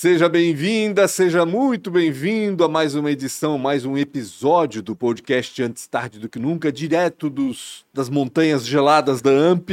Seja 0.00 0.28
bem-vinda, 0.28 1.08
seja 1.08 1.44
muito 1.44 1.90
bem-vindo 1.90 2.62
a 2.62 2.68
mais 2.68 2.94
uma 2.94 3.10
edição, 3.10 3.58
mais 3.58 3.84
um 3.84 3.98
episódio 3.98 4.80
do 4.80 4.94
podcast 4.94 5.60
Antes 5.60 5.88
Tarde 5.88 6.20
do 6.20 6.28
que 6.28 6.38
Nunca, 6.38 6.70
direto 6.70 7.28
dos, 7.28 7.84
das 7.92 8.08
montanhas 8.08 8.64
geladas 8.64 9.20
da 9.20 9.30
AMP. 9.30 9.70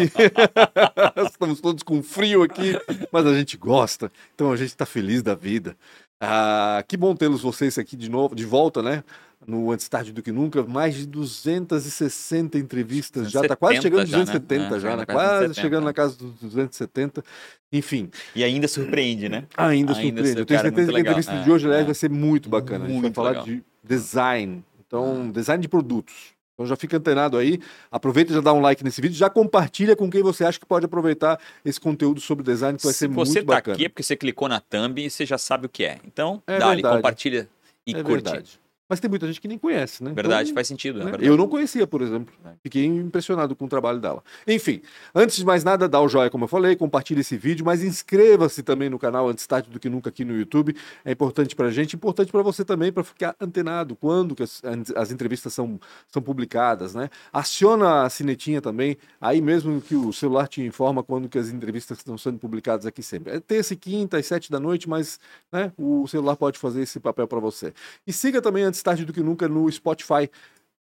Estamos 1.29 1.61
todos 1.61 1.83
com 1.83 2.01
frio 2.01 2.41
aqui, 2.41 2.75
mas 3.11 3.23
a 3.23 3.35
gente 3.35 3.55
gosta, 3.55 4.11
então 4.33 4.51
a 4.51 4.57
gente 4.57 4.69
está 4.69 4.83
feliz 4.83 5.21
da 5.21 5.35
vida. 5.35 5.77
Ah, 6.19 6.83
que 6.87 6.95
bom 6.95 7.15
tê-los 7.15 7.41
vocês 7.41 7.77
aqui 7.77 7.95
de 7.95 8.09
novo, 8.09 8.35
de 8.35 8.45
volta, 8.45 8.81
né? 8.81 9.03
no 9.47 9.71
Antes 9.71 9.87
Tarde 9.87 10.11
do 10.11 10.21
que 10.21 10.31
Nunca, 10.31 10.63
mais 10.63 10.95
de 10.95 11.05
260 11.05 12.57
entrevistas, 12.57 13.31
já 13.31 13.41
está 13.41 13.55
quase 13.55 13.81
chegando 13.81 14.01
a 14.01 14.05
270 14.05 14.63
já, 14.63 14.71
né? 14.71 14.79
já 14.79 14.97
né? 14.97 15.05
quase 15.05 15.47
270. 15.47 15.61
chegando 15.61 15.83
na 15.85 15.93
casa 15.93 16.17
dos 16.17 16.33
270, 16.39 17.23
enfim. 17.71 18.09
E 18.35 18.43
ainda 18.43 18.67
surpreende, 18.67 19.29
né? 19.29 19.45
Ainda, 19.55 19.93
ainda 19.93 19.93
surpreende. 19.93 20.39
Eu 20.39 20.45
tenho 20.45 20.61
certeza 20.61 20.91
que 20.91 20.97
a 20.97 20.99
entrevista 20.99 21.31
é, 21.33 21.43
de 21.43 21.51
hoje, 21.51 21.65
aliás, 21.65 21.83
é. 21.83 21.85
vai 21.85 21.95
ser 21.95 22.09
muito 22.09 22.49
bacana. 22.49 22.85
Muito 22.85 22.91
a 22.91 22.93
gente 22.93 23.03
vai 23.03 23.13
falar 23.13 23.29
legal. 23.29 23.45
de 23.45 23.63
design, 23.83 24.63
então, 24.85 25.31
design 25.31 25.61
de 25.61 25.67
produtos. 25.67 26.34
Então 26.55 26.65
já 26.65 26.77
fica 26.77 26.95
antenado 26.95 27.37
aí, 27.37 27.59
aproveita 27.91 28.31
e 28.31 28.35
já 28.35 28.39
dá 28.39 28.53
um 28.53 28.61
like 28.61 28.81
nesse 28.81 29.01
vídeo, 29.01 29.15
já 29.15 29.29
compartilha 29.29 29.93
com 29.93 30.09
quem 30.09 30.23
você 30.23 30.45
acha 30.45 30.57
que 30.57 30.65
pode 30.65 30.85
aproveitar 30.85 31.37
esse 31.65 31.79
conteúdo 31.79 32.21
sobre 32.21 32.45
design, 32.45 32.77
que 32.77 32.85
vai 32.85 32.93
ser 32.93 33.09
muito 33.09 33.17
bacana. 33.17 33.25
Se 33.25 33.41
você 33.41 33.45
tá 33.45 33.71
aqui 33.73 33.85
é 33.85 33.89
porque 33.89 34.03
você 34.03 34.15
clicou 34.15 34.47
na 34.47 34.61
thumb 34.61 35.05
e 35.05 35.09
você 35.09 35.25
já 35.25 35.37
sabe 35.37 35.65
o 35.65 35.69
que 35.69 35.83
é. 35.83 35.99
Então, 36.05 36.41
é 36.47 36.57
dá 36.57 36.69
ali, 36.69 36.81
compartilha 36.81 37.49
e 37.85 37.91
é 37.91 38.01
curte. 38.01 38.23
Verdade. 38.23 38.64
Mas 38.87 38.99
tem 38.99 39.09
muita 39.09 39.25
gente 39.25 39.41
que 39.41 39.47
nem 39.47 39.57
conhece, 39.57 40.03
né? 40.03 40.13
Verdade, 40.13 40.49
então, 40.49 40.55
faz 40.55 40.67
sentido. 40.67 41.03
Né? 41.03 41.13
Eu 41.19 41.35
não 41.35 41.47
conhecia, 41.47 41.87
por 41.87 42.01
exemplo. 42.03 42.33
É. 42.45 42.49
Fiquei 42.61 42.85
impressionado 42.85 43.55
com 43.55 43.65
o 43.65 43.67
trabalho 43.67 43.99
dela. 43.99 44.23
Enfim, 44.47 44.81
antes 45.13 45.37
de 45.37 45.45
mais 45.45 45.63
nada, 45.63 45.89
dá 45.89 45.99
o 45.99 46.07
joinha, 46.07 46.29
como 46.29 46.43
eu 46.43 46.47
falei, 46.47 46.75
compartilhe 46.75 47.21
esse 47.21 47.35
vídeo, 47.35 47.65
mas 47.65 47.83
inscreva-se 47.83 48.61
também 48.61 48.87
no 48.89 48.99
canal 48.99 49.27
Antes 49.27 49.47
Tarde 49.47 49.69
do 49.69 49.79
que 49.79 49.89
Nunca 49.89 50.09
aqui 50.09 50.23
no 50.23 50.37
YouTube. 50.37 50.75
É 51.03 51.11
importante 51.11 51.55
pra 51.55 51.71
gente, 51.71 51.95
importante 51.95 52.31
para 52.31 52.43
você 52.43 52.63
também, 52.63 52.91
para 52.91 53.03
ficar 53.03 53.35
antenado 53.39 53.95
quando 53.95 54.35
as, 54.41 54.61
as, 54.95 55.11
entrevistas 55.11 55.53
são, 55.53 55.79
são 56.07 56.21
publicadas, 56.21 56.93
né? 56.93 57.09
Aciona 57.33 58.03
a 58.03 58.09
sinetinha 58.09 58.61
também, 58.61 58.97
aí 59.19 59.41
mesmo 59.41 59.81
que 59.81 59.95
o 59.95 60.13
celular 60.13 60.47
te 60.47 60.61
informa 60.61 61.01
quando 61.01 61.27
que 61.27 61.37
as 61.37 61.49
entrevistas 61.49 61.99
estão 61.99 62.17
sendo 62.17 62.37
publicadas 62.37 62.85
aqui 62.85 63.01
sempre. 63.01 63.33
É 63.33 63.39
terça 63.39 63.73
e 63.73 63.77
quinta, 63.77 64.17
às 64.17 64.25
sete 64.25 64.51
da 64.51 64.59
noite, 64.59 64.87
mas 64.87 65.19
né, 65.51 65.71
o 65.77 66.07
celular 66.07 66.35
pode 66.35 66.59
fazer 66.59 66.81
esse 66.81 66.99
papel 66.99 67.27
para 67.27 67.39
você. 67.39 67.73
E 68.05 68.13
siga 68.13 68.41
também 68.41 68.63
antes 68.63 68.74
tarde 68.83 69.05
do 69.05 69.13
que 69.13 69.21
nunca 69.21 69.47
no 69.47 69.71
Spotify. 69.71 70.29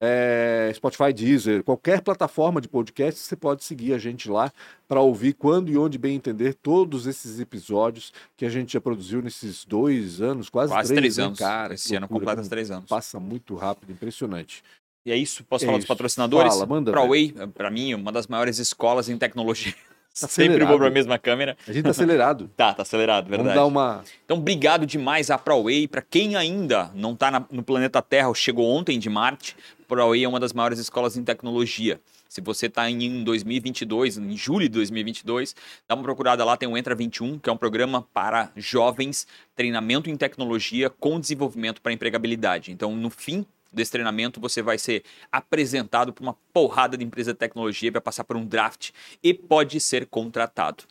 É, 0.06 0.70
Spotify, 0.76 1.14
Deezer, 1.14 1.64
qualquer 1.64 2.02
plataforma 2.02 2.60
de 2.60 2.68
podcast, 2.68 3.22
você 3.22 3.38
pode 3.38 3.64
seguir 3.64 3.94
a 3.94 3.98
gente 3.98 4.30
lá 4.30 4.52
para 4.86 5.00
ouvir 5.00 5.32
quando 5.32 5.72
e 5.72 5.78
onde 5.78 5.98
bem 5.98 6.16
entender 6.16 6.56
todos 6.56 7.08
esses 7.08 7.40
episódios 7.40 8.12
que 8.36 8.46
a 8.46 8.50
gente 8.50 8.74
já 8.74 8.82
produziu 8.82 9.22
nesses 9.22 9.64
dois 9.64 10.20
anos, 10.20 10.50
quase, 10.50 10.74
quase 10.74 10.94
três, 10.94 11.16
três 11.16 11.20
anos. 11.26 11.40
Cara, 11.40 11.74
Esse 11.76 11.96
ano 11.96 12.10
completa 12.10 12.44
três 12.44 12.70
anos. 12.70 12.90
Passa 12.90 13.18
muito 13.18 13.56
rápido, 13.56 13.94
impressionante. 13.94 14.62
E 15.06 15.12
é 15.12 15.16
isso, 15.16 15.42
posso 15.46 15.64
é 15.64 15.68
falar 15.68 15.78
isso. 15.78 15.88
dos 15.88 15.96
patrocinadores? 15.96 16.54
Fala, 16.54 16.66
manda. 16.66 16.92
ProWay, 16.92 17.34
para 17.54 17.72
mim, 17.72 17.94
uma 17.94 18.12
das 18.12 18.28
maiores 18.28 18.60
escolas 18.60 19.08
em 19.08 19.18
tecnologia 19.18 19.74
Tá 20.20 20.28
Sempre 20.28 20.64
vou 20.64 20.78
para 20.78 20.88
a 20.88 20.92
mesma 20.92 21.18
câmera. 21.18 21.58
A 21.68 21.72
gente 21.72 21.84
tá 21.84 21.90
acelerado. 21.90 22.50
tá, 22.56 22.74
tá 22.74 22.84
acelerado, 22.84 23.28
verdade. 23.28 23.56
Vamos 23.56 23.56
dar 23.56 23.66
uma... 23.66 24.04
Então, 24.24 24.38
obrigado 24.38 24.86
demais 24.86 25.32
a 25.32 25.38
ProWay. 25.38 25.88
Para 25.88 26.04
quem 26.04 26.36
ainda 26.36 26.92
não 26.94 27.14
está 27.14 27.46
no 27.52 27.64
planeta 27.64 28.02
Terra 28.02 28.28
ou 28.28 28.36
chegou 28.36 28.70
ontem 28.70 29.00
de 29.00 29.10
Marte, 29.10 29.56
ProWay 29.88 30.24
é 30.24 30.28
uma 30.28 30.40
das 30.40 30.54
maiores 30.54 30.80
escolas 30.80 31.18
em 31.18 31.24
tecnologia. 31.24 32.00
Se 32.28 32.42
você 32.42 32.66
está 32.66 32.90
em 32.90 33.24
2022, 33.24 34.18
em 34.18 34.36
julho 34.36 34.68
de 34.68 34.70
2022, 34.70 35.56
dá 35.88 35.94
uma 35.94 36.04
procurada 36.04 36.44
lá, 36.44 36.58
tem 36.58 36.68
o 36.68 36.76
Entra 36.76 36.96
21, 36.96 37.38
que 37.38 37.50
é 37.50 37.54
um 37.54 37.58
programa 37.58 38.02
para 38.14 38.52
jovens, 38.56 39.28
treinamento 39.56 40.10
em 40.10 40.18
tecnologia 40.18 40.90
com 40.90 41.20
desenvolvimento 41.20 41.80
para 41.80 41.94
empregabilidade. 41.94 42.72
Então, 42.72 42.96
no 42.96 43.12
fim 43.12 43.46
desse 43.74 43.92
treinamento, 43.92 44.40
você 44.40 44.62
vai 44.62 44.78
ser 44.78 45.04
apresentado 45.32 46.14
para 46.14 46.24
uma 46.24 46.38
porrada 46.54 46.98
de 46.98 47.04
empresa 47.04 47.34
de 47.34 47.40
tecnologia, 47.40 47.92
vai 47.92 48.02
passar 48.02 48.24
por 48.24 48.38
um 48.38 48.46
draft 48.46 48.92
e 49.22 49.34
pode 49.34 49.80
ser 49.80 50.06
contratado 50.06 50.86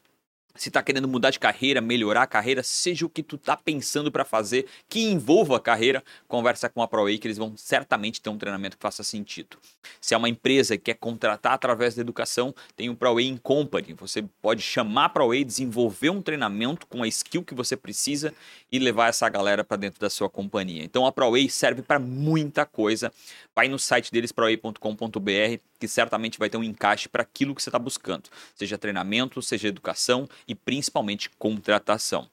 se 0.54 0.68
está 0.68 0.82
querendo 0.82 1.08
mudar 1.08 1.30
de 1.30 1.38
carreira, 1.38 1.80
melhorar 1.80 2.22
a 2.22 2.26
carreira, 2.26 2.62
seja 2.62 3.06
o 3.06 3.08
que 3.08 3.22
tu 3.22 3.36
está 3.36 3.56
pensando 3.56 4.10
para 4.12 4.24
fazer, 4.24 4.66
que 4.88 5.00
envolva 5.00 5.56
a 5.56 5.60
carreira, 5.60 6.02
conversa 6.28 6.68
com 6.68 6.82
a 6.82 6.88
ProWay 6.88 7.18
que 7.18 7.26
eles 7.26 7.38
vão 7.38 7.56
certamente 7.56 8.20
ter 8.20 8.30
um 8.30 8.38
treinamento 8.38 8.76
que 8.76 8.82
faça 8.82 9.02
sentido. 9.02 9.56
Se 10.00 10.14
é 10.14 10.16
uma 10.16 10.28
empresa 10.28 10.76
que 10.76 10.84
quer 10.84 10.94
contratar 10.94 11.52
através 11.54 11.94
da 11.94 12.00
educação, 12.00 12.54
tem 12.76 12.91
o 12.91 12.96
ProWay 12.96 13.26
in 13.26 13.36
Company. 13.36 13.94
Você 13.94 14.22
pode 14.41 14.62
chamar 14.62 15.06
a 15.06 15.08
ProWay, 15.08 15.44
desenvolver 15.44 16.10
um 16.10 16.22
treinamento 16.22 16.86
com 16.86 17.02
a 17.02 17.08
skill 17.08 17.42
que 17.42 17.54
você 17.54 17.76
precisa 17.76 18.34
e 18.70 18.78
levar 18.78 19.08
essa 19.08 19.28
galera 19.28 19.64
para 19.64 19.76
dentro 19.76 20.00
da 20.00 20.10
sua 20.10 20.28
companhia. 20.28 20.84
Então 20.84 21.06
a 21.06 21.12
ProWay 21.12 21.48
serve 21.48 21.82
para 21.82 21.98
muita 21.98 22.64
coisa. 22.66 23.12
Vai 23.54 23.68
no 23.68 23.78
site 23.78 24.10
deles, 24.10 24.32
proway.com.br, 24.32 25.60
que 25.82 25.88
certamente 25.88 26.38
vai 26.38 26.48
ter 26.48 26.56
um 26.56 26.62
encaixe 26.62 27.09
para 27.09 27.25
aquilo 27.25 27.56
que 27.56 27.60
você 27.60 27.69
está 27.69 27.78
buscando, 27.78 28.31
seja 28.54 28.78
treinamento, 28.78 29.43
seja 29.43 29.66
educação 29.66 30.28
e 30.47 30.54
principalmente 30.54 31.28
contratação. 31.41 32.31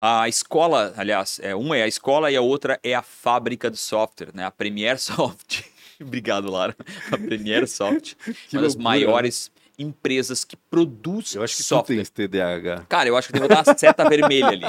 A 0.00 0.26
escola, 0.26 0.94
aliás, 0.96 1.38
é, 1.42 1.54
uma 1.54 1.76
é 1.76 1.82
a 1.82 1.86
escola 1.86 2.30
e 2.30 2.36
a 2.36 2.40
outra 2.40 2.80
é 2.82 2.94
a 2.94 3.02
fábrica 3.02 3.70
de 3.70 3.76
software, 3.76 4.30
né? 4.32 4.42
A 4.42 4.50
Premier 4.50 4.96
Soft. 4.98 5.64
Obrigado, 6.00 6.50
Lara. 6.50 6.74
A 7.12 7.18
Premier 7.18 7.68
Soft, 7.68 8.14
uma 8.54 8.62
das 8.62 8.74
maiores 8.74 9.50
empresas 9.78 10.42
que 10.42 10.56
produzem 10.70 11.38
Eu 11.38 11.44
acho 11.44 11.56
que 11.56 11.62
software. 11.62 11.96
tu 11.96 11.98
tens 11.98 12.10
TDAH. 12.10 12.86
Cara, 12.88 13.08
eu 13.08 13.16
acho 13.16 13.28
que 13.28 13.36
eu 13.36 13.40
vou 13.40 13.48
dar 13.48 13.62
a 13.66 13.74
seta 13.78 14.08
vermelha 14.08 14.48
ali. 14.48 14.64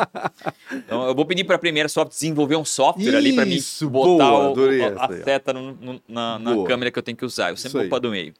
Então, 0.71 1.07
eu 1.07 1.15
vou 1.15 1.25
pedir 1.25 1.43
para 1.43 1.55
a 1.55 1.59
Premiere 1.59 1.89
Soft 1.89 2.11
desenvolver 2.11 2.55
um 2.55 2.65
software 2.65 3.07
Isso, 3.07 3.17
ali 3.17 3.33
para 3.33 3.45
mim 3.45 3.59
botar 3.89 4.29
boa, 4.29 4.51
o, 4.51 4.99
a, 4.99 5.05
a 5.05 5.23
seta 5.23 5.53
no, 5.53 5.71
no, 5.73 6.01
na, 6.07 6.37
na 6.37 6.63
câmera 6.65 6.91
que 6.91 6.99
eu 6.99 7.03
tenho 7.03 7.17
que 7.17 7.25
usar. 7.25 7.49
Eu 7.49 7.57
sempre 7.57 7.79
vou 7.79 7.89
para 7.89 7.99
do 7.99 8.11
meio. 8.11 8.33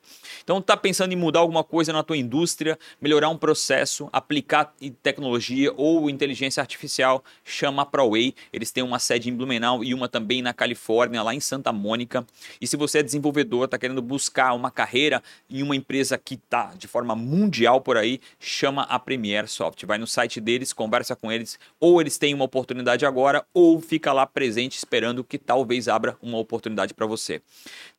Então, 0.43 0.61
tá 0.61 0.77
pensando 0.77 1.11
em 1.11 1.15
mudar 1.15 1.39
alguma 1.39 1.63
coisa 1.63 1.91
na 1.91 2.03
tua 2.03 2.17
indústria, 2.17 2.77
melhorar 3.01 3.29
um 3.29 3.37
processo, 3.37 4.09
aplicar 4.13 4.73
tecnologia 5.01 5.73
ou 5.75 6.09
inteligência 6.09 6.61
artificial, 6.61 7.23
chama 7.43 7.81
a 7.81 7.85
ProWay. 7.85 8.35
Eles 8.53 8.71
têm 8.71 8.83
uma 8.83 8.99
sede 8.99 9.29
em 9.29 9.33
Blumenau 9.33 9.83
e 9.83 9.93
uma 9.93 10.07
também 10.07 10.41
na 10.41 10.53
Califórnia, 10.53 11.23
lá 11.23 11.33
em 11.33 11.39
Santa 11.39 11.71
Mônica. 11.73 12.25
E 12.61 12.67
se 12.67 12.77
você 12.77 12.99
é 12.99 13.03
desenvolvedor, 13.03 13.65
está 13.65 13.77
querendo 13.77 14.01
buscar 14.01 14.53
uma 14.53 14.69
carreira 14.69 15.21
em 15.49 15.63
uma 15.63 15.75
empresa 15.75 16.17
que 16.17 16.35
está 16.35 16.59
Tá 16.59 16.73
de 16.77 16.87
forma 16.87 17.15
mundial 17.15 17.48
por 17.81 17.97
aí, 17.97 18.19
chama 18.39 18.83
a 18.83 18.99
Premier 18.99 19.47
Soft. 19.47 19.83
Vai 19.85 19.97
no 19.97 20.07
site 20.07 20.39
deles, 20.39 20.71
conversa 20.71 21.15
com 21.15 21.31
eles, 21.31 21.59
ou 21.79 21.99
eles 21.99 22.17
têm 22.17 22.33
uma 22.33 22.45
oportunidade 22.45 23.05
agora, 23.05 23.45
ou 23.53 23.81
fica 23.81 24.13
lá 24.13 24.25
presente 24.25 24.77
esperando 24.77 25.23
que 25.23 25.37
talvez 25.37 25.87
abra 25.87 26.17
uma 26.21 26.37
oportunidade 26.37 26.93
para 26.93 27.05
você. 27.05 27.41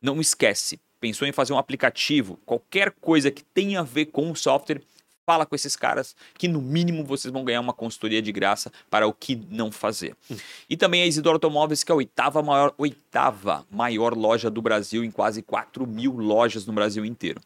Não 0.01 0.21
esquece, 0.21 0.79
pensou 0.99 1.27
em 1.27 1.31
fazer 1.31 1.53
um 1.53 1.57
aplicativo, 1.57 2.39
qualquer 2.45 2.91
coisa 2.91 3.29
que 3.29 3.43
tenha 3.43 3.81
a 3.81 3.83
ver 3.83 4.05
com 4.05 4.31
o 4.31 4.35
software, 4.35 4.81
fala 5.25 5.45
com 5.45 5.55
esses 5.55 5.75
caras 5.75 6.15
que 6.37 6.47
no 6.47 6.61
mínimo 6.61 7.03
vocês 7.03 7.31
vão 7.31 7.43
ganhar 7.43 7.61
uma 7.61 7.73
consultoria 7.73 8.21
de 8.21 8.31
graça 8.31 8.71
para 8.89 9.07
o 9.07 9.13
que 9.13 9.35
não 9.49 9.71
fazer. 9.71 10.15
Hum. 10.29 10.35
E 10.69 10.75
também 10.75 11.03
a 11.03 11.05
Isidoro 11.05 11.35
Automóveis, 11.35 11.83
que 11.83 11.91
é 11.91 11.93
a 11.93 11.95
oitava 11.95 12.41
maior, 12.41 12.73
oitava 12.77 13.65
maior 13.69 14.15
loja 14.15 14.49
do 14.49 14.61
Brasil, 14.61 15.03
em 15.03 15.11
quase 15.11 15.41
4 15.41 15.85
mil 15.87 16.13
lojas 16.17 16.65
no 16.65 16.73
Brasil 16.73 17.05
inteiro 17.05 17.39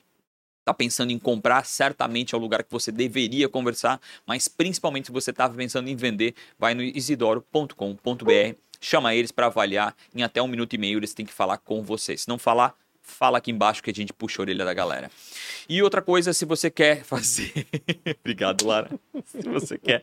está 0.65 0.73
pensando 0.73 1.11
em 1.11 1.19
comprar, 1.19 1.63
certamente 1.63 2.33
é 2.33 2.37
o 2.37 2.41
lugar 2.41 2.63
que 2.63 2.71
você 2.71 2.91
deveria 2.91 3.47
conversar, 3.47 4.01
mas 4.25 4.47
principalmente 4.47 5.05
se 5.05 5.11
você 5.11 5.29
está 5.29 5.47
pensando 5.47 5.87
em 5.87 5.95
vender, 5.95 6.33
vai 6.57 6.73
no 6.73 6.81
isidoro.com.br, 6.81 8.55
chama 8.81 9.13
eles 9.13 9.31
para 9.31 9.45
avaliar, 9.45 9.95
em 10.13 10.23
até 10.23 10.41
um 10.41 10.47
minuto 10.47 10.73
e 10.73 10.79
meio 10.79 10.97
eles 10.97 11.13
têm 11.13 11.25
que 11.25 11.31
falar 11.31 11.59
com 11.59 11.83
você. 11.83 12.17
Se 12.17 12.27
não 12.27 12.39
falar, 12.39 12.75
fala 13.00 13.38
aqui 13.38 13.51
embaixo 13.51 13.83
que 13.83 13.91
a 13.91 13.94
gente 13.94 14.12
puxa 14.12 14.41
a 14.41 14.44
orelha 14.44 14.65
da 14.65 14.73
galera. 14.73 15.12
E 15.69 15.83
outra 15.83 16.01
coisa, 16.01 16.33
se 16.33 16.45
você 16.45 16.71
quer 16.71 17.03
fazer. 17.06 17.68
Obrigado, 18.19 18.65
Lara. 18.65 18.89
se 19.23 19.47
você 19.47 19.77
quer 19.77 20.01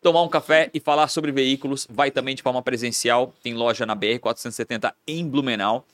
tomar 0.00 0.22
um 0.22 0.28
café 0.28 0.70
e 0.72 0.78
falar 0.78 1.08
sobre 1.08 1.32
veículos, 1.32 1.88
vai 1.90 2.12
também 2.12 2.36
de 2.36 2.42
forma 2.42 2.62
presencial. 2.62 3.34
Tem 3.42 3.52
loja 3.52 3.84
na 3.84 3.96
BR 3.96 4.20
470 4.20 4.94
em 5.08 5.28
Blumenau 5.28 5.84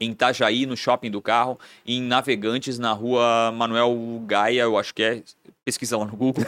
em 0.00 0.10
Itajaí, 0.10 0.66
no 0.66 0.76
shopping 0.76 1.10
do 1.10 1.20
carro, 1.20 1.58
em 1.86 2.02
Navegantes, 2.02 2.78
na 2.78 2.92
rua 2.92 3.52
Manuel 3.52 3.96
Gaia, 4.26 4.62
eu 4.62 4.78
acho 4.78 4.94
que 4.94 5.02
é, 5.02 5.22
pesquisa 5.64 5.96
lá 5.96 6.04
no 6.04 6.16
Google, 6.16 6.44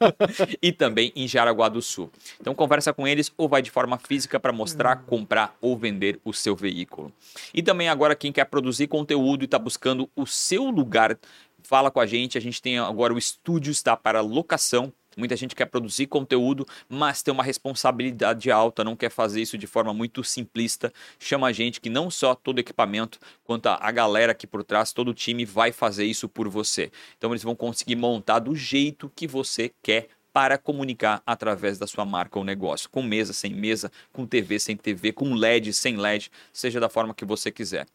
e 0.62 0.72
também 0.72 1.12
em 1.16 1.26
Jaraguá 1.26 1.68
do 1.68 1.82
Sul. 1.82 2.10
Então 2.40 2.54
conversa 2.54 2.92
com 2.92 3.06
eles 3.06 3.32
ou 3.36 3.48
vai 3.48 3.60
de 3.60 3.70
forma 3.70 3.98
física 3.98 4.38
para 4.38 4.52
mostrar, 4.52 4.98
uhum. 4.98 5.04
comprar 5.04 5.56
ou 5.60 5.76
vender 5.76 6.20
o 6.24 6.32
seu 6.32 6.54
veículo. 6.54 7.12
E 7.52 7.62
também 7.62 7.88
agora 7.88 8.14
quem 8.14 8.32
quer 8.32 8.44
produzir 8.44 8.86
conteúdo 8.86 9.42
e 9.42 9.46
está 9.46 9.58
buscando 9.58 10.08
o 10.14 10.26
seu 10.26 10.64
lugar, 10.64 11.18
fala 11.62 11.90
com 11.90 12.00
a 12.00 12.06
gente. 12.06 12.38
A 12.38 12.40
gente 12.40 12.62
tem 12.62 12.78
agora 12.78 13.12
o 13.12 13.18
estúdio 13.18 13.70
está 13.70 13.96
para 13.96 14.20
locação 14.20 14.92
Muita 15.16 15.36
gente 15.36 15.54
quer 15.54 15.66
produzir 15.66 16.06
conteúdo, 16.06 16.66
mas 16.88 17.22
tem 17.22 17.32
uma 17.32 17.42
responsabilidade 17.42 18.50
alta, 18.50 18.84
não 18.84 18.96
quer 18.96 19.10
fazer 19.10 19.42
isso 19.42 19.58
de 19.58 19.66
forma 19.66 19.92
muito 19.92 20.24
simplista. 20.24 20.92
Chama 21.18 21.48
a 21.48 21.52
gente 21.52 21.80
que 21.80 21.90
não 21.90 22.10
só 22.10 22.34
todo 22.34 22.58
equipamento, 22.58 23.18
quanto 23.44 23.66
a 23.66 23.90
galera 23.90 24.32
aqui 24.32 24.46
por 24.46 24.64
trás, 24.64 24.92
todo 24.92 25.08
o 25.08 25.14
time 25.14 25.44
vai 25.44 25.72
fazer 25.72 26.04
isso 26.04 26.28
por 26.28 26.48
você. 26.48 26.90
Então 27.18 27.30
eles 27.30 27.42
vão 27.42 27.54
conseguir 27.54 27.96
montar 27.96 28.38
do 28.38 28.54
jeito 28.54 29.10
que 29.14 29.26
você 29.26 29.70
quer 29.82 30.08
para 30.32 30.56
comunicar 30.56 31.22
através 31.26 31.78
da 31.78 31.86
sua 31.86 32.04
marca 32.04 32.38
ou 32.38 32.44
negócio, 32.44 32.88
com 32.88 33.02
mesa, 33.02 33.32
sem 33.32 33.52
mesa, 33.52 33.92
com 34.12 34.26
TV, 34.26 34.58
sem 34.58 34.76
TV, 34.76 35.12
com 35.12 35.34
LED, 35.34 35.72
sem 35.74 35.96
LED, 35.96 36.30
seja 36.52 36.80
da 36.80 36.88
forma 36.88 37.12
que 37.12 37.24
você 37.24 37.50
quiser. 37.50 37.86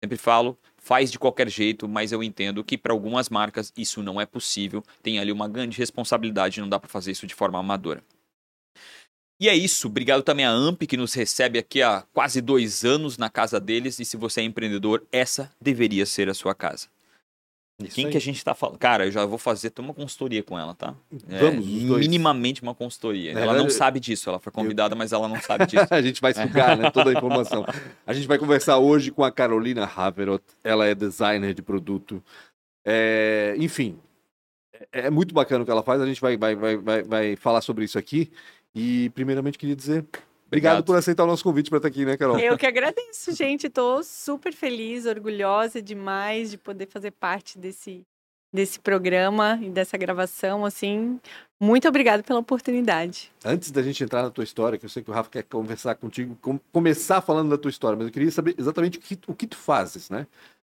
Sempre 0.00 0.16
falo, 0.16 0.56
faz 0.82 1.10
de 1.10 1.18
qualquer 1.18 1.48
jeito, 1.48 1.88
mas 1.88 2.12
eu 2.12 2.22
entendo 2.22 2.62
que 2.64 2.76
para 2.76 2.92
algumas 2.92 3.28
marcas 3.28 3.72
isso 3.76 4.02
não 4.02 4.20
é 4.20 4.26
possível, 4.26 4.82
tem 5.02 5.18
ali 5.18 5.30
uma 5.30 5.48
grande 5.48 5.78
responsabilidade, 5.78 6.60
não 6.60 6.68
dá 6.68 6.78
para 6.78 6.88
fazer 6.88 7.12
isso 7.12 7.26
de 7.26 7.34
forma 7.34 7.58
amadora. 7.58 8.02
E 9.40 9.48
é 9.48 9.54
isso. 9.56 9.88
Obrigado 9.88 10.22
também 10.22 10.44
à 10.44 10.50
AMP, 10.50 10.86
que 10.86 10.96
nos 10.96 11.14
recebe 11.14 11.58
aqui 11.58 11.82
há 11.82 12.04
quase 12.12 12.40
dois 12.40 12.84
anos 12.84 13.18
na 13.18 13.28
casa 13.28 13.58
deles. 13.58 13.98
E 13.98 14.04
se 14.04 14.16
você 14.16 14.40
é 14.40 14.44
empreendedor, 14.44 15.04
essa 15.10 15.50
deveria 15.60 16.06
ser 16.06 16.28
a 16.28 16.34
sua 16.34 16.54
casa. 16.54 16.86
Isso 17.86 17.94
Quem 17.94 18.10
que 18.10 18.16
a 18.16 18.20
gente 18.20 18.36
está 18.36 18.54
falando? 18.54 18.78
Cara, 18.78 19.06
eu 19.06 19.10
já 19.10 19.24
vou 19.24 19.38
fazer 19.38 19.72
uma 19.78 19.94
consultoria 19.94 20.42
com 20.42 20.58
ela, 20.58 20.74
tá? 20.74 20.94
É, 21.28 21.38
Vamos, 21.38 21.66
é, 21.66 21.98
minimamente 21.98 22.62
uma 22.62 22.74
consultoria. 22.74 23.32
ela 23.32 23.54
não 23.54 23.68
sabe 23.70 24.00
disso, 24.00 24.28
ela 24.28 24.38
foi 24.38 24.52
convidada, 24.52 24.94
eu... 24.94 24.98
mas 24.98 25.12
ela 25.12 25.28
não 25.28 25.40
sabe 25.40 25.66
disso. 25.66 25.86
a 25.90 26.02
gente 26.02 26.20
vai 26.20 26.34
sugar, 26.34 26.76
né, 26.76 26.90
toda 26.90 27.10
a 27.10 27.12
informação. 27.12 27.64
A 28.06 28.12
gente 28.12 28.26
vai 28.26 28.38
conversar 28.38 28.78
hoje 28.78 29.10
com 29.10 29.24
a 29.24 29.32
Carolina 29.32 29.84
Haverot. 29.84 30.44
Ela 30.62 30.86
é 30.86 30.94
designer 30.94 31.54
de 31.54 31.62
produto. 31.62 32.22
É, 32.84 33.54
enfim, 33.58 33.98
é, 34.92 35.06
é 35.06 35.10
muito 35.10 35.34
bacana 35.34 35.62
o 35.62 35.64
que 35.64 35.70
ela 35.70 35.82
faz. 35.82 36.00
A 36.00 36.06
gente 36.06 36.20
vai, 36.20 36.36
vai, 36.36 36.54
vai, 36.54 36.76
vai, 36.76 37.02
vai 37.02 37.36
falar 37.36 37.60
sobre 37.60 37.84
isso 37.84 37.98
aqui. 37.98 38.30
E, 38.74 39.10
primeiramente, 39.10 39.58
queria 39.58 39.76
dizer 39.76 40.04
Obrigado, 40.52 40.74
Obrigado 40.74 40.84
por 40.84 40.96
aceitar 40.96 41.24
o 41.24 41.26
nosso 41.26 41.42
convite 41.42 41.70
para 41.70 41.78
estar 41.78 41.88
aqui, 41.88 42.04
né, 42.04 42.14
Carol? 42.14 42.38
Eu 42.38 42.58
que 42.58 42.66
agradeço, 42.66 43.32
gente. 43.32 43.68
Estou 43.68 44.04
super 44.04 44.52
feliz, 44.52 45.06
orgulhosa 45.06 45.80
demais 45.80 46.50
de 46.50 46.58
poder 46.58 46.86
fazer 46.86 47.10
parte 47.12 47.58
desse, 47.58 48.02
desse 48.52 48.78
programa 48.78 49.58
e 49.62 49.70
dessa 49.70 49.96
gravação. 49.96 50.66
Assim, 50.66 51.18
muito 51.58 51.88
obrigada 51.88 52.22
pela 52.22 52.38
oportunidade. 52.38 53.32
Antes 53.42 53.70
da 53.70 53.82
gente 53.82 54.04
entrar 54.04 54.22
na 54.22 54.30
tua 54.30 54.44
história, 54.44 54.78
que 54.78 54.84
eu 54.84 54.90
sei 54.90 55.02
que 55.02 55.10
o 55.10 55.14
Rafa 55.14 55.30
quer 55.30 55.42
conversar 55.44 55.94
contigo, 55.94 56.36
com, 56.42 56.58
começar 56.70 57.22
falando 57.22 57.48
da 57.48 57.56
tua 57.56 57.70
história, 57.70 57.96
mas 57.96 58.08
eu 58.08 58.12
queria 58.12 58.30
saber 58.30 58.54
exatamente 58.58 58.98
o 58.98 59.00
que, 59.00 59.18
o 59.26 59.34
que 59.34 59.46
tu 59.46 59.56
fazes, 59.56 60.10
né? 60.10 60.26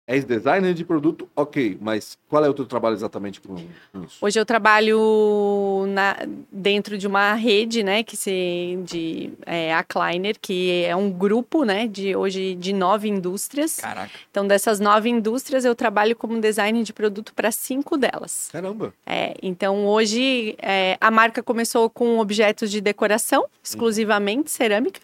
És 0.08 0.24
designer 0.24 0.76
de 0.76 0.86
produto, 0.86 1.28
ok, 1.36 1.80
mas 1.82 2.16
qual 2.30 2.46
é 2.46 2.50
o 2.50 2.54
teu 2.54 2.66
trabalho 2.68 2.94
exatamente 2.94 3.42
com 3.42 3.56
isso? 3.56 4.18
Hoje 4.22 4.40
eu 4.40 4.46
trabalho 4.46 5.86
na, 5.88 6.16
dentro 6.52 6.96
de 6.96 7.08
uma 7.08 7.34
rede, 7.34 7.82
né, 7.82 8.04
que 8.04 8.16
se 8.16 8.78
de 8.84 9.32
é, 9.48 9.74
a 9.74 9.84
Kleiner, 9.84 10.36
que 10.40 10.84
é 10.84 10.96
um 10.96 11.10
grupo, 11.10 11.64
né, 11.64 11.88
de 11.88 12.16
hoje 12.16 12.54
de 12.54 12.72
nove 12.72 13.08
indústrias. 13.08 13.78
Caraca. 13.78 14.12
Então 14.30 14.46
dessas 14.46 14.80
nove 14.80 15.10
indústrias 15.10 15.66
eu 15.66 15.74
trabalho 15.74 16.16
como 16.16 16.40
designer 16.40 16.84
de 16.84 16.94
produto 16.94 17.34
para 17.34 17.52
cinco 17.52 17.98
delas. 17.98 18.50
Caramba. 18.52 18.94
É, 19.08 19.34
então 19.42 19.88
hoje 19.88 20.56
é, 20.60 20.98
a 21.02 21.10
marca 21.10 21.42
começou 21.42 21.90
com 21.90 22.20
objetos 22.20 22.70
de 22.70 22.80
decoração, 22.80 23.48
exclusivamente 23.64 24.52
cerâmica, 24.52 25.02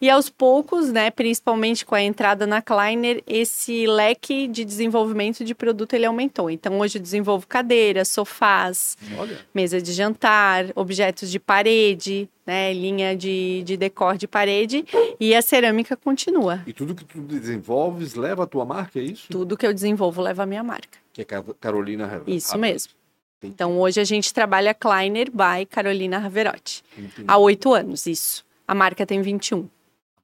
e 0.00 0.10
aos 0.10 0.28
poucos, 0.28 0.92
né, 0.92 1.10
principalmente 1.10 1.84
com 1.84 1.94
a 1.94 2.02
entrada 2.02 2.46
na 2.46 2.60
Kleiner, 2.60 3.22
esse 3.26 3.86
leque 3.86 4.46
de 4.48 4.64
desenvolvimento 4.64 5.44
de 5.44 5.54
produto 5.54 5.94
ele 5.94 6.04
aumentou. 6.04 6.50
Então 6.50 6.78
hoje 6.80 6.98
eu 6.98 7.02
desenvolvo 7.02 7.46
cadeiras, 7.46 8.08
sofás, 8.08 8.96
Olha. 9.16 9.38
mesa 9.54 9.80
de 9.80 9.92
jantar, 9.92 10.66
objetos 10.74 11.30
de 11.30 11.38
parede, 11.38 12.28
né, 12.46 12.72
linha 12.74 13.16
de, 13.16 13.62
de 13.64 13.76
decor 13.76 14.16
de 14.16 14.26
parede 14.26 14.84
e 15.18 15.34
a 15.34 15.40
cerâmica 15.40 15.96
continua. 15.96 16.62
E 16.66 16.72
tudo 16.72 16.94
que 16.94 17.04
tu 17.04 17.20
desenvolves 17.20 18.14
leva 18.14 18.44
a 18.44 18.46
tua 18.46 18.64
marca, 18.64 18.98
é 18.98 19.02
isso? 19.02 19.28
Tudo 19.30 19.56
que 19.56 19.66
eu 19.66 19.72
desenvolvo 19.72 20.20
leva 20.20 20.42
a 20.42 20.46
minha 20.46 20.62
marca. 20.62 20.98
Que 21.12 21.22
é 21.22 21.24
Carolina 21.60 22.04
Raverotti. 22.04 22.36
Isso 22.36 22.58
mesmo. 22.58 22.92
Entendi. 23.38 23.54
Então 23.54 23.78
hoje 23.78 24.00
a 24.00 24.04
gente 24.04 24.32
trabalha 24.32 24.74
Kleiner 24.74 25.30
by 25.30 25.66
Carolina 25.70 26.18
Raverotti. 26.18 26.82
Entendi. 26.96 27.24
Há 27.26 27.38
oito 27.38 27.72
anos, 27.72 28.06
isso. 28.06 28.44
A 28.66 28.74
marca 28.74 29.04
tem 29.06 29.20
21. 29.20 29.68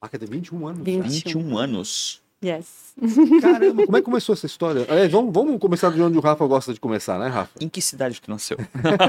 A 0.00 0.06
marca 0.06 0.18
tem 0.18 0.28
21 0.28 0.66
anos? 0.66 0.82
21, 0.82 1.02
21 1.02 1.58
anos. 1.58 2.22
Yes. 2.42 2.94
Caramba, 3.42 3.84
como 3.84 3.96
é 3.98 4.00
que 4.00 4.04
começou 4.04 4.32
essa 4.32 4.46
história? 4.46 4.86
É, 4.88 5.06
vamos, 5.08 5.32
vamos 5.32 5.58
começar 5.60 5.90
de 5.90 6.00
onde 6.00 6.16
o 6.16 6.22
Rafa 6.22 6.46
gosta 6.46 6.72
de 6.72 6.80
começar, 6.80 7.18
né, 7.18 7.28
Rafa? 7.28 7.50
Em 7.60 7.68
que 7.68 7.82
cidade 7.82 8.18
que 8.18 8.30
nasceu? 8.30 8.56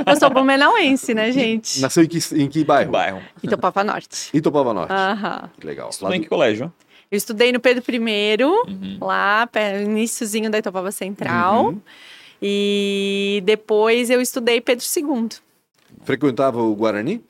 Eu 0.06 0.20
sou 0.20 0.30
blumenauense, 0.30 1.14
né, 1.14 1.32
gente? 1.32 1.80
Nasceu 1.80 2.04
em 2.04 2.08
que, 2.08 2.20
em 2.36 2.50
que 2.50 2.66
bairro? 2.66 2.92
bairro. 2.92 3.22
Itopava 3.42 3.86
Norte. 3.86 4.30
Itopava 4.34 4.74
Norte. 4.74 4.92
Aham. 4.92 5.50
Que 5.58 5.66
legal. 5.66 5.90
Estudou 5.90 6.14
em 6.14 6.22
que 6.22 6.28
colégio? 6.28 6.74
Eu 7.10 7.18
estudei 7.18 7.54
no 7.54 7.60
Pedro 7.62 7.84
I, 7.90 8.44
uhum. 8.44 8.98
lá, 9.00 9.48
iníciozinho 9.82 10.52
da 10.52 10.58
Itopava 10.58 10.92
Central. 10.92 11.68
Uhum. 11.68 11.82
E 12.42 13.42
depois 13.46 14.10
eu 14.10 14.20
estudei 14.20 14.60
Pedro 14.60 14.84
II. 14.84 15.30
Frequentava 16.04 16.62
o 16.62 16.76
Guarani? 16.76 17.24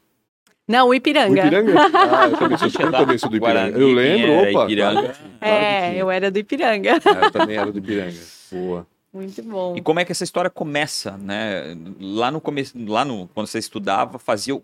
Não, 0.72 0.88
o 0.88 0.94
Ipiranga. 0.94 1.44
O 1.44 1.46
Ipiranga? 1.46 1.74
Ah, 1.94 2.28
eu 2.28 2.38
também 2.38 2.58
sou, 2.58 2.68
eu 2.68 2.92
também 2.92 3.18
sou 3.18 3.30
do 3.30 3.36
Ipiranga. 3.38 3.78
eu 3.78 3.92
lembro, 3.92 4.50
opa. 4.50 4.64
Ipiranga. 4.66 5.16
é, 5.42 5.96
eu 5.96 6.10
era 6.10 6.32
do 6.32 6.40
Ipiranga. 6.40 6.94
Ah, 7.06 7.26
eu 7.26 7.32
também 7.32 7.58
era 7.58 7.72
do 7.72 7.78
Ipiranga. 7.78 8.18
Boa. 8.52 8.88
Muito 9.14 9.44
bom. 9.44 9.76
E 9.76 9.82
como 9.82 10.00
é 10.00 10.06
que 10.06 10.12
essa 10.14 10.24
história 10.24 10.50
começa, 10.50 11.18
né? 11.18 11.76
Lá 12.00 12.32
no 12.32 12.40
começo, 12.40 12.74
lá 12.88 13.04
no 13.04 13.28
quando 13.34 13.48
você 13.48 13.60
estudava, 13.60 14.18
fazia 14.18 14.60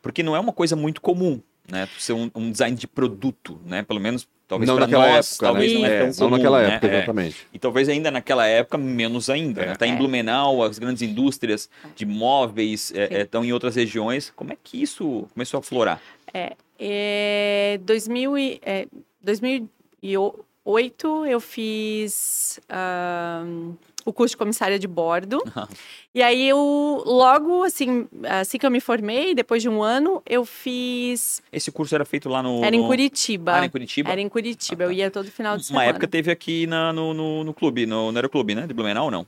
porque 0.00 0.22
não 0.22 0.34
é 0.34 0.40
uma 0.40 0.52
coisa 0.52 0.74
muito 0.76 1.00
comum, 1.00 1.40
né? 1.70 1.88
Ser 1.98 2.14
um, 2.14 2.30
um 2.34 2.50
design 2.50 2.76
de 2.76 2.86
produto, 2.86 3.60
né? 3.66 3.82
Pelo 3.82 4.00
menos 4.00 4.26
Talvez 4.48 4.68
não 4.68 4.78
naquela 4.78 5.08
nós, 5.08 5.32
época, 5.32 5.46
talvez 5.46 5.72
né? 5.72 5.78
não 5.78 5.86
é 5.86 5.88
tão 5.88 5.96
é, 5.96 6.12
comum, 6.12 6.20
Não 6.20 6.30
naquela 6.36 6.62
época, 6.62 6.86
né? 6.86 6.96
exatamente. 6.96 7.36
É. 7.42 7.56
E 7.56 7.58
talvez 7.58 7.88
ainda 7.88 8.10
naquela 8.12 8.46
época, 8.46 8.78
menos 8.78 9.28
ainda. 9.28 9.72
Está 9.72 9.86
é. 9.86 9.88
Né? 9.88 9.94
em 9.94 9.98
Blumenau, 9.98 10.62
as 10.62 10.78
grandes 10.78 11.02
indústrias 11.02 11.68
de 11.96 12.06
móveis 12.06 12.92
estão 12.92 13.42
é, 13.42 13.44
é, 13.44 13.48
em 13.48 13.52
outras 13.52 13.74
regiões. 13.74 14.32
Como 14.36 14.52
é 14.52 14.56
que 14.62 14.80
isso 14.80 15.26
começou 15.34 15.58
a 15.58 15.62
florar? 15.62 16.00
É, 16.32 16.52
é 16.78 17.80
2000 17.82 18.38
e, 18.38 18.60
é, 18.64 18.86
2008 19.20 21.26
eu 21.26 21.40
fiz 21.40 22.60
o 24.06 24.12
curso 24.12 24.32
de 24.32 24.36
comissária 24.36 24.78
de 24.78 24.86
bordo. 24.86 25.42
e 26.14 26.22
aí 26.22 26.48
eu, 26.48 27.02
logo, 27.04 27.64
assim, 27.64 28.08
assim 28.22 28.56
que 28.56 28.64
eu 28.64 28.70
me 28.70 28.80
formei, 28.80 29.34
depois 29.34 29.60
de 29.60 29.68
um 29.68 29.82
ano, 29.82 30.22
eu 30.24 30.44
fiz... 30.46 31.42
Esse 31.52 31.72
curso 31.72 31.94
era 31.94 32.04
feito 32.04 32.28
lá 32.28 32.42
no... 32.42 32.64
Era 32.64 32.74
em 32.74 32.86
Curitiba. 32.86 33.52
Ah, 33.52 33.56
era 33.56 33.66
em 33.66 33.70
Curitiba? 33.70 34.10
Era 34.10 34.20
em 34.20 34.28
Curitiba, 34.28 34.84
ah, 34.84 34.86
tá. 34.86 34.92
eu 34.92 34.96
ia 34.96 35.10
todo 35.10 35.30
final 35.30 35.58
de 35.58 35.66
semana. 35.66 35.84
Uma 35.84 35.90
época 35.90 36.06
teve 36.06 36.30
aqui 36.30 36.66
na, 36.68 36.92
no, 36.92 37.12
no, 37.12 37.44
no 37.44 37.52
clube, 37.52 37.84
no, 37.84 38.12
no 38.12 38.16
Aeroclube, 38.16 38.54
né? 38.54 38.66
De 38.66 38.72
Blumenau 38.72 39.06
ou 39.06 39.10
não? 39.10 39.26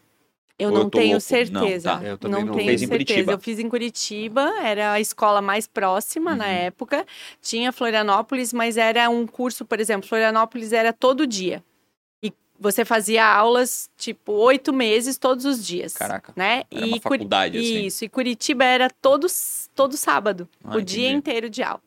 Eu 0.56 0.70
não 0.70 0.82
eu 0.82 0.90
tenho 0.90 1.10
louco? 1.10 1.20
certeza. 1.20 1.94
Não, 1.94 2.00
tá. 2.00 2.26
eu 2.26 2.30
não, 2.30 2.44
não 2.46 2.54
tenho 2.54 2.78
certeza. 2.78 3.30
Eu 3.32 3.38
fiz 3.38 3.58
em 3.58 3.68
Curitiba, 3.68 4.42
era 4.62 4.92
a 4.92 5.00
escola 5.00 5.40
mais 5.40 5.68
próxima 5.68 6.32
uhum. 6.32 6.36
na 6.36 6.46
época. 6.46 7.04
Tinha 7.42 7.72
Florianópolis, 7.72 8.52
mas 8.52 8.76
era 8.76 9.08
um 9.10 9.26
curso, 9.26 9.64
por 9.64 9.80
exemplo, 9.80 10.08
Florianópolis 10.08 10.72
era 10.72 10.92
todo 10.92 11.26
dia 11.26 11.62
você 12.58 12.84
fazia 12.84 13.24
aulas, 13.24 13.88
tipo, 13.96 14.32
oito 14.32 14.72
meses 14.72 15.16
todos 15.16 15.44
os 15.44 15.64
dias. 15.64 15.94
Caraca. 15.94 16.32
Né? 16.34 16.64
Era 16.70 16.86
e 16.86 16.88
uma 16.88 17.00
faculdade, 17.00 17.58
Curi... 17.58 17.76
assim. 17.76 17.86
Isso, 17.86 18.04
e 18.04 18.08
Curitiba 18.08 18.64
era 18.64 18.90
todos, 18.90 19.70
todo 19.74 19.96
sábado, 19.96 20.48
ah, 20.64 20.68
o 20.68 20.72
entendi. 20.74 20.96
dia 20.96 21.10
inteiro 21.10 21.48
de 21.48 21.62
aula. 21.62 21.80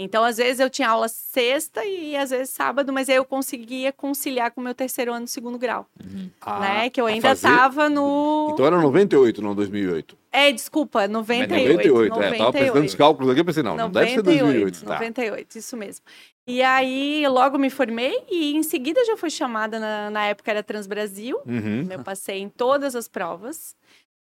Então, 0.00 0.22
às 0.22 0.36
vezes 0.36 0.60
eu 0.60 0.70
tinha 0.70 0.88
aula 0.88 1.08
sexta 1.08 1.84
e 1.84 2.16
às 2.16 2.30
vezes 2.30 2.50
sábado, 2.50 2.92
mas 2.92 3.08
aí 3.08 3.16
eu 3.16 3.24
conseguia 3.24 3.92
conciliar 3.92 4.52
com 4.52 4.60
o 4.60 4.64
meu 4.64 4.72
terceiro 4.72 5.12
ano 5.12 5.24
do 5.24 5.28
segundo 5.28 5.58
grau. 5.58 5.86
Uhum. 6.00 6.30
Né? 6.60 6.84
Ah, 6.86 6.88
que 6.88 7.00
eu 7.00 7.06
ainda 7.06 7.32
estava 7.32 7.88
no. 7.88 8.50
Então 8.52 8.64
era 8.64 8.80
98, 8.80 9.42
não 9.42 9.56
2008. 9.56 10.16
É, 10.30 10.52
desculpa, 10.52 11.08
98. 11.08 11.68
98, 11.68 12.08
98. 12.10 12.34
é. 12.34 12.38
Tava 12.38 12.52
pensando 12.52 12.86
os 12.86 12.94
cálculos 12.94 13.30
aqui, 13.30 13.40
eu 13.40 13.44
pensei, 13.44 13.62
não, 13.64 13.76
98, 13.76 13.92
não 13.92 14.00
deve 14.00 14.14
ser 14.14 14.22
2008. 14.22 14.84
Tá. 14.84 14.94
98, 14.94 15.58
isso 15.58 15.76
mesmo. 15.76 16.04
E 16.50 16.62
aí, 16.62 17.28
logo 17.28 17.58
me 17.58 17.68
formei 17.68 18.24
e 18.26 18.56
em 18.56 18.62
seguida 18.62 19.04
já 19.04 19.18
fui 19.18 19.28
chamada, 19.28 19.78
na, 19.78 20.08
na 20.08 20.24
época 20.24 20.50
era 20.50 20.62
Transbrasil. 20.62 21.38
Uhum. 21.44 21.86
Eu 21.92 22.02
passei 22.02 22.38
em 22.38 22.48
todas 22.48 22.96
as 22.96 23.06
provas. 23.06 23.76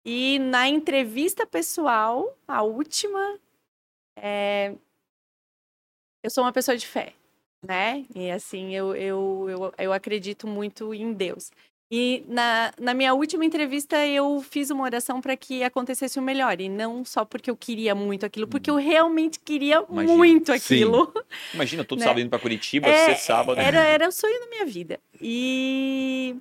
E 0.04 0.38
na 0.38 0.68
entrevista 0.68 1.48
pessoal, 1.48 2.38
a 2.46 2.62
última, 2.62 3.40
é, 4.18 4.76
eu 6.22 6.30
sou 6.30 6.44
uma 6.44 6.52
pessoa 6.52 6.76
de 6.76 6.86
fé, 6.86 7.14
né? 7.66 8.06
E 8.14 8.30
assim, 8.30 8.76
eu, 8.76 8.94
eu, 8.94 9.46
eu, 9.50 9.74
eu 9.78 9.94
acredito 9.94 10.46
muito 10.46 10.94
em 10.94 11.14
Deus. 11.14 11.52
E 11.91 12.24
na, 12.27 12.72
na 12.79 12.93
minha 12.93 13.15
última 13.15 13.43
entrevista 13.43 14.05
eu 14.05 14.43
fiz 14.48 14.69
uma 14.69 14.84
oração 14.84 15.19
para 15.19 15.36
que 15.36 15.63
acontecesse 15.63 16.19
o 16.19 16.22
melhor. 16.22 16.62
E 16.62 16.69
não 16.69 17.03
só 17.03 17.25
porque 17.25 17.50
eu 17.50 17.58
queria 17.58 17.96
muito 17.96 18.25
aquilo, 18.25 18.48
porque 18.48 18.69
eu 18.69 18.75
uhum. 18.75 18.81
realmente 18.81 19.39
queria 19.39 19.84
Imagina. 19.89 20.15
muito 20.15 20.51
aquilo. 20.51 21.05
Sim. 21.05 21.24
Imagina, 21.55 21.84
todo 21.84 21.98
né? 22.00 22.05
sábado 22.05 22.22
indo 22.22 22.29
para 22.29 22.38
Curitiba, 22.38 22.88
é, 22.88 23.05
ser 23.05 23.15
sábado. 23.15 23.60
Era, 23.60 23.79
era 23.79 24.08
o 24.08 24.12
sonho 24.12 24.39
da 24.39 24.48
minha 24.48 24.65
vida. 24.67 25.00
E, 25.19 26.36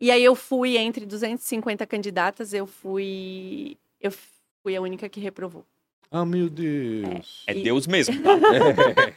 e 0.00 0.10
aí 0.10 0.24
eu 0.24 0.34
fui 0.34 0.76
entre 0.78 1.06
250 1.06 1.86
candidatas, 1.86 2.52
eu 2.52 2.66
fui, 2.66 3.76
eu 4.00 4.12
fui 4.62 4.74
a 4.74 4.80
única 4.80 5.08
que 5.08 5.20
reprovou. 5.20 5.64
Ah, 6.16 6.24
meu 6.24 6.48
Deus. 6.48 7.42
É, 7.44 7.50
é 7.50 7.54
Deus 7.54 7.88
mesmo, 7.88 8.22
tá? 8.22 8.30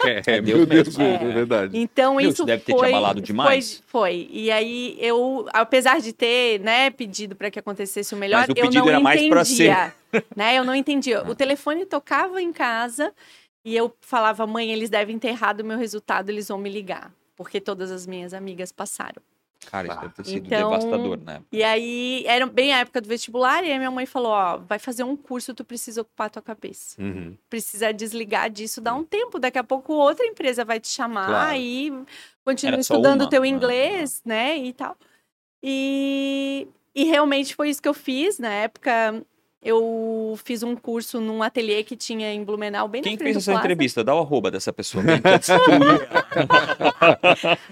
É, 0.03 0.31
é, 0.33 0.37
é 0.37 0.41
Deus 0.41 0.57
meu 0.57 0.65
Deus 0.65 0.97
mesmo, 0.97 1.27
é, 1.27 1.29
é 1.29 1.31
verdade. 1.31 1.77
Então 1.77 2.17
Deus 2.17 2.33
isso 2.33 2.43
deve 2.43 2.63
ter 2.63 2.71
foi, 2.71 2.87
te 2.87 2.95
abalado 2.95 3.21
demais. 3.21 3.83
Foi, 3.85 4.25
foi. 4.25 4.29
E 4.31 4.49
aí 4.49 4.97
eu, 4.99 5.45
apesar 5.53 6.01
de 6.01 6.11
ter, 6.11 6.59
né, 6.59 6.89
pedido 6.89 7.35
para 7.35 7.51
que 7.51 7.59
acontecesse 7.59 8.15
o 8.15 8.17
melhor, 8.17 8.47
Mas 8.47 8.49
o 8.49 8.51
eu 8.57 8.71
não 8.71 8.89
era 8.89 8.99
entendia, 8.99 8.99
mais 8.99 9.29
para 9.29 9.45
ser. 9.45 9.93
né? 10.35 10.57
Eu 10.57 10.63
não 10.63 10.73
entendia. 10.73 11.21
O 11.21 11.35
telefone 11.35 11.85
tocava 11.85 12.41
em 12.41 12.51
casa 12.51 13.13
e 13.63 13.75
eu 13.75 13.95
falava, 14.01 14.47
mãe, 14.47 14.71
eles 14.71 14.89
devem 14.89 15.19
ter 15.19 15.27
errado 15.27 15.59
o 15.59 15.65
meu 15.65 15.77
resultado, 15.77 16.31
eles 16.31 16.47
vão 16.47 16.57
me 16.57 16.67
ligar, 16.69 17.13
porque 17.35 17.61
todas 17.61 17.91
as 17.91 18.07
minhas 18.07 18.33
amigas 18.33 18.71
passaram. 18.71 19.21
Cara, 19.65 19.87
isso 19.87 19.99
deve 19.99 20.13
ter 20.13 20.25
sido 20.25 20.45
então, 20.45 20.69
devastador, 20.69 21.19
né? 21.25 21.41
E 21.51 21.63
aí, 21.63 22.23
era 22.25 22.45
bem 22.45 22.73
a 22.73 22.79
época 22.79 23.01
do 23.01 23.07
vestibular, 23.07 23.63
e 23.63 23.71
aí 23.71 23.77
minha 23.77 23.91
mãe 23.91 24.05
falou, 24.05 24.31
ó, 24.31 24.57
vai 24.57 24.79
fazer 24.79 25.03
um 25.03 25.15
curso, 25.15 25.53
tu 25.53 25.65
precisa 25.65 26.01
ocupar 26.01 26.27
a 26.27 26.29
tua 26.29 26.41
cabeça. 26.41 27.01
Uhum. 27.01 27.37
Precisa 27.49 27.91
desligar 27.91 28.49
disso, 28.49 28.79
dá 28.79 28.93
um 28.93 29.03
tempo, 29.03 29.39
daqui 29.39 29.57
a 29.57 29.63
pouco 29.63 29.93
outra 29.93 30.25
empresa 30.25 30.63
vai 30.63 30.79
te 30.79 30.87
chamar 30.87 31.27
claro. 31.27 31.57
e 31.57 31.93
continua 32.45 32.79
estudando 32.79 33.23
o 33.23 33.29
teu 33.29 33.45
inglês, 33.45 34.21
uhum. 34.25 34.31
né, 34.31 34.57
e 34.57 34.73
tal. 34.73 34.95
E, 35.61 36.67
e 36.95 37.03
realmente 37.05 37.55
foi 37.55 37.69
isso 37.69 37.81
que 37.81 37.89
eu 37.89 37.93
fiz, 37.93 38.39
na 38.39 38.53
época 38.53 39.23
eu 39.61 40.37
fiz 40.43 40.61
um 40.61 40.75
curso 40.75 41.19
num 41.19 41.41
ateliê 41.41 41.83
que 41.83 41.95
tinha 41.95 42.31
em 42.31 42.43
Blumenau, 42.43 42.87
bem 42.87 43.01
Quem 43.01 43.17
fez 43.17 43.37
essa 43.37 43.51
Plaza. 43.51 43.65
entrevista? 43.65 44.03
Dá 44.03 44.13
o 44.13 44.19
arroba 44.19 44.51
dessa 44.51 44.71
pessoa. 44.71 45.03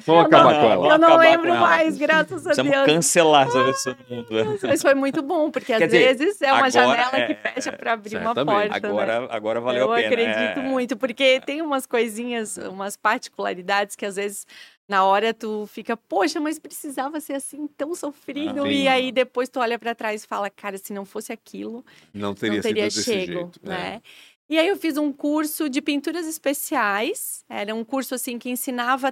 Vamos 0.05 0.25
acabar 0.25 0.59
com 0.61 0.71
ela. 0.71 0.87
Eu 0.87 0.97
não 0.97 1.17
lembro 1.17 1.55
mais, 1.55 1.97
graças 1.97 2.47
a 2.47 2.53
Deus. 2.53 2.67
Vamos 2.67 2.85
cancelar 2.85 3.47
essa 3.47 3.63
pessoa 3.63 3.95
do 3.95 4.15
mundo. 4.15 4.27
Mas 4.63 4.81
foi 4.81 4.95
muito 4.95 5.21
bom, 5.21 5.51
porque 5.51 5.67
Quer 5.67 5.83
às 5.83 5.91
dizer, 5.91 6.15
vezes 6.15 6.41
é 6.41 6.51
uma 6.51 6.71
janela 6.71 7.17
é, 7.17 7.27
que 7.27 7.35
fecha 7.35 7.71
para 7.71 7.93
abrir 7.93 8.09
certamente. 8.09 8.39
uma 8.39 8.53
porta. 8.53 8.87
Agora, 8.87 9.21
né? 9.21 9.27
agora 9.29 9.61
valeu 9.61 9.81
eu 9.81 9.93
a 9.93 9.95
pena. 9.95 10.07
Eu 10.07 10.29
acredito 10.29 10.59
é. 10.59 10.63
muito, 10.63 10.97
porque 10.97 11.39
tem 11.45 11.61
umas 11.61 11.85
coisinhas, 11.85 12.57
umas 12.57 12.97
particularidades 12.97 13.95
que 13.95 14.05
às 14.05 14.15
vezes 14.15 14.47
na 14.87 15.03
hora 15.03 15.33
tu 15.33 15.65
fica, 15.67 15.97
poxa, 15.97 16.39
mas 16.39 16.59
precisava 16.59 17.19
ser 17.19 17.33
assim 17.33 17.67
tão 17.75 17.95
sofrido. 17.95 18.63
Ah, 18.63 18.71
e 18.71 18.87
aí 18.87 19.11
depois 19.11 19.49
tu 19.49 19.59
olha 19.59 19.79
para 19.79 19.95
trás 19.95 20.23
e 20.23 20.27
fala, 20.27 20.49
cara, 20.49 20.77
se 20.77 20.93
não 20.93 21.05
fosse 21.05 21.33
aquilo, 21.33 21.83
não 22.13 22.33
teria, 22.33 22.57
não 22.57 22.61
teria 22.61 22.89
chego, 22.89 23.33
jeito, 23.33 23.59
né? 23.63 23.95
É. 23.95 24.01
E 24.47 24.59
aí 24.59 24.67
eu 24.67 24.77
fiz 24.77 24.95
um 24.95 25.11
curso 25.11 25.67
de 25.67 25.81
pinturas 25.81 26.27
especiais. 26.27 27.43
Era 27.49 27.73
um 27.73 27.83
curso 27.83 28.13
assim 28.13 28.37
que 28.37 28.47
ensinava 28.47 29.11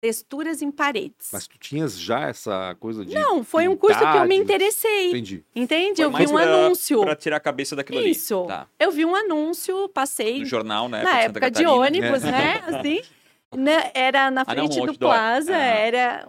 texturas 0.00 0.62
em 0.62 0.70
paredes. 0.70 1.28
Mas 1.32 1.46
tu 1.46 1.58
tinhas 1.58 1.98
já 1.98 2.28
essa 2.28 2.74
coisa 2.80 3.04
de 3.04 3.14
Não, 3.14 3.44
foi 3.44 3.68
um 3.68 3.76
curso 3.76 3.98
que 3.98 4.16
eu 4.16 4.26
me 4.26 4.36
interessei. 4.36 5.08
Entendi. 5.08 5.44
Entende? 5.54 5.96
Foi 5.96 6.04
eu 6.04 6.12
vi 6.12 6.26
um 6.26 6.34
pra, 6.34 6.42
anúncio. 6.42 7.00
Para 7.00 7.16
tirar 7.16 7.36
a 7.36 7.40
cabeça 7.40 7.76
daquilo 7.76 8.00
Isso. 8.00 8.04
ali. 8.04 8.10
Isso. 8.10 8.46
Tá. 8.46 8.66
Eu 8.78 8.90
vi 8.90 9.04
um 9.04 9.14
anúncio, 9.14 9.88
passei 9.90 10.40
no 10.40 10.46
jornal, 10.46 10.88
né? 10.88 11.02
Na 11.02 11.20
época 11.20 11.50
de 11.50 11.64
ônibus, 11.66 12.24
é. 12.24 12.30
né? 12.30 12.64
Assim. 12.66 13.02
Né, 13.56 13.90
era 13.94 14.30
na 14.30 14.44
frente 14.44 14.78
ah, 14.78 14.80
não, 14.80 14.92
do 14.92 14.98
Plaza, 14.98 15.54
era 15.54 16.28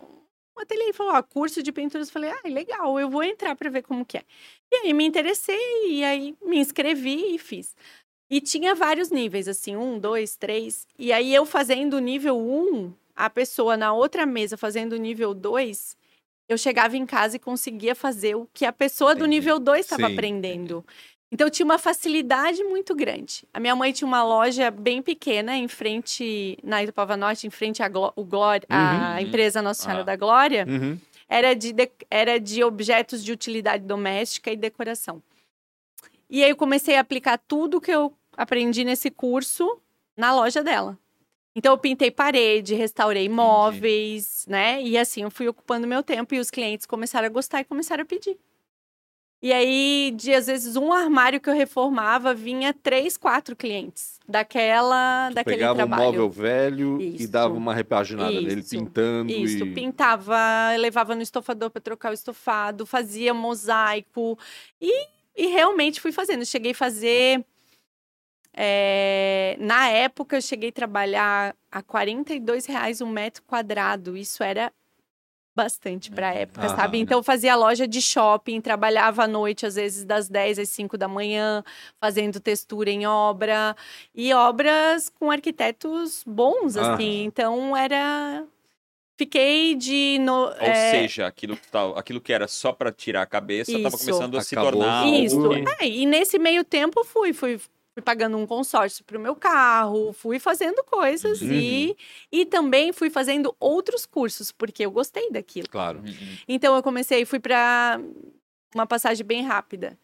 um 0.58 0.62
ateliê. 0.62 0.94
Falou, 0.94 1.14
ó, 1.14 1.22
curso 1.22 1.62
de 1.62 1.72
pinturas. 1.72 2.10
Falei, 2.10 2.32
ah, 2.32 2.48
legal, 2.48 3.00
eu 3.00 3.10
vou 3.10 3.24
entrar 3.24 3.56
para 3.56 3.70
ver 3.70 3.84
como 3.84 4.06
que 4.06 4.18
é. 4.18 4.24
E 4.72 4.76
aí 4.78 4.94
me 4.94 5.06
interessei, 5.06 5.92
e 5.92 6.04
aí 6.04 6.36
me 6.44 6.58
inscrevi 6.58 7.36
e 7.36 7.38
fiz. 7.38 7.76
E 8.30 8.42
tinha 8.42 8.74
vários 8.74 9.12
níveis, 9.12 9.48
assim, 9.48 9.76
um, 9.76 10.00
dois, 10.00 10.36
três. 10.36 10.88
E 10.98 11.14
aí 11.14 11.34
eu 11.34 11.46
fazendo 11.46 11.96
o 11.96 12.00
nível 12.00 12.38
um, 12.38 12.92
a 13.16 13.30
pessoa 13.30 13.78
na 13.78 13.94
outra 13.94 14.26
mesa 14.26 14.58
fazendo 14.58 14.94
o 14.94 14.98
nível 14.98 15.34
dois, 15.34 15.96
eu 16.48 16.58
chegava 16.58 16.96
em 16.96 17.06
casa 17.06 17.38
e 17.38 17.40
conseguia 17.40 17.96
fazer 17.96 18.36
o 18.36 18.48
que 18.54 18.66
a 18.66 18.74
pessoa 18.74 19.12
Entendi. 19.12 19.24
do 19.24 19.30
nível 19.30 19.60
2 19.60 19.80
estava 19.82 20.08
aprendendo. 20.08 20.86
Então 21.36 21.50
tinha 21.50 21.66
uma 21.66 21.78
facilidade 21.78 22.64
muito 22.64 22.96
grande. 22.96 23.44
A 23.54 23.60
minha 23.60 23.76
mãe 23.76 23.92
tinha 23.92 24.08
uma 24.08 24.24
loja 24.24 24.72
bem 24.72 25.02
pequena 25.02 25.58
em 25.58 25.68
frente 25.68 26.58
na 26.64 26.82
Itupava 26.82 27.18
Norte, 27.18 27.46
em 27.46 27.50
frente 27.50 27.84
à 27.84 27.90
Gló 27.90 28.14
Glória, 28.16 28.66
uhum. 28.72 28.78
a 28.78 29.22
empresa 29.22 29.62
Nossa 29.62 29.84
Senhora 29.84 30.04
ah. 30.04 30.06
da 30.06 30.16
Glória. 30.16 30.66
Uhum. 30.66 30.98
Era 31.28 31.54
de, 31.54 31.74
de, 31.74 31.92
era 32.10 32.40
de 32.40 32.64
objetos 32.64 33.22
de 33.22 33.34
utilidade 33.34 33.84
doméstica 33.84 34.50
e 34.50 34.56
decoração. 34.56 35.22
E 36.30 36.42
aí 36.42 36.50
eu 36.50 36.56
comecei 36.56 36.96
a 36.96 37.02
aplicar 37.02 37.38
tudo 37.38 37.82
que 37.82 37.92
eu 37.92 38.14
aprendi 38.38 38.86
nesse 38.86 39.12
curso 39.12 39.78
na 40.16 40.34
loja 40.34 40.64
dela. 40.64 40.98
Então 41.54 41.74
eu 41.74 41.78
pintei 41.78 42.12
parede, 42.12 42.76
restaurei 42.76 43.28
móveis, 43.28 44.46
né? 44.48 44.82
E 44.82 44.98
assim 44.98 45.24
eu 45.24 45.30
fui 45.30 45.50
ocupando 45.50 45.86
meu 45.86 46.02
tempo 46.02 46.34
e 46.34 46.40
os 46.40 46.50
clientes 46.50 46.86
começaram 46.86 47.26
a 47.26 47.30
gostar 47.30 47.60
e 47.60 47.66
começaram 47.66 48.04
a 48.04 48.06
pedir. 48.06 48.38
E 49.46 49.54
aí, 49.54 50.12
de 50.16 50.34
às 50.34 50.48
vezes, 50.48 50.76
um 50.76 50.92
armário 50.92 51.40
que 51.40 51.48
eu 51.48 51.54
reformava 51.54 52.34
vinha 52.34 52.74
três, 52.74 53.16
quatro 53.16 53.56
clientes 53.56 54.20
daquela, 54.28 55.28
tu 55.30 55.36
daquele 55.36 55.58
pegava 55.58 55.76
trabalho. 55.76 56.02
Pegava 56.02 56.12
um 56.12 56.14
móvel 56.14 56.30
velho 56.32 57.00
Isso. 57.00 57.22
e 57.22 57.28
dava 57.28 57.54
uma 57.54 57.72
repaginada 57.72 58.32
Isso. 58.32 58.42
nele, 58.42 58.64
pintando. 58.64 59.32
Isso, 59.32 59.64
e... 59.64 59.72
pintava, 59.72 60.36
levava 60.80 61.14
no 61.14 61.22
estofador 61.22 61.70
para 61.70 61.80
trocar 61.80 62.10
o 62.10 62.16
estofado, 62.16 62.88
fazia 62.88 63.36
mosaico. 63.36 64.36
E, 64.82 65.10
e 65.36 65.46
realmente 65.46 66.02
fui 66.02 66.12
fazendo. 66.12 66.44
Cheguei 66.44 66.72
a 66.72 66.76
fazer. 66.76 67.46
É, 68.52 69.58
na 69.60 69.90
época, 69.90 70.38
eu 70.38 70.42
cheguei 70.42 70.70
a 70.70 70.74
trabalhar 70.74 71.56
a 71.72 71.84
42 71.84 72.66
reais 72.66 73.00
um 73.00 73.12
metro 73.12 73.44
quadrado. 73.44 74.18
Isso 74.18 74.42
era 74.42 74.74
bastante 75.56 76.12
para 76.12 76.30
a 76.30 76.34
uhum. 76.34 76.40
época, 76.40 76.66
ah, 76.66 76.76
sabe? 76.76 77.00
Então 77.00 77.24
fazia 77.24 77.56
loja 77.56 77.88
de 77.88 78.02
shopping, 78.02 78.60
trabalhava 78.60 79.24
à 79.24 79.28
noite, 79.28 79.66
às 79.66 79.76
vezes 79.76 80.04
das 80.04 80.28
10 80.28 80.60
às 80.60 80.70
5 80.70 80.98
da 80.98 81.08
manhã, 81.08 81.64
fazendo 82.00 82.40
textura 82.40 82.90
em 82.90 83.08
obra 83.08 83.76
e 84.14 84.34
obras 84.34 85.10
com 85.10 85.32
arquitetos 85.32 86.24
bons, 86.28 86.76
ah. 86.76 86.94
assim. 86.94 87.24
Então 87.24 87.76
era 87.76 88.46
Fiquei 89.18 89.76
de. 89.76 90.18
No, 90.20 90.48
Ou 90.48 90.54
é... 90.60 90.92
seja, 90.92 91.26
aquilo, 91.26 91.58
aquilo 91.96 92.20
que 92.20 92.34
era 92.34 92.50
só 92.50 92.74
para 92.74 92.92
tirar 92.92 93.22
a 93.22 93.26
cabeça 93.26 93.72
estava 93.72 93.98
começando 93.98 94.36
a 94.36 94.42
Acabou. 94.42 94.44
se 94.44 94.56
tornar. 94.56 95.08
Isso. 95.08 95.54
É, 95.80 95.88
e 95.88 96.06
nesse 96.06 96.38
meio 96.38 96.66
tempo 96.66 97.02
fui, 97.06 97.32
fui 97.32 97.58
fui 97.96 98.04
pagando 98.04 98.38
um 98.38 98.46
consórcio 98.46 99.06
para 99.06 99.18
o 99.18 99.22
meu 99.22 99.38
carro, 99.38 100.12
fui 100.12 100.38
fazendo 100.38 100.84
coisas 100.84 101.42
uhum. 101.42 101.50
e, 101.50 101.98
e 102.30 102.46
também 102.46 102.92
fui 102.92 103.10
fazendo 103.10 103.56
outros 103.58 104.06
cursos, 104.06 104.52
porque 104.52 104.86
eu 104.86 104.92
gostei 104.92 105.32
daquilo. 105.32 105.70
Claro. 105.70 106.00
Uhum. 106.00 106.38
Então 106.46 106.76
eu 106.76 106.84
comecei, 106.84 107.24
fui 107.24 107.40
para 107.40 108.02
uma 108.76 108.86
passagem 108.86 109.26
bem 109.26 109.44
rápida. 109.44 109.98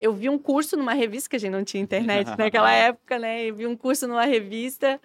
Eu 0.00 0.12
vi 0.12 0.28
um 0.28 0.38
curso 0.38 0.76
numa 0.76 0.94
revista, 0.94 1.30
que 1.30 1.34
a 1.34 1.38
gente 1.38 1.50
não 1.50 1.64
tinha 1.64 1.82
internet 1.82 2.28
naquela 2.38 2.70
época, 2.70 3.18
né? 3.18 3.44
Eu 3.44 3.56
vi 3.56 3.66
um 3.66 3.76
curso 3.76 4.06
numa 4.06 4.24
revista 4.24 5.00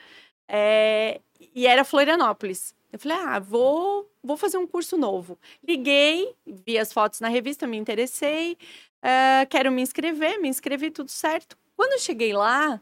é, 0.47 1.19
e 1.55 1.65
era 1.65 1.83
Florianópolis. 1.83 2.75
Eu 2.93 2.99
falei, 2.99 3.17
ah, 3.17 3.39
vou, 3.39 4.07
vou 4.23 4.37
fazer 4.37 4.57
um 4.57 4.67
curso 4.67 4.95
novo. 4.95 5.39
Liguei, 5.67 6.35
vi 6.45 6.77
as 6.77 6.93
fotos 6.93 7.19
na 7.19 7.29
revista, 7.29 7.65
me 7.65 7.77
interessei, 7.77 8.57
uh, 9.03 9.47
quero 9.49 9.71
me 9.71 9.81
inscrever, 9.81 10.39
me 10.39 10.47
inscrevi, 10.47 10.91
tudo 10.91 11.09
certo 11.09 11.57
quando 11.77 11.93
eu 11.93 11.99
cheguei 11.99 12.33
lá, 12.33 12.81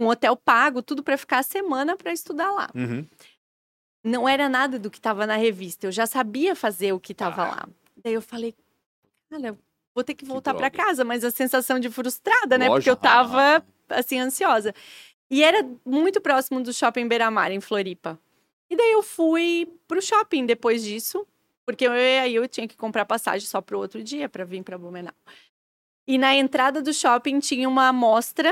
um 0.00 0.06
hotel 0.06 0.36
pago, 0.36 0.80
tudo 0.80 1.02
para 1.02 1.18
ficar 1.18 1.38
a 1.38 1.42
semana 1.42 1.96
para 1.96 2.12
estudar 2.12 2.50
lá. 2.52 2.70
Uhum. 2.74 3.04
Não 4.04 4.28
era 4.28 4.48
nada 4.48 4.78
do 4.78 4.90
que 4.90 4.98
estava 4.98 5.26
na 5.26 5.36
revista. 5.36 5.86
Eu 5.86 5.92
já 5.92 6.06
sabia 6.06 6.54
fazer 6.54 6.92
o 6.92 7.00
que 7.00 7.12
estava 7.12 7.42
ah. 7.42 7.48
lá. 7.48 7.68
Daí 8.02 8.14
eu 8.14 8.22
falei, 8.22 8.54
olha, 9.30 9.58
vou 9.92 10.04
ter 10.04 10.14
que 10.14 10.24
voltar 10.24 10.54
para 10.54 10.70
casa, 10.70 11.04
mas 11.04 11.24
a 11.24 11.30
sensação 11.30 11.80
de 11.80 11.90
frustrada, 11.90 12.56
né? 12.56 12.68
Porque 12.68 12.88
eu 12.88 12.96
tava 12.96 13.62
assim 13.88 14.20
ansiosa. 14.20 14.72
E 15.30 15.42
era 15.42 15.68
muito 15.84 16.20
próximo 16.20 16.62
do 16.62 16.72
shopping 16.72 17.08
Beira-Mar 17.08 17.50
em 17.50 17.60
Floripa. 17.60 18.18
E 18.70 18.76
daí 18.76 18.92
eu 18.92 19.02
fui 19.02 19.68
pro 19.86 20.00
shopping 20.00 20.46
depois 20.46 20.84
disso, 20.84 21.26
porque 21.66 21.86
eu, 21.86 21.92
aí 21.92 22.34
eu 22.34 22.46
tinha 22.46 22.68
que 22.68 22.76
comprar 22.76 23.04
passagem 23.04 23.46
só 23.46 23.60
pro 23.60 23.78
outro 23.78 24.02
dia 24.02 24.28
para 24.28 24.44
vir 24.44 24.62
para 24.62 24.78
Blumenau. 24.78 25.14
E 26.08 26.16
na 26.16 26.34
entrada 26.34 26.80
do 26.80 26.90
shopping 26.90 27.38
tinha 27.38 27.68
uma 27.68 27.88
amostra 27.88 28.50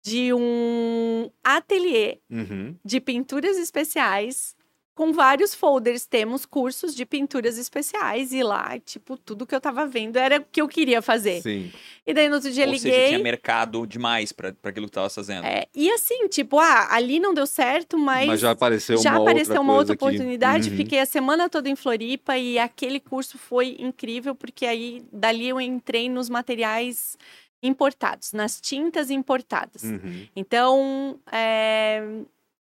de 0.00 0.32
um 0.32 1.28
ateliê 1.42 2.20
uhum. 2.30 2.76
de 2.84 3.00
pinturas 3.00 3.58
especiais 3.58 4.54
com 4.98 5.12
vários 5.12 5.54
folders. 5.54 6.06
Temos 6.06 6.44
cursos 6.44 6.92
de 6.92 7.06
pinturas 7.06 7.56
especiais 7.56 8.32
e 8.32 8.42
lá, 8.42 8.76
tipo, 8.80 9.16
tudo 9.16 9.46
que 9.46 9.54
eu 9.54 9.60
tava 9.60 9.86
vendo 9.86 10.16
era 10.16 10.38
o 10.38 10.44
que 10.50 10.60
eu 10.60 10.66
queria 10.66 11.00
fazer. 11.00 11.40
Sim. 11.40 11.70
E 12.04 12.12
daí 12.12 12.28
no 12.28 12.34
outro 12.34 12.50
dia 12.50 12.66
Ou 12.66 12.72
liguei. 12.72 12.90
Seja, 12.90 13.06
tinha 13.06 13.18
mercado 13.20 13.86
demais 13.86 14.32
para 14.32 14.52
aquilo 14.64 14.86
que 14.86 14.92
tava 14.92 15.08
fazendo. 15.08 15.44
É, 15.44 15.66
e 15.72 15.88
assim, 15.92 16.26
tipo, 16.26 16.58
ah, 16.58 16.88
ali 16.90 17.20
não 17.20 17.32
deu 17.32 17.46
certo, 17.46 17.96
mas. 17.96 18.26
Mas 18.26 18.40
já 18.40 18.50
apareceu 18.50 18.98
já 18.98 19.12
uma 19.12 19.20
apareceu 19.22 19.52
outra 19.52 19.60
uma 19.60 19.74
outra 19.74 19.94
aqui. 19.94 20.04
oportunidade. 20.04 20.68
Uhum. 20.68 20.76
Fiquei 20.76 20.98
a 20.98 21.06
semana 21.06 21.48
toda 21.48 21.68
em 21.68 21.76
Floripa 21.76 22.36
e 22.36 22.58
aquele 22.58 22.98
curso 22.98 23.38
foi 23.38 23.76
incrível, 23.78 24.34
porque 24.34 24.66
aí 24.66 25.04
dali 25.12 25.48
eu 25.48 25.60
entrei 25.60 26.08
nos 26.08 26.28
materiais 26.28 27.16
importados, 27.62 28.32
nas 28.32 28.60
tintas 28.60 29.10
importadas. 29.10 29.84
Uhum. 29.84 30.26
Então, 30.34 31.20
é, 31.30 32.02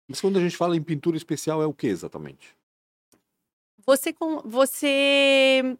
mas 0.08 0.20
quando 0.20 0.38
a 0.38 0.40
gente 0.40 0.56
fala 0.56 0.76
em 0.76 0.82
pintura 0.82 1.16
especial, 1.16 1.62
é 1.62 1.66
o 1.66 1.74
que 1.74 1.86
exatamente? 1.86 2.56
Você, 3.84 4.12
com, 4.12 4.40
você 4.40 5.76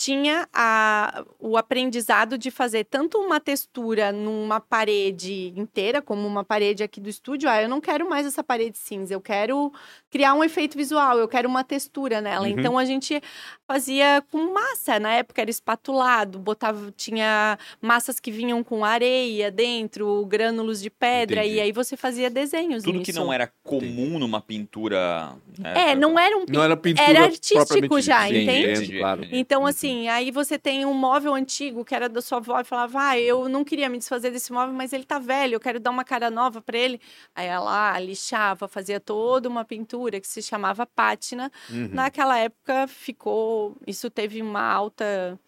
tinha 0.00 0.48
a, 0.50 1.26
o 1.38 1.58
aprendizado 1.58 2.38
de 2.38 2.50
fazer 2.50 2.84
tanto 2.84 3.18
uma 3.18 3.38
textura 3.38 4.10
numa 4.10 4.58
parede 4.58 5.52
inteira, 5.54 6.00
como 6.00 6.26
uma 6.26 6.42
parede 6.42 6.82
aqui 6.82 6.98
do 6.98 7.10
estúdio. 7.10 7.50
Ah, 7.50 7.60
eu 7.60 7.68
não 7.68 7.82
quero 7.82 8.08
mais 8.08 8.26
essa 8.26 8.42
parede 8.42 8.78
cinza, 8.78 9.12
eu 9.12 9.20
quero 9.20 9.70
criar 10.10 10.32
um 10.32 10.42
efeito 10.42 10.74
visual, 10.74 11.18
eu 11.18 11.28
quero 11.28 11.46
uma 11.46 11.62
textura 11.62 12.22
nela. 12.22 12.46
Uhum. 12.46 12.58
Então 12.58 12.78
a 12.78 12.84
gente 12.86 13.20
fazia 13.68 14.24
com 14.32 14.54
massa, 14.54 14.98
na 14.98 15.12
época 15.12 15.42
era 15.42 15.50
espatulado, 15.50 16.38
botava, 16.38 16.90
tinha 16.96 17.58
massas 17.78 18.18
que 18.18 18.30
vinham 18.30 18.64
com 18.64 18.82
areia 18.82 19.50
dentro, 19.50 20.24
grânulos 20.24 20.80
de 20.80 20.88
pedra, 20.88 21.40
Entendi. 21.40 21.56
e 21.56 21.60
aí 21.60 21.72
você 21.72 21.94
fazia 21.94 22.30
desenhos. 22.30 22.84
Tudo 22.84 23.00
nisso. 23.00 23.12
que 23.12 23.18
não 23.18 23.30
era 23.30 23.52
comum 23.62 24.18
numa 24.18 24.40
pintura. 24.40 25.34
Né? 25.58 25.90
É, 25.90 25.94
não 25.94 26.18
era 26.18 26.38
um 26.38 26.46
não 26.48 26.62
era, 26.62 26.74
pintura 26.74 27.06
era 27.06 27.24
artístico 27.24 28.00
já, 28.00 28.26
entende? 28.30 28.70
Entendi, 28.70 28.98
claro. 28.98 29.26
Então, 29.30 29.66
assim, 29.66 29.89
assim, 29.90 30.08
aí 30.08 30.30
você 30.30 30.58
tem 30.58 30.84
um 30.86 30.94
móvel 30.94 31.34
antigo 31.34 31.84
que 31.84 31.94
era 31.94 32.08
da 32.08 32.22
sua 32.22 32.38
avó 32.38 32.60
e 32.60 32.64
falava, 32.64 33.08
ah, 33.08 33.18
eu 33.18 33.48
não 33.48 33.64
queria 33.64 33.88
me 33.88 33.98
desfazer 33.98 34.30
desse 34.30 34.52
móvel, 34.52 34.74
mas 34.74 34.92
ele 34.92 35.04
tá 35.04 35.18
velho, 35.18 35.54
eu 35.54 35.60
quero 35.60 35.80
dar 35.80 35.90
uma 35.90 36.04
cara 36.04 36.30
nova 36.30 36.60
para 36.60 36.78
ele. 36.78 37.00
Aí 37.34 37.46
ela 37.46 37.98
lixava, 37.98 38.68
fazia 38.68 39.00
toda 39.00 39.48
uma 39.48 39.64
pintura 39.64 40.20
que 40.20 40.28
se 40.28 40.42
chamava 40.42 40.86
pátina. 40.86 41.50
Uhum. 41.68 41.90
Naquela 41.92 42.38
época 42.38 42.86
ficou, 42.86 43.76
isso 43.86 44.10
teve 44.10 44.40
uma 44.40 44.62
alta 44.62 45.38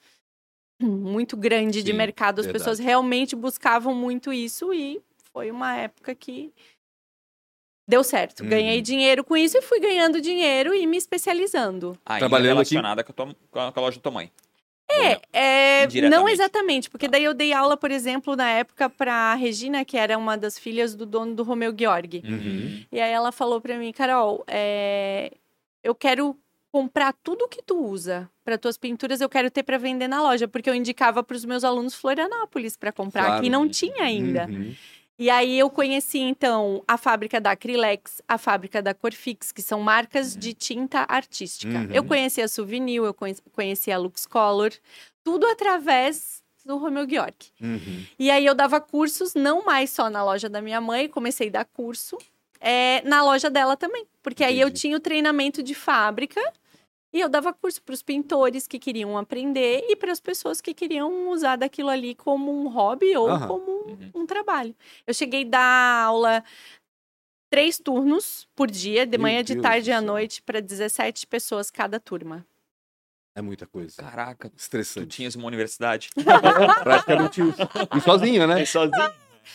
muito 0.81 1.37
grande 1.37 1.79
Sim, 1.79 1.85
de 1.85 1.93
mercado, 1.93 2.41
as 2.41 2.47
verdade. 2.47 2.65
pessoas 2.65 2.79
realmente 2.81 3.37
buscavam 3.37 3.95
muito 3.95 4.33
isso 4.33 4.75
e 4.75 5.01
foi 5.33 5.51
uma 5.51 5.77
época 5.77 6.15
que 6.15 6.53
deu 7.87 8.03
certo. 8.05 8.43
Uhum. 8.43 8.49
Ganhei 8.49 8.81
dinheiro 8.81 9.25
com 9.25 9.37
isso 9.37 9.59
e 9.59 9.62
fui 9.62 9.81
ganhando 9.81 10.21
dinheiro 10.21 10.75
e 10.75 10.87
me 10.87 10.97
especializando. 10.97 11.99
Ainda 12.07 12.21
Trabalhando 12.21 12.55
relacionada 12.55 13.01
aqui... 13.01 13.12
com, 13.12 13.23
a 13.23 13.27
tua, 13.27 13.73
com 13.73 13.81
a 13.81 13.83
loja 13.83 13.99
do 13.99 14.03
tua 14.03 14.12
mãe. 14.12 14.31
É, 14.91 15.21
é 15.33 16.09
não 16.09 16.29
exatamente, 16.29 16.91
porque 16.91 17.09
daí 17.09 17.25
eu 17.25 17.33
dei 17.33 17.53
aula, 17.53 17.77
por 17.77 17.91
exemplo, 17.91 18.37
na 18.37 18.49
época 18.51 18.91
para 18.91 19.35
Regina, 19.35 19.85
que 19.85 19.97
era 19.97 20.19
uma 20.19 20.37
das 20.37 20.59
filhas 20.59 20.95
do 20.95 21.07
dono 21.07 21.35
do 21.35 21.43
Romeu 21.43 21.75
Georg. 21.77 22.23
Uhum. 22.25 22.85
E 22.93 23.01
aí 23.01 23.11
ela 23.11 23.33
falou 23.33 23.61
para 23.61 23.79
mim, 23.79 23.91
Carol, 23.93 24.45
é, 24.47 25.33
eu 25.83 25.95
quero 25.95 26.37
comprar 26.71 27.15
tudo 27.23 27.49
que 27.49 27.62
tu 27.62 27.79
usa 27.85 28.29
para 28.45 28.59
tuas 28.59 28.77
pinturas, 28.77 29.21
eu 29.21 29.29
quero 29.29 29.51
ter 29.51 29.62
para 29.62 29.79
vender 29.79 30.09
na 30.09 30.23
loja, 30.23 30.49
porque 30.49 30.69
eu 30.69 30.75
indicava 30.75 31.23
para 31.23 31.37
os 31.37 31.45
meus 31.45 31.65
alunos 31.65 31.95
Florianópolis 31.95 32.77
para 32.77 32.93
comprar, 32.93 33.25
claro. 33.25 33.39
aqui 33.39 33.51
não 33.51 33.69
tinha 33.69 34.05
ainda. 34.05 34.47
Uhum. 34.47 34.75
E 35.19 35.31
aí 35.31 35.59
eu 35.59 35.71
conheci 35.71 36.19
então 36.19 36.83
a 36.88 36.97
fábrica 36.97 37.40
da 37.40 37.52
Acrylex, 37.52 38.23
a 38.26 38.38
fábrica 38.38 38.83
da 38.83 38.95
Corfix, 38.95 39.52
que 39.52 39.62
são 39.62 39.81
marcas 39.81 40.35
de 40.35 40.52
tinta 40.54 41.04
artística. 41.09 41.78
Uhum. 41.78 41.88
Eu 41.92 42.04
conheci 42.04 42.40
a 42.40 42.49
Souvenir, 42.49 43.02
eu 43.02 43.14
conheci 43.52 43.92
a 43.92 43.99
Lux 43.99 44.26
Color, 44.26 44.73
tudo 45.23 45.47
através 45.47 46.42
do 46.64 46.76
Romeu 46.76 47.09
Georg. 47.09 47.35
Uhum. 47.61 48.07
E 48.19 48.31
aí 48.31 48.47
eu 48.47 48.54
dava 48.54 48.81
cursos, 48.81 49.35
não 49.35 49.64
mais 49.64 49.90
só 49.90 50.09
na 50.09 50.25
loja 50.25 50.49
da 50.49 50.62
minha 50.62 50.81
mãe, 50.81 51.09
comecei 51.09 51.49
a 51.49 51.52
dar 51.52 51.64
curso 51.64 52.16
é, 52.61 53.02
na 53.02 53.23
loja 53.23 53.50
dela 53.50 53.76
também. 53.76 54.07
Porque 54.23 54.45
Entendi. 54.45 54.61
aí 54.61 54.66
eu 54.66 54.71
tinha 54.71 54.97
o 54.97 55.00
treinamento 55.00 55.62
de 55.62 55.75
fábrica 55.75 56.40
e 57.12 57.21
eu 57.21 57.28
dava 57.28 57.52
curso 57.52 57.83
para 57.83 57.92
os 57.92 58.02
pintores 58.02 58.66
que 58.66 58.78
queriam 58.78 59.19
aprender 59.19 59.85
e 59.88 59.95
para 59.95 60.11
as 60.11 60.21
pessoas 60.21 60.61
que 60.61 60.73
queriam 60.73 61.28
usar 61.31 61.57
daquilo 61.57 61.90
ali 61.90 62.14
como 62.14 62.50
um 62.50 62.69
hobby 62.69 63.14
ou 63.16 63.28
uhum. 63.28 63.47
como 63.47 63.71
um, 63.71 63.90
uhum. 63.90 64.11
um, 64.14 64.26
trabalho. 64.26 64.75
Eu 65.07 65.12
cheguei 65.12 65.45
a 65.45 65.49
dar 65.49 66.04
aula 66.04 66.45
três 67.50 67.78
turnos 67.78 68.49
por 68.57 68.71
dia, 68.71 69.04
de 69.04 69.19
Meu 69.19 69.23
manhã, 69.23 69.45
de 69.45 69.52
Deus 69.52 69.62
tarde 69.62 69.90
e 69.90 69.92
à 69.92 70.00
noite, 70.00 70.40
para 70.40 70.61
17 70.61 71.26
pessoas 71.26 71.71
cada 71.71 72.00
turma. 72.00 72.47
É 73.35 73.42
muita 73.42 73.66
coisa. 73.66 73.95
Caraca, 73.97 74.50
estressante. 74.57 75.07
Tu 75.07 75.11
tinhas 75.11 75.35
uma 75.35 75.47
universidade. 75.47 76.11
Praticamente 76.83 77.42
isso. 77.42 77.61
E 77.97 78.00
sozinho, 78.00 78.47
né? 78.47 78.61
E 78.62 78.66
sozinho. 78.66 79.12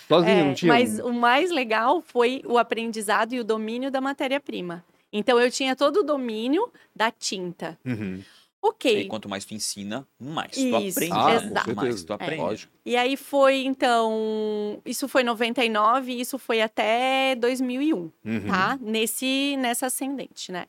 Sozinho, 0.07 0.31
é, 0.31 0.43
não 0.43 0.53
tinha. 0.53 0.73
Mas 0.73 0.99
o 0.99 1.13
mais 1.13 1.49
legal 1.49 2.01
foi 2.01 2.41
o 2.45 2.57
aprendizado 2.57 3.33
e 3.33 3.39
o 3.39 3.43
domínio 3.43 3.89
da 3.89 4.01
matéria-prima. 4.01 4.83
Então 5.11 5.39
eu 5.39 5.49
tinha 5.49 5.75
todo 5.75 5.97
o 5.97 6.03
domínio 6.03 6.71
da 6.95 7.11
tinta. 7.11 7.77
Uhum. 7.85 8.23
Ok. 8.61 9.01
E 9.01 9.07
quanto 9.07 9.29
mais 9.29 9.45
tu 9.45 9.53
ensina, 9.53 10.05
mais 10.19 10.57
isso, 10.57 10.69
tu 10.69 10.75
aprende. 10.75 11.13
Ah, 11.13 11.35
exato. 11.35 11.75
Mais 11.75 12.03
tu 12.03 12.13
aprende. 12.13 12.65
É. 12.65 12.89
E 12.89 12.95
aí 12.97 13.15
foi, 13.15 13.63
então, 13.65 14.81
isso 14.85 15.07
foi 15.07 15.23
99 15.23 16.11
e 16.11 16.21
isso 16.21 16.37
foi 16.37 16.61
até 16.61 17.35
2001, 17.35 17.95
uhum. 17.95 18.11
tá? 18.47 18.77
Nesse, 18.81 19.55
nessa 19.57 19.85
ascendente, 19.85 20.51
né? 20.51 20.65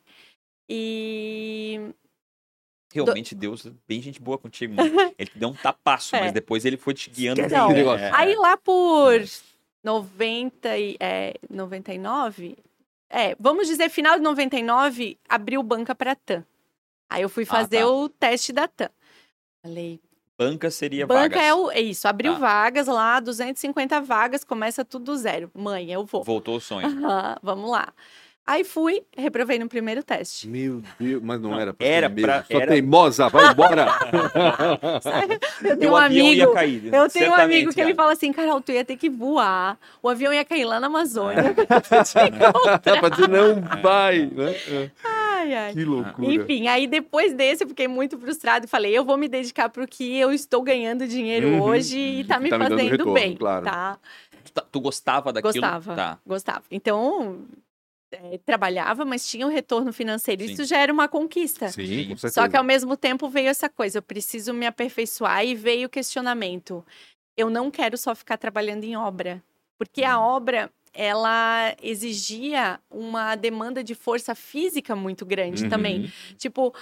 E... 0.69 1.91
Realmente, 2.93 3.35
Do... 3.35 3.41
Deus, 3.41 3.67
bem 3.87 4.01
gente 4.01 4.21
boa 4.21 4.37
contigo, 4.37 4.75
mano. 4.75 4.89
Ele 5.17 5.29
te 5.29 5.37
deu 5.37 5.49
um 5.49 5.53
tapaço, 5.53 6.15
é. 6.15 6.21
mas 6.21 6.31
depois 6.31 6.65
ele 6.65 6.77
foi 6.77 6.93
te 6.93 7.09
guiando. 7.09 7.41
Não, 7.47 7.71
é. 7.71 8.11
Aí 8.13 8.35
lá 8.35 8.57
por 8.57 9.23
90 9.83 10.77
e, 10.77 10.97
é, 10.99 11.33
99, 11.49 12.57
é, 13.09 13.35
vamos 13.39 13.67
dizer, 13.67 13.89
final 13.89 14.17
de 14.17 14.21
99, 14.21 15.17
abriu 15.27 15.63
banca 15.63 15.95
para 15.95 16.15
TAM. 16.15 16.45
Aí 17.09 17.23
eu 17.23 17.29
fui 17.29 17.43
ah, 17.43 17.47
fazer 17.47 17.79
ah, 17.79 17.81
tá. 17.81 17.89
o 17.89 18.09
teste 18.09 18.53
da 18.53 18.67
TAM. 18.67 18.89
Falei. 19.63 19.99
Banca 20.37 20.71
seria 20.71 21.05
banca 21.05 21.35
vagas. 21.35 21.43
é, 21.43 21.53
o, 21.53 21.71
é 21.71 21.81
isso, 21.81 22.07
abriu 22.07 22.33
tá. 22.33 22.39
vagas 22.39 22.87
lá, 22.87 23.19
250 23.19 23.99
vagas, 23.99 24.43
começa 24.45 24.85
tudo 24.85 25.05
do 25.05 25.17
zero. 25.17 25.51
Mãe, 25.53 25.91
eu 25.91 26.05
vou. 26.05 26.23
Voltou 26.23 26.55
o 26.55 26.61
sonho. 26.61 26.87
vamos 27.43 27.69
lá. 27.69 27.91
Aí 28.49 28.63
fui, 28.63 29.03
reprovei 29.15 29.59
no 29.59 29.69
primeiro 29.69 30.01
teste. 30.01 30.47
Meu 30.47 30.81
Deus, 30.99 31.21
mas 31.21 31.39
não, 31.39 31.51
não 31.51 31.59
era 31.59 31.71
pra 31.71 31.85
Era 31.85 32.09
pra. 32.09 32.43
Só 32.45 32.57
era... 32.57 32.71
teimosa, 32.71 33.29
vai 33.29 33.51
embora! 33.51 33.85
eu 35.63 35.77
tenho 35.77 35.91
um 35.91 35.95
amigo. 35.95 36.53
Cair, 36.53 36.91
eu 36.91 37.07
tenho 37.09 37.29
um 37.29 37.35
amigo 37.35 37.69
que 37.69 37.75
cara. 37.75 37.87
ele 37.87 37.95
fala 37.95 38.13
assim: 38.13 38.33
Carol, 38.33 38.59
tu 38.59 38.71
ia 38.71 38.83
ter 38.83 38.97
que 38.97 39.07
voar. 39.07 39.77
O 40.01 40.09
avião 40.09 40.33
ia 40.33 40.43
cair 40.43 40.65
lá 40.65 40.79
na 40.79 40.87
Amazônia. 40.87 41.53
É. 41.53 41.53
pra 42.99 43.09
dizer, 43.09 43.29
não 43.29 43.61
vai, 43.83 44.25
né? 44.25 44.55
Ai, 45.05 45.53
ai. 45.53 45.73
Que 45.73 45.85
loucura. 45.85 46.33
Enfim, 46.33 46.67
aí 46.67 46.87
depois 46.87 47.35
desse 47.35 47.63
eu 47.63 47.67
fiquei 47.67 47.87
muito 47.87 48.17
frustrada 48.17 48.65
e 48.65 48.67
falei: 48.67 48.97
eu 48.97 49.05
vou 49.05 49.15
me 49.15 49.27
dedicar 49.27 49.69
pro 49.69 49.87
que 49.87 50.17
eu 50.17 50.33
estou 50.33 50.63
ganhando 50.63 51.07
dinheiro 51.07 51.49
uhum. 51.49 51.61
hoje 51.61 51.99
e 51.99 52.23
tá 52.23 52.39
me 52.39 52.49
tá 52.49 52.57
fazendo 52.57 52.77
me 52.77 52.89
retorno, 52.89 53.13
bem. 53.13 53.35
Claro. 53.35 53.65
Tá? 53.65 53.99
Tu, 54.43 54.51
tá, 54.51 54.65
tu, 54.71 54.79
gostava 54.79 55.31
daquilo? 55.31 55.53
Gostava. 55.53 55.95
Tá. 55.95 56.17
Gostava. 56.25 56.63
Então, 56.71 57.45
é, 58.11 58.37
trabalhava, 58.39 59.05
mas 59.05 59.27
tinha 59.27 59.45
um 59.45 59.49
retorno 59.49 59.93
financeiro. 59.93 60.43
Sim. 60.43 60.51
Isso 60.51 60.65
já 60.65 60.77
era 60.79 60.91
uma 60.91 61.07
conquista. 61.07 61.69
Sim, 61.69 62.09
com 62.09 62.17
certeza. 62.17 62.29
Só 62.29 62.47
que 62.47 62.57
ao 62.57 62.63
mesmo 62.63 62.97
tempo 62.97 63.29
veio 63.29 63.49
essa 63.49 63.69
coisa, 63.69 63.99
eu 63.99 64.03
preciso 64.03 64.53
me 64.53 64.65
aperfeiçoar 64.65 65.45
e 65.45 65.55
veio 65.55 65.87
o 65.87 65.89
questionamento. 65.89 66.85
Eu 67.37 67.49
não 67.49 67.69
quero 67.71 67.97
só 67.97 68.13
ficar 68.15 68.37
trabalhando 68.37 68.83
em 68.83 68.95
obra, 68.95 69.43
porque 69.77 70.03
a 70.03 70.19
uhum. 70.19 70.25
obra 70.25 70.71
ela 70.93 71.75
exigia 71.81 72.79
uma 72.89 73.35
demanda 73.35 73.83
de 73.83 73.93
força 73.93 74.33
física 74.33 74.95
muito 74.95 75.25
grande 75.25 75.63
uhum. 75.63 75.69
também. 75.69 76.11
Tipo, 76.37 76.73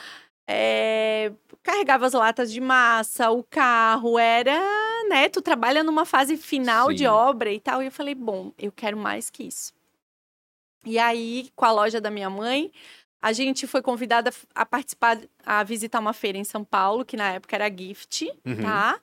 é, 0.47 1.31
carregava 1.61 2.05
as 2.05 2.13
latas 2.13 2.51
de 2.51 2.61
massa, 2.61 3.29
o 3.29 3.43
carro, 3.43 4.17
era, 4.17 4.57
né? 5.09 5.27
Tu 5.27 5.41
trabalha 5.41 5.83
numa 5.83 6.05
fase 6.05 6.37
final 6.37 6.87
Sim. 6.89 6.95
de 6.95 7.05
obra 7.05 7.51
e 7.51 7.59
tal. 7.59 7.83
E 7.83 7.87
eu 7.87 7.91
falei, 7.91 8.15
bom, 8.15 8.53
eu 8.57 8.71
quero 8.71 8.97
mais 8.97 9.29
que 9.29 9.43
isso. 9.43 9.76
E 10.87 10.97
aí, 10.97 11.49
com 11.53 11.65
a 11.65 11.71
loja 11.71 11.99
da 11.99 12.09
minha 12.09 12.29
mãe, 12.29 12.71
a 13.21 13.33
gente 13.33 13.67
foi 13.67 13.81
convidada 13.81 14.31
a 14.55 14.65
participar, 14.65 15.19
a 15.45 15.61
visitar 15.63 15.99
uma 15.99 16.13
feira 16.13 16.37
em 16.37 16.45
São 16.45 16.63
Paulo, 16.63 17.03
que 17.03 17.17
na 17.17 17.33
época 17.33 17.55
era 17.55 17.69
Gift, 17.69 18.23
uhum. 18.45 18.61
tá? 18.61 18.99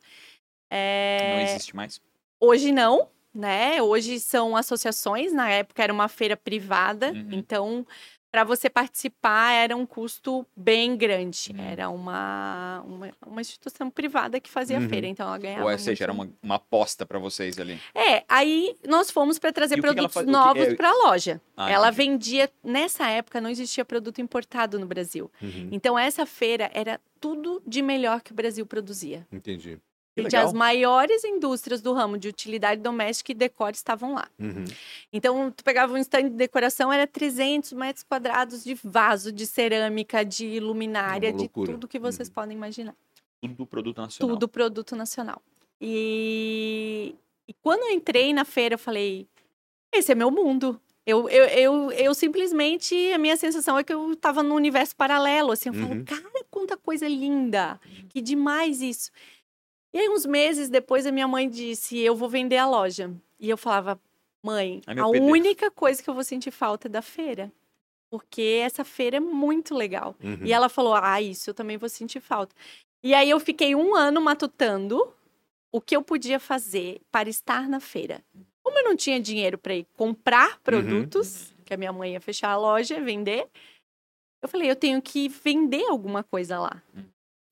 É... 0.70 1.34
Não 1.36 1.52
existe 1.52 1.76
mais? 1.76 2.00
Hoje 2.40 2.72
não, 2.72 3.08
né? 3.34 3.82
Hoje 3.82 4.18
são 4.18 4.56
associações, 4.56 5.32
na 5.32 5.50
época 5.50 5.82
era 5.82 5.92
uma 5.92 6.08
feira 6.08 6.36
privada, 6.36 7.12
uhum. 7.12 7.28
então 7.32 7.86
para 8.34 8.42
você 8.42 8.68
participar 8.68 9.52
era 9.52 9.76
um 9.76 9.86
custo 9.86 10.44
bem 10.56 10.96
grande. 10.96 11.54
Uhum. 11.56 11.64
Era 11.64 11.88
uma, 11.88 12.82
uma, 12.84 13.10
uma, 13.24 13.40
instituição 13.40 13.88
privada 13.88 14.40
que 14.40 14.50
fazia 14.50 14.76
uhum. 14.76 14.88
feira, 14.88 15.06
então 15.06 15.24
ela 15.24 15.38
ganhava. 15.38 15.70
Ou 15.70 15.78
seja, 15.78 16.02
era 16.02 16.12
uma, 16.12 16.28
uma 16.42 16.56
aposta 16.56 17.06
para 17.06 17.16
vocês 17.16 17.60
ali. 17.60 17.78
É, 17.94 18.24
aí 18.28 18.74
nós 18.88 19.08
fomos 19.08 19.38
para 19.38 19.52
trazer 19.52 19.80
produtos 19.80 20.16
que 20.16 20.28
novos 20.28 20.66
é... 20.66 20.74
para 20.74 20.90
a 20.90 20.94
loja. 21.06 21.40
Ah, 21.56 21.70
ela 21.70 21.92
entendi. 21.92 22.10
vendia, 22.10 22.50
nessa 22.60 23.08
época 23.08 23.40
não 23.40 23.48
existia 23.48 23.84
produto 23.84 24.20
importado 24.20 24.80
no 24.80 24.86
Brasil. 24.86 25.30
Uhum. 25.40 25.68
Então 25.70 25.96
essa 25.96 26.26
feira 26.26 26.68
era 26.74 27.00
tudo 27.20 27.62
de 27.64 27.82
melhor 27.82 28.20
que 28.20 28.32
o 28.32 28.34
Brasil 28.34 28.66
produzia. 28.66 29.24
Entendi. 29.30 29.78
Gente, 30.16 30.36
as 30.36 30.52
maiores 30.52 31.24
indústrias 31.24 31.82
do 31.82 31.92
ramo 31.92 32.16
de 32.16 32.28
utilidade 32.28 32.80
doméstica 32.80 33.32
e 33.32 33.34
decor 33.34 33.72
estavam 33.72 34.14
lá. 34.14 34.28
Uhum. 34.38 34.64
Então, 35.12 35.50
tu 35.50 35.64
pegava 35.64 35.92
um 35.92 35.98
stand 35.98 36.24
de 36.24 36.36
decoração, 36.36 36.92
era 36.92 37.06
300 37.06 37.72
metros 37.72 38.04
quadrados 38.04 38.62
de 38.62 38.74
vaso, 38.74 39.32
de 39.32 39.44
cerâmica, 39.44 40.24
de 40.24 40.60
luminária, 40.60 41.32
de 41.32 41.48
tudo 41.48 41.88
que 41.88 41.98
vocês 41.98 42.28
uhum. 42.28 42.34
podem 42.34 42.56
imaginar. 42.56 42.94
Tudo 43.40 43.66
produto 43.66 44.00
nacional. 44.00 44.34
Tudo 44.34 44.48
produto 44.48 44.96
nacional. 44.96 45.42
E, 45.80 47.14
e 47.48 47.52
quando 47.54 47.82
eu 47.82 47.90
entrei 47.90 48.32
na 48.32 48.44
feira, 48.44 48.74
eu 48.74 48.78
falei: 48.78 49.26
esse 49.92 50.12
é 50.12 50.14
meu 50.14 50.30
mundo. 50.30 50.80
Eu, 51.04 51.28
eu, 51.28 51.44
eu, 51.44 51.90
eu, 51.92 52.14
simplesmente, 52.14 52.94
a 53.12 53.18
minha 53.18 53.36
sensação 53.36 53.78
é 53.78 53.84
que 53.84 53.92
eu 53.92 54.12
estava 54.12 54.42
num 54.42 54.54
universo 54.54 54.96
paralelo, 54.96 55.52
assim, 55.52 55.68
eu 55.68 55.74
uhum. 55.74 55.88
falo, 55.88 56.04
cara, 56.04 56.44
quanta 56.50 56.78
coisa 56.78 57.06
linda, 57.06 57.78
que 58.08 58.22
demais 58.22 58.80
isso. 58.80 59.10
E 59.94 59.98
aí, 60.00 60.08
uns 60.08 60.26
meses 60.26 60.68
depois, 60.68 61.06
a 61.06 61.12
minha 61.12 61.28
mãe 61.28 61.48
disse: 61.48 62.00
Eu 62.00 62.16
vou 62.16 62.28
vender 62.28 62.56
a 62.56 62.66
loja. 62.66 63.14
E 63.38 63.48
eu 63.48 63.56
falava: 63.56 64.00
Mãe, 64.42 64.82
a 64.88 65.06
única 65.06 65.70
coisa 65.70 66.02
que 66.02 66.10
eu 66.10 66.14
vou 66.14 66.24
sentir 66.24 66.50
falta 66.50 66.88
é 66.88 66.90
da 66.90 67.00
feira. 67.00 67.52
Porque 68.10 68.60
essa 68.62 68.84
feira 68.84 69.18
é 69.18 69.20
muito 69.20 69.72
legal. 69.72 70.16
Uhum. 70.20 70.44
E 70.44 70.52
ela 70.52 70.68
falou: 70.68 70.94
Ah, 70.94 71.22
isso 71.22 71.48
eu 71.48 71.54
também 71.54 71.76
vou 71.76 71.88
sentir 71.88 72.18
falta. 72.18 72.56
E 73.04 73.14
aí, 73.14 73.30
eu 73.30 73.38
fiquei 73.38 73.76
um 73.76 73.94
ano 73.94 74.20
matutando 74.20 75.14
o 75.70 75.80
que 75.80 75.94
eu 75.94 76.02
podia 76.02 76.40
fazer 76.40 77.00
para 77.12 77.28
estar 77.28 77.68
na 77.68 77.78
feira. 77.78 78.20
Como 78.64 78.76
eu 78.78 78.84
não 78.84 78.96
tinha 78.96 79.20
dinheiro 79.20 79.56
para 79.56 79.76
ir 79.76 79.86
comprar 79.96 80.54
uhum. 80.54 80.58
produtos, 80.64 81.50
uhum. 81.50 81.64
que 81.64 81.74
a 81.74 81.76
minha 81.76 81.92
mãe 81.92 82.14
ia 82.14 82.20
fechar 82.20 82.50
a 82.50 82.56
loja, 82.56 83.00
vender, 83.00 83.46
eu 84.42 84.48
falei, 84.48 84.68
eu 84.68 84.76
tenho 84.76 85.00
que 85.00 85.28
vender 85.28 85.86
alguma 85.88 86.24
coisa 86.24 86.58
lá. 86.58 86.82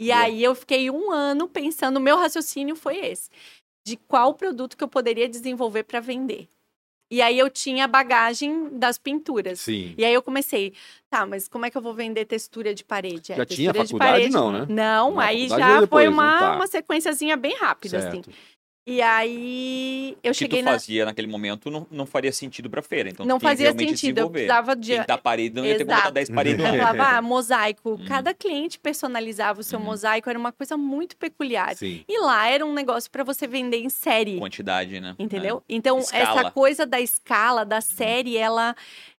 E 0.03 0.13
aí 0.13 0.43
eu 0.43 0.55
fiquei 0.55 0.91
um 0.91 1.11
ano 1.11 1.49
pensando, 1.49 2.01
meu 2.01 2.17
raciocínio 2.17 2.75
foi 2.75 2.99
esse, 2.99 3.31
de 3.87 3.97
qual 3.97 4.35
produto 4.35 4.77
que 4.77 4.85
eu 4.85 4.89
poderia 4.89 5.29
desenvolver 5.29 5.85
para 5.85 6.01
vender. 6.01 6.49
E 7.13 7.21
aí 7.21 7.39
eu 7.39 7.51
tinha 7.51 7.85
a 7.85 7.89
bagagem 7.89 8.71
das 8.79 8.97
pinturas. 8.97 9.61
Sim. 9.61 9.95
E 9.99 10.05
aí 10.05 10.15
eu 10.15 10.23
comecei, 10.23 10.73
tá, 11.11 11.27
mas 11.27 11.47
como 11.47 11.67
é 11.67 11.71
que 11.71 11.77
eu 11.77 11.83
vou 11.83 11.93
vender 11.93 12.25
textura 12.25 12.75
de 12.75 12.83
parede? 12.83 13.33
É, 13.33 13.37
já 13.37 13.45
tinha 13.45 13.75
faculdade, 13.75 14.13
parede, 14.13 14.31
não, 14.31 14.51
né? 14.51 14.67
Não, 14.67 15.21
aí 15.21 15.47
já 15.47 15.81
depois, 15.81 15.91
foi 15.91 16.09
uma, 16.09 16.39
tá. 16.39 16.57
uma 16.57 16.67
sequenciazinha 16.67 17.37
bem 17.37 17.55
rápida, 17.59 17.99
assim. 17.99 18.11
certo. 18.13 18.31
assim. 18.31 18.39
E 18.85 19.01
aí 19.01 20.17
eu 20.25 20.33
o 20.33 20.35
cheguei 20.35 20.59
que 20.59 20.65
tu 20.65 20.73
fazia 20.73 21.05
naquele 21.05 21.29
momento 21.29 21.71
não, 21.71 21.87
não 21.89 22.05
faria 22.05 22.33
sentido 22.33 22.69
para 22.69 22.83
feira, 22.83 23.11
então 23.11 23.25
não 23.25 23.39
fazia 23.39 23.73
sentido. 23.73 24.19
Eu 24.19 24.31
precisava 24.31 24.75
de 24.75 25.07
da 25.07 25.17
parede 25.17 25.55
não 25.55 25.65
ia 25.65 25.79
ter 25.79 25.85
como 25.85 25.97
botar 25.97 26.11
10 26.11 26.31
paredes. 26.31 26.67
Eu 26.67 26.79
falava, 26.79 27.19
ah, 27.19 27.23
mosaico. 27.23 27.95
Hum. 27.95 28.05
Cada 28.07 28.35
cliente 28.35 28.81
personalizava 28.81 29.61
o 29.61 29.63
seu 29.63 29.79
hum. 29.79 29.85
mosaico, 29.85 30.29
era 30.29 30.39
uma 30.39 30.51
coisa 30.51 30.77
muito 30.77 31.17
peculiar. 31.17 31.77
Sim. 31.77 32.05
E 32.09 32.21
lá 32.21 32.49
era 32.49 32.67
um 32.67 32.73
negócio 32.73 33.09
para 33.09 33.23
você 33.23 33.47
vender 33.47 33.79
em 33.79 33.89
série. 33.89 34.39
Quantidade, 34.39 34.99
né? 35.01 35.15
Entendeu? 35.17 35.59
É. 35.69 35.75
Então 35.75 36.01
escala. 36.01 36.41
essa 36.41 36.51
coisa 36.51 36.85
da 36.85 37.01
escala, 37.01 37.65
da 37.65 37.81
série, 37.81 38.37
ela 38.37 38.75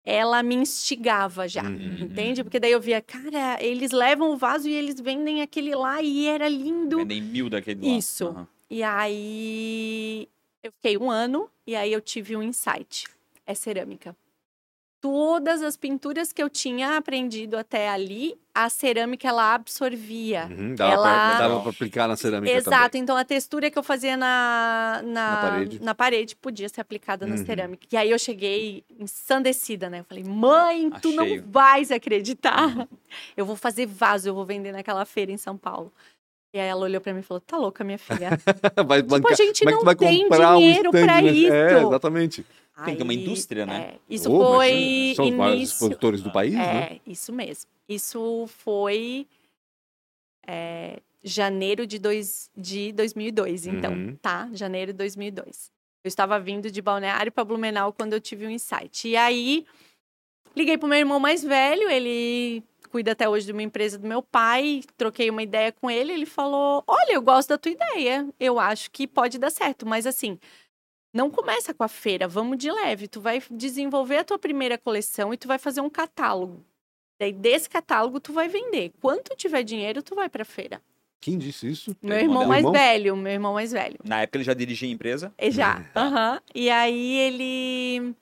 ela 0.05 0.43
me 0.43 0.55
instigava 0.55 1.47
já, 1.47 1.63
uhum. 1.63 1.99
entende? 2.01 2.43
Porque 2.43 2.59
daí 2.59 2.73
eu 2.73 2.81
via, 2.81 3.01
cara, 3.01 3.57
eles 3.61 3.91
levam 3.91 4.31
o 4.31 4.37
vaso 4.37 4.67
e 4.67 4.73
eles 4.73 4.99
vendem 4.99 5.41
aquele 5.41 5.73
lá 5.73 6.01
e 6.01 6.27
era 6.27 6.49
lindo. 6.49 6.97
Vendem 6.97 7.21
mil 7.21 7.49
daquele 7.49 7.87
lá. 7.87 7.97
Isso. 7.97 8.27
Uhum. 8.27 8.45
E 8.73 8.81
aí 8.81 10.27
eu 10.63 10.71
fiquei 10.71 10.97
um 10.97 11.11
ano 11.11 11.47
e 11.67 11.75
aí 11.75 11.93
eu 11.93 12.01
tive 12.01 12.35
um 12.35 12.41
insight. 12.41 13.05
É 13.45 13.53
cerâmica. 13.53 14.15
Todas 14.99 15.61
as 15.61 15.77
pinturas 15.77 16.33
que 16.33 16.41
eu 16.41 16.49
tinha 16.49 16.97
aprendido 16.97 17.55
até 17.55 17.87
ali, 17.87 18.35
a 18.51 18.69
cerâmica 18.69 19.27
ela 19.27 19.53
absorvia. 19.53 20.47
Uhum, 20.49 20.73
dava, 20.73 20.91
ela... 20.91 21.37
Dava 21.37 21.69
aplicar 21.69 22.07
na 22.07 22.15
cerâmica 22.15 22.51
Exato, 22.51 22.91
também. 22.93 23.03
então 23.03 23.15
a 23.15 23.23
textura 23.23 23.69
que 23.69 23.77
eu 23.77 23.83
fazia 23.83 24.17
na, 24.17 25.01
na, 25.03 25.11
na, 25.11 25.37
parede. 25.37 25.83
na 25.83 25.93
parede. 25.93 26.35
podia 26.35 26.67
ser 26.67 26.81
aplicada 26.81 27.27
na 27.27 27.35
uhum. 27.35 27.45
cerâmica. 27.45 27.85
E 27.91 27.95
aí 27.95 28.09
eu 28.09 28.17
cheguei 28.17 28.83
ensandecida, 28.99 29.87
né? 29.87 29.99
Eu 29.99 30.05
falei, 30.05 30.23
mãe, 30.23 30.89
tu 30.99 31.11
não 31.11 31.27
vais 31.45 31.91
acreditar. 31.91 32.75
Uhum. 32.75 32.87
Eu 33.37 33.45
vou 33.45 33.55
fazer 33.55 33.85
vaso, 33.85 34.29
eu 34.29 34.33
vou 34.33 34.45
vender 34.45 34.71
naquela 34.71 35.05
feira 35.05 35.31
em 35.31 35.37
São 35.37 35.55
Paulo. 35.55 35.93
E 36.53 36.59
aí 36.59 36.67
ela 36.67 36.81
olhou 36.81 37.01
para 37.01 37.13
mim 37.13 37.21
e 37.21 37.23
falou: 37.23 37.41
"Tá 37.41 37.57
louca, 37.57 37.83
minha 37.83 37.97
filha? 37.97 38.29
vai 38.85 39.01
tipo, 39.01 39.09
bancar, 39.09 39.31
a 39.31 39.35
gente 39.35 39.67
é 39.67 39.71
não 39.71 39.83
tem 39.83 40.07
dinheiro 40.07 40.89
um 40.89 40.91
para 40.91 41.21
né? 41.21 41.31
isso". 41.31 41.53
É, 41.53 41.81
exatamente. 41.81 42.45
Aí, 42.75 42.85
tem 42.85 42.93
que 42.93 42.97
ter 42.97 43.03
uma 43.03 43.13
indústria, 43.13 43.65
né? 43.65 43.93
É, 43.93 43.99
isso 44.09 44.31
oh, 44.31 44.55
foi 44.55 45.13
São 45.15 45.25
início... 45.25 45.37
vários 45.37 45.73
produtores 45.73 46.21
do 46.21 46.31
país, 46.31 46.53
é, 46.53 46.57
né? 46.57 46.99
isso 47.05 47.31
mesmo. 47.31 47.69
Isso 47.87 48.45
foi 48.47 49.27
é, 50.47 50.99
janeiro 51.23 51.85
de, 51.87 51.99
dois, 51.99 52.49
de 52.55 52.91
2002, 52.93 53.67
então, 53.67 53.93
uhum. 53.93 54.15
tá? 54.21 54.49
Janeiro 54.53 54.91
de 54.91 54.97
2002. 54.97 55.71
Eu 56.03 56.07
estava 56.07 56.39
vindo 56.39 56.69
de 56.69 56.81
Balneário 56.81 57.31
para 57.31 57.45
Blumenau 57.45 57.93
quando 57.93 58.13
eu 58.13 58.19
tive 58.19 58.45
um 58.45 58.49
insight. 58.49 59.07
E 59.07 59.15
aí, 59.15 59.65
liguei 60.55 60.77
pro 60.77 60.87
meu 60.87 60.97
irmão 60.97 61.19
mais 61.19 61.43
velho, 61.43 61.89
ele 61.89 62.63
cuida 62.93 63.13
até 63.13 63.27
hoje 63.27 63.47
de 63.47 63.51
uma 63.51 63.63
empresa 63.63 63.97
do 63.97 64.07
meu 64.07 64.21
pai, 64.21 64.83
troquei 64.95 65.27
uma 65.27 65.41
ideia 65.41 65.71
com 65.71 65.89
ele, 65.89 66.13
ele 66.13 66.27
falou: 66.27 66.83
"Olha, 66.85 67.13
eu 67.13 67.23
gosto 67.23 67.49
da 67.49 67.57
tua 67.57 67.71
ideia. 67.71 68.29
Eu 68.39 68.59
acho 68.59 68.91
que 68.91 69.07
pode 69.07 69.39
dar 69.39 69.49
certo, 69.49 69.83
mas 69.83 70.05
assim, 70.05 70.37
não 71.11 71.31
começa 71.31 71.73
com 71.73 71.83
a 71.83 71.87
feira, 71.87 72.27
vamos 72.27 72.55
de 72.59 72.71
leve. 72.71 73.07
Tu 73.07 73.19
vai 73.19 73.41
desenvolver 73.49 74.17
a 74.17 74.23
tua 74.23 74.37
primeira 74.37 74.77
coleção 74.77 75.33
e 75.33 75.37
tu 75.37 75.47
vai 75.47 75.57
fazer 75.57 75.81
um 75.81 75.89
catálogo. 75.89 76.63
Daí 77.19 77.33
desse 77.33 77.67
catálogo 77.67 78.19
tu 78.19 78.31
vai 78.31 78.47
vender. 78.47 78.91
Quanto 79.01 79.35
tiver 79.35 79.63
dinheiro, 79.63 80.03
tu 80.03 80.13
vai 80.13 80.29
para 80.29 80.45
feira. 80.45 80.79
Quem 81.19 81.39
disse 81.39 81.71
isso? 81.71 81.95
Meu 81.99 82.19
irmão, 82.19 82.45
mais 82.45 82.59
irmão? 82.59 82.73
velho, 82.73 83.15
meu 83.15 83.31
irmão 83.31 83.53
mais 83.55 83.71
velho. 83.71 83.97
Na 84.03 84.21
época 84.21 84.37
ele 84.37 84.43
já 84.43 84.53
dirigia 84.53 84.87
a 84.87 84.91
empresa? 84.91 85.33
Já, 85.49 85.79
hum. 85.79 85.85
aham. 85.95 86.33
Uhum. 86.33 86.39
E 86.53 86.69
aí 86.69 87.17
ele 87.17 88.13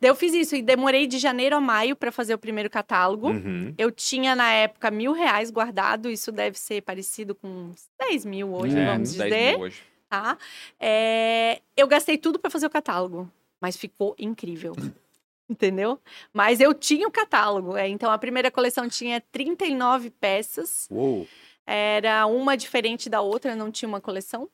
Daí 0.00 0.10
eu 0.10 0.14
fiz 0.14 0.34
isso 0.34 0.56
e 0.56 0.62
demorei 0.62 1.06
de 1.06 1.18
janeiro 1.18 1.56
a 1.56 1.60
maio 1.60 1.94
para 1.94 2.10
fazer 2.10 2.34
o 2.34 2.38
primeiro 2.38 2.68
catálogo. 2.68 3.28
Uhum. 3.28 3.74
Eu 3.78 3.90
tinha 3.90 4.34
na 4.34 4.50
época 4.50 4.90
mil 4.90 5.12
reais 5.12 5.50
guardado, 5.50 6.10
isso 6.10 6.32
deve 6.32 6.58
ser 6.58 6.82
parecido 6.82 7.34
com 7.34 7.70
10 7.98 8.24
mil 8.24 8.54
hoje, 8.54 8.78
é, 8.78 8.84
vamos 8.84 9.12
dizer. 9.12 9.30
10 9.30 9.56
mil 9.56 9.66
hoje. 9.66 9.82
Tá? 10.08 10.36
É, 10.78 11.60
eu 11.76 11.86
gastei 11.86 12.18
tudo 12.18 12.38
para 12.38 12.50
fazer 12.50 12.66
o 12.66 12.70
catálogo, 12.70 13.30
mas 13.60 13.76
ficou 13.76 14.14
incrível. 14.18 14.74
Entendeu? 15.48 15.98
Mas 16.32 16.60
eu 16.60 16.72
tinha 16.72 17.06
o 17.06 17.10
catálogo. 17.10 17.76
É, 17.76 17.88
então 17.88 18.10
a 18.10 18.18
primeira 18.18 18.50
coleção 18.50 18.88
tinha 18.88 19.20
39 19.32 20.10
peças. 20.10 20.88
Uou. 20.90 21.26
Era 21.66 22.26
uma 22.26 22.56
diferente 22.56 23.08
da 23.08 23.20
outra, 23.20 23.54
não 23.54 23.70
tinha 23.70 23.88
uma 23.88 24.00
coleção. 24.00 24.48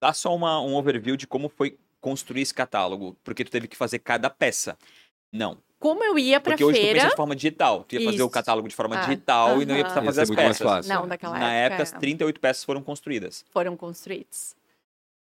Dá 0.00 0.12
só 0.12 0.34
uma, 0.34 0.60
um 0.60 0.74
overview 0.76 1.16
de 1.16 1.26
como 1.26 1.48
foi 1.48 1.76
construir 2.00 2.42
esse 2.42 2.54
catálogo? 2.54 3.16
Porque 3.24 3.44
tu 3.44 3.50
teve 3.50 3.68
que 3.68 3.76
fazer 3.76 3.98
cada 3.98 4.30
peça. 4.30 4.76
Não. 5.32 5.58
Como 5.78 6.02
eu 6.02 6.18
ia 6.18 6.40
pra 6.40 6.56
Porque 6.56 6.64
feira... 6.72 6.76
Porque 6.76 6.86
hoje 6.86 6.90
tu 6.90 6.94
pensa 6.94 7.10
de 7.10 7.16
forma 7.16 7.36
digital. 7.36 7.84
Tu 7.84 7.94
ia 7.94 8.00
Isso. 8.00 8.10
fazer 8.10 8.22
o 8.22 8.30
catálogo 8.30 8.68
de 8.68 8.74
forma 8.74 8.96
ah, 8.96 9.00
digital 9.00 9.48
uh 9.48 9.58
-huh. 9.58 9.62
e 9.62 9.66
não 9.66 9.76
ia 9.76 9.84
precisar 9.84 10.04
fazer 10.04 10.22
as 10.22 10.30
peças. 10.30 10.86
Não, 10.86 11.06
naquela 11.06 11.38
Na 11.38 11.52
época, 11.52 11.82
as 11.82 11.92
38 11.92 12.40
peças 12.40 12.64
foram 12.64 12.82
construídas. 12.82 13.44
Foram 13.50 13.76
construídas. 13.76 14.56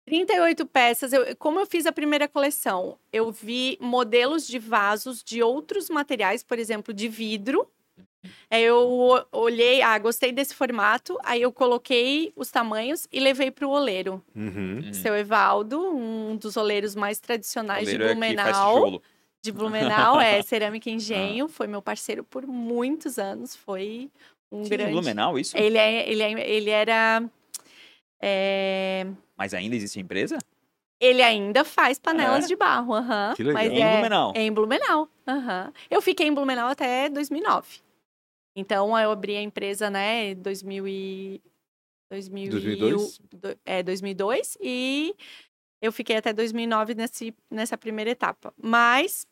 38 0.06 0.66
peças. 0.68 1.14
Eu, 1.14 1.36
como 1.38 1.60
eu 1.60 1.66
fiz 1.66 1.86
a 1.86 1.92
primeira 1.92 2.28
coleção, 2.28 2.98
eu 3.12 3.32
vi 3.32 3.78
modelos 3.82 4.46
de 4.46 4.60
vasos 4.60 5.24
de 5.24 5.42
outros 5.42 5.90
materiais, 5.90 6.44
por 6.44 6.60
exemplo, 6.60 6.94
de 6.94 7.08
vidro, 7.08 7.68
eu 8.50 9.26
olhei, 9.32 9.82
ah, 9.82 9.98
gostei 9.98 10.32
desse 10.32 10.54
formato, 10.54 11.18
aí 11.24 11.42
eu 11.42 11.52
coloquei 11.52 12.32
os 12.36 12.50
tamanhos 12.50 13.08
e 13.12 13.20
levei 13.20 13.52
para 13.52 13.68
o 13.68 13.72
oleiro. 13.72 14.24
Uhum. 14.36 14.82
uhum. 14.84 14.94
Seu 14.94 15.16
Evaldo, 15.16 15.80
um 15.96 16.36
dos 16.36 16.58
oleiros 16.58 16.96
mais 16.96 17.20
tradicionais 17.20 17.88
de 17.88 17.98
Blumenau. 17.98 18.96
É 18.96 19.16
de 19.42 19.52
Blumenau, 19.52 20.20
é 20.20 20.42
Cerâmica 20.44 20.90
Engenho, 20.90 21.46
ah. 21.46 21.50
foi 21.50 21.68
meu 21.68 21.82
parceiro 21.82 22.24
por 22.24 22.46
muitos 22.48 23.20
anos, 23.20 23.56
foi 23.56 24.10
um 24.52 24.64
Sim, 24.64 24.70
grande... 24.70 24.92
Blumenau, 24.92 25.38
isso? 25.38 25.56
Ele, 25.58 25.78
é, 25.78 26.10
ele, 26.10 26.24
é, 26.24 26.50
ele 26.50 26.70
era... 26.70 27.24
É... 28.22 29.06
Mas 29.38 29.54
ainda 29.54 29.76
existe 29.76 30.00
a 30.00 30.02
empresa? 30.02 30.38
Ele 31.00 31.22
ainda 31.22 31.64
faz 31.64 32.00
panelas 32.00 32.46
é? 32.46 32.48
de 32.48 32.56
barro, 32.56 32.94
aham. 32.94 33.34
Que 33.36 33.44
legal. 33.44 33.64
Mas 33.64 33.72
em 33.72 33.82
é, 33.82 33.92
Blumenau? 33.92 34.34
É 34.36 34.42
em 34.42 34.52
Blumenau, 34.52 35.10
aham. 35.28 35.74
Eu 35.92 36.02
fiquei 36.02 36.28
em 36.28 36.34
Blumenau 36.34 36.70
até 36.70 37.10
2009. 37.10 37.85
Então, 38.56 38.98
eu 38.98 39.12
abri 39.12 39.36
a 39.36 39.42
empresa, 39.42 39.90
né, 39.90 40.32
em 40.32 40.36
2000 40.36 40.88
e... 40.88 41.42
2000 42.10 42.52
2002? 42.52 43.20
E, 43.44 43.58
é, 43.66 43.84
2002 43.84 44.58
e 44.62 45.16
eu 45.82 45.92
fiquei 45.92 46.16
até 46.16 46.32
2009 46.32 46.94
nesse, 46.94 47.34
nessa 47.50 47.78
primeira 47.78 48.12
etapa. 48.12 48.54
Mas 48.62 49.28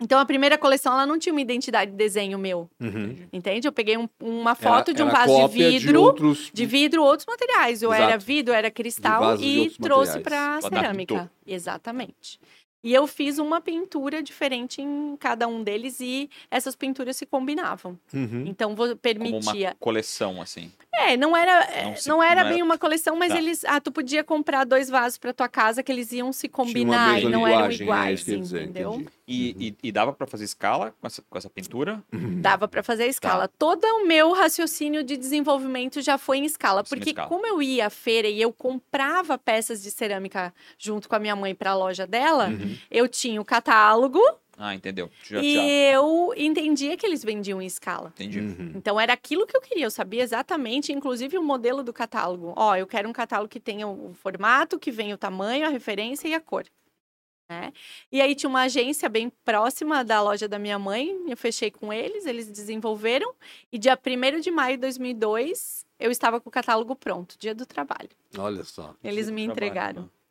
então 0.00 0.18
a 0.18 0.26
primeira 0.26 0.58
coleção 0.58 0.92
ela 0.92 1.06
não 1.06 1.18
tinha 1.18 1.32
uma 1.32 1.40
identidade 1.40 1.92
de 1.92 1.96
desenho 1.96 2.38
meu, 2.38 2.68
uhum. 2.80 3.16
entende? 3.32 3.68
Eu 3.68 3.72
peguei 3.72 3.96
um, 3.96 4.08
uma 4.20 4.54
foto 4.54 4.90
era, 4.90 4.96
de 4.96 5.02
um 5.02 5.08
vaso 5.08 5.48
de 5.48 5.54
vidro, 5.54 5.92
de, 5.92 5.96
outros... 5.96 6.50
de 6.52 6.66
vidro, 6.66 7.02
outros 7.02 7.26
materiais. 7.26 7.82
Ou 7.82 7.94
Exato. 7.94 8.10
era 8.10 8.18
vidro, 8.18 8.52
era 8.52 8.70
cristal 8.70 9.40
e 9.40 9.70
trouxe 9.80 10.20
para 10.20 10.60
cerâmica. 10.62 11.30
Exatamente. 11.46 12.40
E 12.84 12.92
eu 12.92 13.06
fiz 13.06 13.38
uma 13.38 13.62
pintura 13.62 14.22
diferente 14.22 14.82
em 14.82 15.16
cada 15.18 15.48
um 15.48 15.62
deles 15.62 16.00
e 16.00 16.28
essas 16.50 16.76
pinturas 16.76 17.16
se 17.16 17.24
combinavam. 17.24 17.98
Uhum. 18.12 18.44
Então 18.46 18.74
permitia. 19.00 19.40
Como 19.40 19.60
uma 19.62 19.74
coleção, 19.80 20.42
assim. 20.42 20.70
É, 20.92 21.16
não 21.16 21.36
era, 21.36 21.52
não, 21.52 21.90
é, 21.90 21.94
se, 21.96 22.08
não 22.08 22.22
era 22.22 22.42
não 22.42 22.50
bem 22.50 22.58
era... 22.58 22.64
uma 22.64 22.78
coleção, 22.78 23.16
mas 23.16 23.32
tá. 23.32 23.38
eles. 23.38 23.64
Ah, 23.64 23.80
tu 23.80 23.90
podia 23.90 24.22
comprar 24.22 24.64
dois 24.64 24.88
vasos 24.88 25.18
para 25.18 25.32
tua 25.32 25.48
casa 25.48 25.82
que 25.82 25.90
eles 25.90 26.12
iam 26.12 26.32
se 26.32 26.48
combinar 26.48 27.20
e 27.20 27.28
não 27.28 27.46
eram 27.46 27.66
é 27.66 27.74
iguais, 27.74 28.28
é 28.28 28.36
dizer, 28.36 28.62
entendeu? 28.62 29.04
E, 29.26 29.52
uhum. 29.52 29.60
e, 29.60 29.76
e, 29.84 29.92
dava 29.92 30.12
para 30.12 30.26
fazer 30.26 30.44
escala 30.44 30.94
com 31.00 31.06
essa, 31.06 31.22
com 31.22 31.38
essa 31.38 31.48
pintura? 31.48 32.02
Uhum. 32.12 32.42
Dava 32.42 32.68
para 32.68 32.82
fazer 32.82 33.06
escala. 33.06 33.48
Tá. 33.48 33.54
Todo 33.58 33.82
o 33.82 34.06
meu 34.06 34.32
raciocínio 34.32 35.02
de 35.02 35.16
desenvolvimento 35.16 36.02
já 36.02 36.18
foi 36.18 36.38
em 36.38 36.44
escala, 36.44 36.84
porque 36.84 37.10
escala. 37.10 37.28
como 37.28 37.46
eu 37.46 37.62
ia 37.62 37.86
à 37.86 37.90
feira 37.90 38.28
e 38.28 38.40
eu 38.40 38.52
comprava 38.52 39.38
peças 39.38 39.82
de 39.82 39.90
cerâmica 39.90 40.52
junto 40.78 41.08
com 41.08 41.16
a 41.16 41.18
minha 41.18 41.34
mãe 41.34 41.54
para 41.54 41.70
a 41.70 41.74
loja 41.74 42.06
dela, 42.06 42.48
uhum. 42.48 42.73
Eu 42.90 43.08
tinha 43.08 43.40
o 43.40 43.44
catálogo 43.44 44.20
Ah, 44.56 44.74
entendeu. 44.74 45.10
Já, 45.24 45.40
e 45.42 45.54
já. 45.54 45.62
eu 45.96 46.32
entendia 46.36 46.96
que 46.96 47.04
eles 47.04 47.24
vendiam 47.24 47.60
em 47.60 47.66
escala. 47.66 48.12
Entendi. 48.14 48.40
Uhum. 48.40 48.72
Então 48.76 49.00
era 49.00 49.12
aquilo 49.12 49.46
que 49.46 49.56
eu 49.56 49.60
queria. 49.60 49.86
Eu 49.86 49.90
sabia 49.90 50.22
exatamente, 50.22 50.92
inclusive, 50.92 51.36
o 51.36 51.42
modelo 51.42 51.82
do 51.82 51.92
catálogo. 51.92 52.52
Ó, 52.56 52.76
eu 52.76 52.86
quero 52.86 53.08
um 53.08 53.12
catálogo 53.12 53.48
que 53.48 53.60
tenha 53.60 53.86
o 53.88 54.14
formato, 54.14 54.78
que 54.78 54.90
venha 54.90 55.14
o 55.14 55.18
tamanho, 55.18 55.66
a 55.66 55.70
referência 55.70 56.28
e 56.28 56.34
a 56.34 56.40
cor. 56.40 56.64
Né? 57.50 57.72
E 58.10 58.22
aí 58.22 58.34
tinha 58.34 58.48
uma 58.48 58.62
agência 58.62 59.08
bem 59.08 59.30
próxima 59.44 60.02
da 60.02 60.22
loja 60.22 60.48
da 60.48 60.58
minha 60.58 60.78
mãe, 60.78 61.14
eu 61.28 61.36
fechei 61.36 61.70
com 61.70 61.92
eles, 61.92 62.24
eles 62.24 62.50
desenvolveram, 62.50 63.34
e 63.70 63.78
dia 63.78 63.98
1 63.98 64.40
de 64.40 64.50
maio 64.50 64.76
de 64.76 64.80
2002, 64.80 65.84
eu 66.00 66.10
estava 66.10 66.40
com 66.40 66.48
o 66.48 66.52
catálogo 66.52 66.96
pronto, 66.96 67.36
dia 67.38 67.54
do 67.54 67.66
trabalho. 67.66 68.08
Olha 68.38 68.64
só. 68.64 68.94
Eles 69.04 69.28
me 69.28 69.42
entregaram. 69.42 69.92
Trabalho, 69.92 70.06
né? 70.06 70.23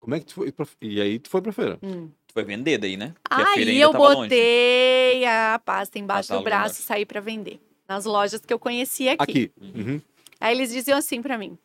Como 0.00 0.14
é 0.14 0.20
que 0.20 0.26
tu 0.26 0.34
foi 0.34 0.52
pra... 0.52 0.66
E 0.80 1.00
aí 1.00 1.18
tu 1.18 1.28
foi 1.28 1.42
pra 1.42 1.52
feira? 1.52 1.78
Hum. 1.82 2.08
Tu 2.26 2.32
foi 2.32 2.44
vender 2.44 2.78
daí, 2.78 2.96
né? 2.96 3.14
Porque 3.28 3.42
aí 3.42 3.80
eu 3.80 3.92
botei 3.92 5.14
longe. 5.14 5.24
a 5.26 5.60
pasta 5.64 5.98
embaixo 5.98 6.28
Catálogo 6.28 6.44
do 6.44 6.50
braço 6.50 6.80
e 6.80 6.82
saí 6.82 7.04
para 7.04 7.20
vender. 7.20 7.60
Nas 7.88 8.04
lojas 8.04 8.40
que 8.40 8.52
eu 8.52 8.58
conhecia 8.58 9.12
aqui. 9.12 9.22
Aqui. 9.22 9.52
Uhum. 9.60 10.00
Aí 10.40 10.54
eles 10.54 10.70
diziam 10.70 10.98
assim 10.98 11.20
para 11.20 11.36
mim, 11.36 11.58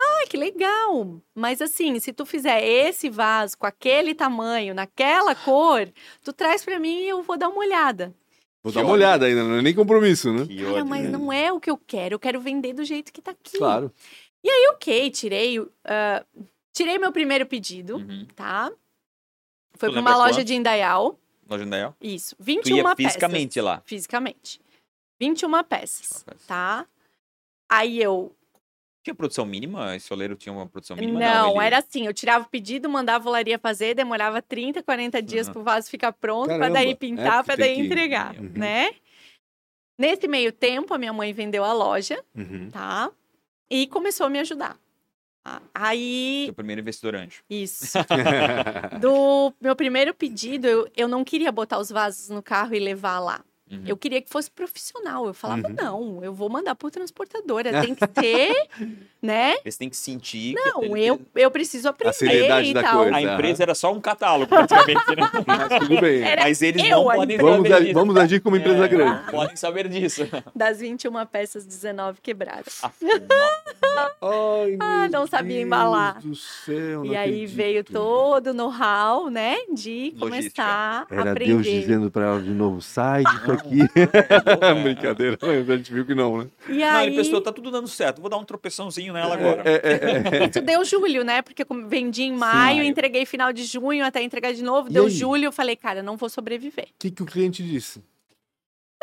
ah, 0.00 0.24
que 0.28 0.36
legal! 0.36 1.20
Mas 1.34 1.60
assim, 1.60 1.98
se 1.98 2.12
tu 2.12 2.24
fizer 2.24 2.62
esse 2.62 3.10
vaso 3.10 3.58
com 3.58 3.66
aquele 3.66 4.14
tamanho, 4.14 4.74
naquela 4.74 5.34
cor, 5.34 5.88
tu 6.22 6.32
traz 6.32 6.64
para 6.64 6.78
mim 6.78 7.00
e 7.00 7.08
eu 7.08 7.22
vou 7.22 7.36
dar 7.36 7.48
uma 7.48 7.58
olhada. 7.58 8.14
Vou 8.62 8.72
que 8.72 8.78
dar 8.78 8.84
uma 8.84 8.92
ódio. 8.92 9.04
olhada 9.04 9.26
ainda, 9.26 9.44
não 9.44 9.56
é 9.56 9.62
nem 9.62 9.74
compromisso, 9.74 10.32
né? 10.32 10.46
Que 10.46 10.62
Cara, 10.64 10.84
mas 10.84 11.10
não 11.10 11.32
é 11.32 11.52
o 11.52 11.60
que 11.60 11.70
eu 11.70 11.76
quero. 11.76 12.14
Eu 12.14 12.18
quero 12.18 12.40
vender 12.40 12.74
do 12.74 12.84
jeito 12.84 13.12
que 13.12 13.20
tá 13.20 13.32
aqui. 13.32 13.58
Claro. 13.58 13.92
E 14.42 14.48
aí, 14.48 14.68
ok, 14.72 15.10
tirei. 15.10 15.58
Uh, 15.58 15.68
Tirei 16.78 16.96
meu 16.96 17.10
primeiro 17.10 17.44
pedido, 17.44 17.96
uhum. 17.96 18.24
tá? 18.36 18.70
Foi 19.74 19.90
para 19.90 20.00
uma 20.00 20.16
loja 20.16 20.34
quanto? 20.34 20.44
de 20.44 20.54
Indaial. 20.54 21.18
Loja 21.50 21.64
de 21.64 21.66
Indaial? 21.66 21.96
Isso. 22.00 22.36
21 22.38 22.62
tu 22.62 22.76
ia 22.76 22.84
peças. 22.94 23.14
fisicamente 23.14 23.60
lá? 23.60 23.82
Fisicamente. 23.84 24.60
21 25.18 25.64
peças, 25.64 26.24
tá? 26.46 26.86
Aí 27.68 28.00
eu 28.00 28.32
tinha 29.02 29.12
produção 29.12 29.44
mínima? 29.44 29.96
Esse 29.96 30.12
oleiro 30.12 30.36
tinha 30.36 30.52
uma 30.52 30.68
produção 30.68 30.96
mínima? 30.96 31.18
Não, 31.18 31.48
não 31.48 31.56
ele... 31.56 31.66
era 31.66 31.78
assim, 31.78 32.06
eu 32.06 32.14
tirava 32.14 32.44
o 32.44 32.48
pedido, 32.48 32.88
mandava 32.88 33.26
a 33.26 33.28
olaria 33.28 33.58
fazer, 33.58 33.96
demorava 33.96 34.40
30, 34.40 34.80
40 34.80 35.20
dias 35.20 35.48
uhum. 35.48 35.54
pro 35.54 35.62
vaso 35.64 35.90
ficar 35.90 36.12
pronto, 36.12 36.46
para 36.46 36.68
daí 36.68 36.94
pintar, 36.94 37.40
é 37.40 37.42
para 37.42 37.56
daí 37.56 37.74
que... 37.74 37.80
entregar, 37.80 38.36
uhum. 38.38 38.52
né? 38.54 38.94
Nesse 39.98 40.28
meio 40.28 40.52
tempo, 40.52 40.94
a 40.94 40.98
minha 40.98 41.12
mãe 41.12 41.32
vendeu 41.32 41.64
a 41.64 41.72
loja, 41.72 42.24
uhum. 42.36 42.70
tá? 42.70 43.10
E 43.68 43.88
começou 43.88 44.26
a 44.28 44.30
me 44.30 44.38
ajudar. 44.38 44.78
Aí. 45.74 46.44
Seu 46.46 46.54
primeiro 46.54 46.80
investidor 46.80 47.14
anjo. 47.14 47.42
Isso. 47.48 47.98
Do 49.00 49.52
meu 49.60 49.74
primeiro 49.74 50.14
pedido, 50.14 50.66
eu, 50.66 50.88
eu 50.96 51.08
não 51.08 51.24
queria 51.24 51.50
botar 51.50 51.78
os 51.78 51.90
vasos 51.90 52.28
no 52.28 52.42
carro 52.42 52.74
e 52.74 52.78
levar 52.78 53.18
lá. 53.20 53.44
Uhum. 53.70 53.82
Eu 53.86 53.96
queria 53.96 54.20
que 54.22 54.30
fosse 54.30 54.50
profissional. 54.50 55.26
Eu 55.26 55.34
falava, 55.34 55.68
uhum. 55.68 55.74
não, 55.74 56.24
eu 56.24 56.32
vou 56.32 56.48
mandar 56.48 56.74
por 56.74 56.90
transportadora. 56.90 57.70
Tem 57.82 57.94
que 57.94 58.06
ter, 58.06 58.68
né? 59.20 59.56
Você 59.64 59.78
tem 59.78 59.90
que 59.90 59.96
sentir. 59.96 60.54
Não, 60.54 60.80
que 60.80 61.00
eu, 61.00 61.20
eu 61.34 61.50
preciso 61.50 61.88
aprender. 61.88 62.10
A 62.10 62.12
seriedade 62.12 62.72
da 62.72 62.82
tal. 62.82 63.02
coisa. 63.02 63.16
A 63.16 63.22
empresa 63.22 63.62
era 63.62 63.74
só 63.74 63.92
um 63.92 64.00
catálogo, 64.00 64.48
praticamente, 64.48 65.16
né? 65.16 65.30
Mas 65.46 65.78
tudo 65.80 66.00
bem. 66.00 66.22
Era 66.22 66.42
Mas 66.42 66.62
eles 66.62 66.88
não 66.88 67.04
podem 67.04 67.36
vamos 67.36 67.68
saber 67.68 67.80
disso. 67.82 67.94
Vamos 67.94 68.16
agir 68.16 68.40
como 68.40 68.56
empresa 68.56 68.84
é, 68.84 68.88
grande. 68.88 69.30
Podem 69.30 69.56
saber 69.56 69.88
disso. 69.88 70.28
Das 70.54 70.80
21 70.80 71.26
peças, 71.26 71.64
19 71.66 72.20
quebradas. 72.20 72.80
Ah, 72.82 72.90
Ai, 74.20 74.76
ah 74.80 75.08
não 75.10 75.26
sabia 75.26 75.56
Deus 75.56 75.66
embalar. 75.66 76.20
Do 76.20 76.34
céu, 76.34 77.04
e 77.04 77.16
aí 77.16 77.30
acredito. 77.30 77.56
veio 77.56 77.84
todo 77.84 78.48
o 78.48 78.54
know-how, 78.54 79.30
né? 79.30 79.56
De 79.72 80.14
começar 80.18 80.26
Logística. 80.28 80.64
a 80.64 81.06
Era 81.10 81.32
aprender. 81.32 81.46
Deus 81.46 81.64
dizendo 81.64 82.10
para 82.10 82.26
ela 82.26 82.40
de 82.40 82.50
novo, 82.50 82.80
sai 82.80 83.22
disso 83.24 83.57
aqui. 83.58 83.80
É. 83.82 84.74
Brincadeira, 84.82 85.38
a 85.40 85.76
gente 85.76 85.92
viu 85.92 86.06
que 86.06 86.14
não, 86.14 86.38
né? 86.38 86.46
E 86.68 86.82
aí... 86.82 86.92
Não, 86.92 87.02
ele 87.02 87.16
pensou, 87.16 87.40
tá 87.40 87.52
tudo 87.52 87.70
dando 87.70 87.88
certo, 87.88 88.20
vou 88.20 88.30
dar 88.30 88.38
um 88.38 88.44
tropeçãozinho 88.44 89.12
nela 89.12 89.34
agora. 89.34 89.62
É, 89.64 89.74
é, 89.74 90.42
é. 90.42 90.48
Isso 90.50 90.60
deu 90.60 90.84
julho, 90.84 91.24
né? 91.24 91.42
Porque 91.42 91.64
vendi 91.86 92.22
em 92.22 92.32
maio, 92.32 92.82
Sim. 92.82 92.88
entreguei 92.88 93.26
final 93.26 93.52
de 93.52 93.64
junho, 93.64 94.04
até 94.04 94.22
entregar 94.22 94.52
de 94.52 94.62
novo, 94.62 94.88
e 94.88 94.92
deu 94.92 95.04
aí? 95.04 95.10
julho, 95.10 95.44
eu 95.44 95.52
falei, 95.52 95.76
cara, 95.76 96.02
não 96.02 96.16
vou 96.16 96.28
sobreviver. 96.28 96.86
O 96.86 96.98
que, 96.98 97.10
que 97.10 97.22
o 97.22 97.26
cliente 97.26 97.62
disse? 97.62 98.02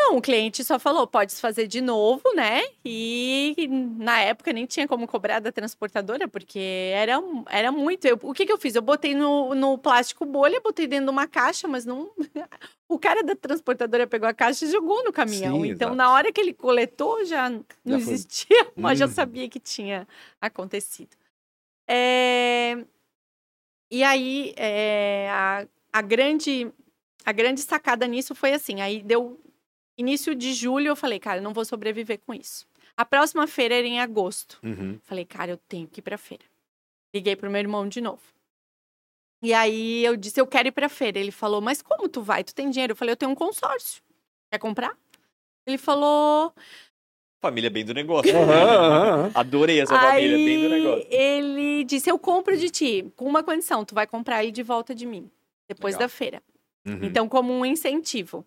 Não, 0.05 0.17
o 0.17 0.21
cliente 0.21 0.63
só 0.63 0.77
falou, 0.77 1.07
pode 1.07 1.33
fazer 1.35 1.65
de 1.65 1.81
novo, 1.81 2.21
né? 2.35 2.61
E 2.85 3.67
na 3.97 4.21
época 4.21 4.53
nem 4.53 4.67
tinha 4.67 4.87
como 4.87 5.07
cobrar 5.07 5.39
da 5.39 5.51
transportadora, 5.51 6.27
porque 6.27 6.59
era, 6.93 7.15
era 7.49 7.71
muito. 7.71 8.05
Eu, 8.05 8.19
o 8.21 8.31
que, 8.31 8.45
que 8.45 8.51
eu 8.51 8.57
fiz? 8.57 8.75
Eu 8.75 8.83
botei 8.83 9.15
no, 9.15 9.55
no 9.55 9.79
plástico 9.79 10.23
bolha, 10.23 10.61
botei 10.61 10.85
dentro 10.85 11.05
de 11.05 11.11
uma 11.11 11.27
caixa, 11.27 11.67
mas 11.67 11.85
não. 11.85 12.11
o 12.87 12.99
cara 12.99 13.23
da 13.23 13.35
transportadora 13.35 14.05
pegou 14.05 14.29
a 14.29 14.33
caixa 14.33 14.65
e 14.65 14.71
jogou 14.71 15.03
no 15.03 15.11
caminhão. 15.11 15.61
Sim, 15.61 15.69
então, 15.69 15.87
exato. 15.87 15.95
na 15.95 16.11
hora 16.11 16.31
que 16.31 16.39
ele 16.39 16.53
coletou, 16.53 17.25
já 17.25 17.49
não 17.49 17.63
já 17.83 17.97
existia, 17.97 18.65
foi... 18.65 18.73
mas 18.75 18.99
hum. 18.99 19.07
já 19.07 19.07
sabia 19.07 19.49
que 19.49 19.59
tinha 19.59 20.07
acontecido. 20.39 21.17
É... 21.87 22.77
E 23.89 24.03
aí, 24.03 24.53
é... 24.55 25.29
a, 25.31 25.67
a 25.91 26.01
grande 26.03 26.71
a 27.25 27.31
grande 27.31 27.61
sacada 27.61 28.05
nisso 28.05 28.35
foi 28.35 28.53
assim, 28.53 28.81
aí 28.81 29.01
deu 29.01 29.39
Início 29.97 30.35
de 30.35 30.53
julho 30.53 30.87
eu 30.87 30.95
falei, 30.95 31.19
cara, 31.19 31.39
eu 31.39 31.43
não 31.43 31.53
vou 31.53 31.63
sobreviver 31.63 32.19
com 32.25 32.33
isso. 32.33 32.67
A 32.97 33.05
próxima 33.05 33.47
feira 33.47 33.75
era 33.75 33.87
em 33.87 33.99
agosto. 33.99 34.59
Uhum. 34.63 34.99
Falei, 35.03 35.25
cara, 35.25 35.51
eu 35.51 35.57
tenho 35.57 35.87
que 35.87 35.99
ir 35.99 36.03
pra 36.03 36.17
feira. 36.17 36.43
Liguei 37.13 37.35
pro 37.35 37.49
meu 37.49 37.59
irmão 37.59 37.87
de 37.87 38.01
novo. 38.01 38.21
E 39.41 39.53
aí 39.53 40.03
eu 40.03 40.15
disse, 40.15 40.39
eu 40.39 40.47
quero 40.47 40.69
ir 40.69 40.71
pra 40.71 40.89
feira. 40.89 41.19
Ele 41.19 41.31
falou, 41.31 41.61
mas 41.61 41.81
como 41.81 42.09
tu 42.09 42.21
vai? 42.21 42.43
Tu 42.43 42.53
tem 42.53 42.69
dinheiro? 42.69 42.91
Eu 42.91 42.95
falei, 42.95 43.13
eu 43.13 43.17
tenho 43.17 43.31
um 43.31 43.35
consórcio. 43.35 44.01
Quer 44.51 44.59
comprar? 44.59 44.97
Ele 45.67 45.77
falou. 45.77 46.53
Família 47.41 47.69
bem 47.69 47.85
do 47.85 47.93
negócio. 47.93 48.33
Uhum, 48.35 49.31
Adorei 49.33 49.81
essa 49.81 49.93
aí, 49.93 50.23
família 50.23 50.37
bem 50.37 50.61
do 50.61 50.69
negócio. 50.69 51.07
Ele 51.09 51.83
disse, 51.83 52.09
eu 52.09 52.17
compro 52.17 52.57
de 52.57 52.69
ti, 52.69 53.11
com 53.15 53.25
uma 53.25 53.43
condição, 53.43 53.85
tu 53.85 53.93
vai 53.93 54.07
comprar 54.07 54.43
ele 54.43 54.51
de 54.51 54.63
volta 54.63 54.95
de 54.95 55.05
mim, 55.05 55.29
depois 55.67 55.95
Legal. 55.95 56.07
da 56.07 56.09
feira. 56.09 56.43
Uhum. 56.87 57.03
Então, 57.03 57.27
como 57.27 57.53
um 57.53 57.65
incentivo. 57.65 58.45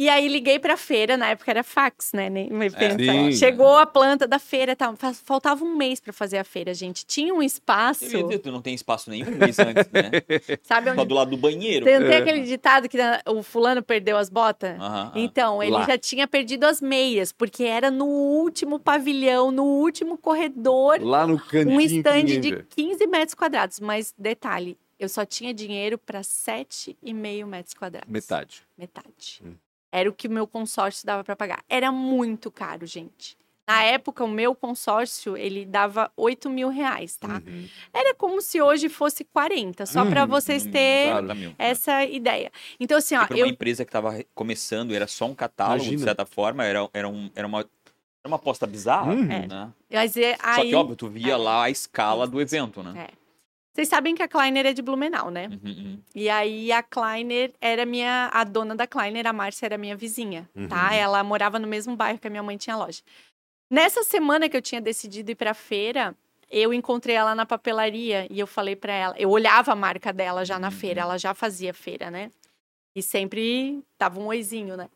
E 0.00 0.08
aí 0.08 0.28
liguei 0.28 0.58
pra 0.58 0.78
feira, 0.78 1.14
na 1.18 1.28
época 1.28 1.50
era 1.50 1.62
fax, 1.62 2.14
né? 2.14 2.30
É, 2.78 3.32
Chegou 3.32 3.76
a 3.76 3.84
planta 3.84 4.26
da 4.26 4.38
feira, 4.38 4.74
tá, 4.74 4.94
faltava 5.12 5.62
um 5.62 5.76
mês 5.76 6.00
para 6.00 6.10
fazer 6.10 6.38
a 6.38 6.44
feira, 6.44 6.72
gente. 6.72 7.04
Tinha 7.04 7.34
um 7.34 7.42
espaço. 7.42 8.06
Tu 8.42 8.50
não 8.50 8.62
tem 8.62 8.74
espaço 8.74 9.10
nenhum 9.10 9.30
mês 9.32 9.58
antes, 9.58 9.90
né? 9.92 10.10
Sabe 10.64 10.88
onde? 10.88 11.00
Só 11.00 11.04
do 11.04 11.14
lado 11.14 11.30
do 11.32 11.36
banheiro. 11.36 11.84
Tem, 11.84 11.98
tem 11.98 12.12
é. 12.12 12.16
aquele 12.16 12.44
ditado 12.44 12.88
que 12.88 12.96
o 13.26 13.42
fulano 13.42 13.82
perdeu 13.82 14.16
as 14.16 14.30
botas? 14.30 14.78
Uh 14.78 14.80
-huh, 14.80 15.12
então, 15.16 15.62
ele 15.62 15.72
lá. 15.72 15.84
já 15.84 15.98
tinha 15.98 16.26
perdido 16.26 16.64
as 16.64 16.80
meias, 16.80 17.30
porque 17.30 17.64
era 17.64 17.90
no 17.90 18.06
último 18.06 18.80
pavilhão, 18.80 19.50
no 19.50 19.64
último 19.64 20.16
corredor. 20.16 20.98
Lá 21.02 21.26
no 21.26 21.38
cantinho. 21.38 21.76
Um 21.76 21.78
estande 21.78 22.38
de 22.38 22.62
15 22.70 23.06
metros 23.06 23.34
quadrados. 23.34 23.78
Mas, 23.78 24.14
detalhe, 24.16 24.78
eu 24.98 25.10
só 25.10 25.26
tinha 25.26 25.52
dinheiro 25.52 25.98
para 25.98 26.22
7,5 26.22 27.44
metros 27.44 27.74
quadrados. 27.74 28.10
Metade. 28.10 28.62
Metade. 28.78 29.42
Hum. 29.44 29.52
Era 29.92 30.08
o 30.08 30.12
que 30.12 30.28
o 30.28 30.30
meu 30.30 30.46
consórcio 30.46 31.06
dava 31.06 31.24
para 31.24 31.36
pagar. 31.36 31.64
Era 31.68 31.90
muito 31.90 32.50
caro, 32.50 32.86
gente. 32.86 33.36
Na 33.70 33.84
época, 33.84 34.24
o 34.24 34.28
meu 34.28 34.52
consórcio, 34.52 35.36
ele 35.36 35.64
dava 35.64 36.10
8 36.16 36.50
mil 36.50 36.68
reais, 36.70 37.16
tá? 37.16 37.40
Uhum. 37.46 37.68
Era 37.94 38.12
como 38.16 38.42
se 38.42 38.60
hoje 38.60 38.88
fosse 38.88 39.22
40, 39.22 39.86
só 39.86 40.02
uhum. 40.02 40.10
para 40.10 40.26
vocês 40.26 40.64
uhum. 40.64 40.72
terem 40.72 41.24
claro, 41.24 41.54
essa 41.56 42.04
ideia. 42.04 42.50
Então, 42.80 42.98
assim, 42.98 43.14
ó. 43.14 43.24
Para 43.24 43.38
eu... 43.38 43.46
uma 43.46 43.52
empresa 43.52 43.84
que 43.84 43.88
estava 43.88 44.24
começando, 44.34 44.92
era 44.92 45.06
só 45.06 45.26
um 45.26 45.36
catálogo, 45.36 45.82
Imagina. 45.82 45.96
de 45.98 46.02
certa 46.02 46.26
forma, 46.26 46.64
era, 46.64 46.90
era, 46.92 47.08
um, 47.08 47.30
era 47.32 47.46
uma. 47.46 47.60
Era 47.60 48.28
uma 48.28 48.36
aposta 48.36 48.66
bizarra, 48.66 49.12
uhum. 49.12 49.24
né? 49.24 49.70
Mas, 49.90 50.14
é, 50.16 50.36
aí... 50.42 50.56
Só 50.56 50.62
que, 50.62 50.74
óbvio, 50.74 50.96
tu 50.96 51.08
via 51.08 51.32
é. 51.32 51.36
lá 51.36 51.62
a 51.62 51.70
escala 51.70 52.26
do 52.26 52.38
evento, 52.38 52.82
né? 52.82 53.06
É. 53.08 53.19
Vocês 53.72 53.88
sabem 53.88 54.14
que 54.14 54.22
a 54.22 54.28
Kleiner 54.28 54.66
é 54.66 54.72
de 54.72 54.82
Blumenau, 54.82 55.30
né? 55.30 55.48
Uhum, 55.48 55.70
uhum. 55.70 56.02
E 56.14 56.28
aí 56.28 56.72
a 56.72 56.82
Kleiner 56.82 57.52
era 57.60 57.86
minha. 57.86 58.28
A 58.32 58.42
dona 58.42 58.74
da 58.74 58.86
Kleiner, 58.86 59.26
a 59.26 59.32
Márcia, 59.32 59.66
era 59.66 59.78
minha 59.78 59.96
vizinha, 59.96 60.48
tá? 60.52 60.60
uhum. 60.60 60.68
tá? 60.68 60.94
Ela 60.94 61.22
morava 61.22 61.58
no 61.58 61.68
mesmo 61.68 61.94
bairro 61.96 62.18
que 62.18 62.26
a 62.26 62.30
minha 62.30 62.42
mãe 62.42 62.56
tinha 62.56 62.76
loja. 62.76 63.02
Nessa 63.70 64.02
semana 64.02 64.48
que 64.48 64.56
eu 64.56 64.62
tinha 64.62 64.80
decidido 64.80 65.30
ir 65.30 65.36
pra 65.36 65.54
feira, 65.54 66.16
eu 66.50 66.74
encontrei 66.74 67.14
ela 67.14 67.34
na 67.34 67.46
papelaria 67.46 68.26
e 68.28 68.40
eu 68.40 68.46
falei 68.46 68.74
para 68.74 68.92
ela. 68.92 69.14
Eu 69.16 69.30
olhava 69.30 69.72
a 69.72 69.76
marca 69.76 70.12
dela 70.12 70.44
já 70.44 70.58
na 70.58 70.68
uhum. 70.68 70.72
feira, 70.72 71.02
ela 71.02 71.16
já 71.16 71.32
fazia 71.32 71.72
feira, 71.72 72.10
né? 72.10 72.32
E 72.94 73.00
sempre 73.00 73.84
dava 73.96 74.18
um 74.18 74.26
oizinho, 74.26 74.76
né? 74.76 74.88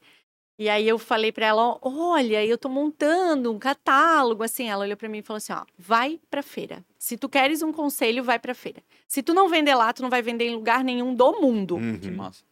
E 0.57 0.69
aí 0.69 0.87
eu 0.87 0.99
falei 0.99 1.33
para 1.33 1.47
ela, 1.47 1.79
olha, 1.83 2.45
eu 2.45 2.57
tô 2.57 2.69
montando 2.69 3.53
um 3.53 3.59
catálogo, 3.59 4.43
assim, 4.45 4.69
ela 4.69 4.85
olhou 4.85 4.97
para 4.97 5.09
mim 5.09 5.19
e 5.19 5.23
falou 5.23 5.39
assim, 5.39 5.53
ó, 5.53 5.65
vai 5.77 6.21
pra 6.31 6.43
feira. 6.43 6.85
Se 6.97 7.17
tu 7.17 7.29
queres 7.29 7.61
um 7.61 7.73
conselho, 7.73 8.23
vai 8.23 8.39
pra 8.39 8.55
feira. 8.55 8.81
Se 9.09 9.21
tu 9.21 9.35
não 9.35 9.49
vender 9.49 9.75
lá, 9.75 9.93
tu 9.93 10.03
não 10.03 10.11
vai 10.11 10.23
vender 10.23 10.47
em 10.47 10.55
lugar 10.55 10.85
nenhum 10.85 11.13
do 11.13 11.41
mundo. 11.41 11.75
Uhum. 11.75 11.99
Que 11.99 12.11
massa. 12.11 12.45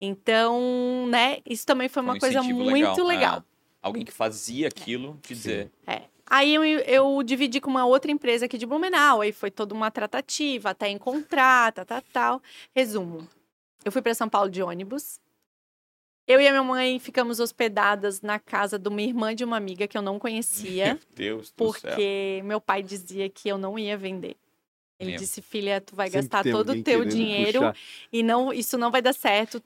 Então, 0.00 1.06
né, 1.08 1.38
isso 1.44 1.66
também 1.66 1.88
foi, 1.88 2.02
uma 2.02 2.14
um 2.14 2.18
coisa 2.18 2.42
muito 2.42 2.72
legal. 2.72 3.06
legal. 3.06 3.38
É. 3.38 3.42
Alguém 3.82 4.04
que 4.04 4.12
fazia 4.12 4.68
aquilo 4.68 5.18
te 5.22 5.34
dizer. 5.34 5.70
É. 5.86 6.02
Aí 6.30 6.54
eu, 6.54 6.62
eu 6.64 7.22
dividi 7.22 7.60
com 7.60 7.70
uma 7.70 7.86
outra 7.86 8.10
empresa 8.10 8.46
aqui 8.46 8.58
de 8.58 8.66
Blumenau, 8.66 9.22
aí 9.22 9.32
foi 9.32 9.50
toda 9.50 9.74
uma 9.74 9.90
tratativa, 9.90 10.70
até 10.70 10.88
encontrar, 10.90 11.72
tal, 11.72 11.84
tal, 11.84 12.02
tal. 12.12 12.42
Resumo, 12.74 13.26
Eu 13.84 13.92
fui 13.92 14.02
para 14.02 14.14
São 14.14 14.28
Paulo 14.28 14.50
de 14.50 14.62
ônibus. 14.62 15.18
Eu 16.28 16.38
e 16.42 16.46
a 16.46 16.50
minha 16.50 16.62
mãe 16.62 16.98
ficamos 16.98 17.40
hospedadas 17.40 18.20
na 18.20 18.38
casa 18.38 18.78
de 18.78 18.86
uma 18.86 19.00
irmã 19.00 19.34
de 19.34 19.42
uma 19.44 19.56
amiga 19.56 19.88
que 19.88 19.96
eu 19.96 20.02
não 20.02 20.18
conhecia. 20.18 20.88
Meu 20.88 20.98
Deus 21.16 21.50
do 21.50 21.54
porque 21.56 22.36
céu. 22.36 22.44
meu 22.44 22.60
pai 22.60 22.82
dizia 22.82 23.30
que 23.30 23.48
eu 23.48 23.56
não 23.56 23.78
ia 23.78 23.96
vender. 23.96 24.36
Ele 25.00 25.12
Meu. 25.12 25.20
disse, 25.20 25.40
filha, 25.40 25.80
tu 25.80 25.96
vai 25.96 26.10
Sempre 26.10 26.28
gastar 26.28 26.52
todo 26.52 26.72
o 26.72 26.82
teu 26.82 27.02
dinheiro 27.06 27.60
puxar. 27.60 27.76
e 28.12 28.22
não, 28.22 28.52
isso 28.52 28.76
não 28.76 28.90
vai 28.90 29.00
dar 29.00 29.14
certo. 29.14 29.62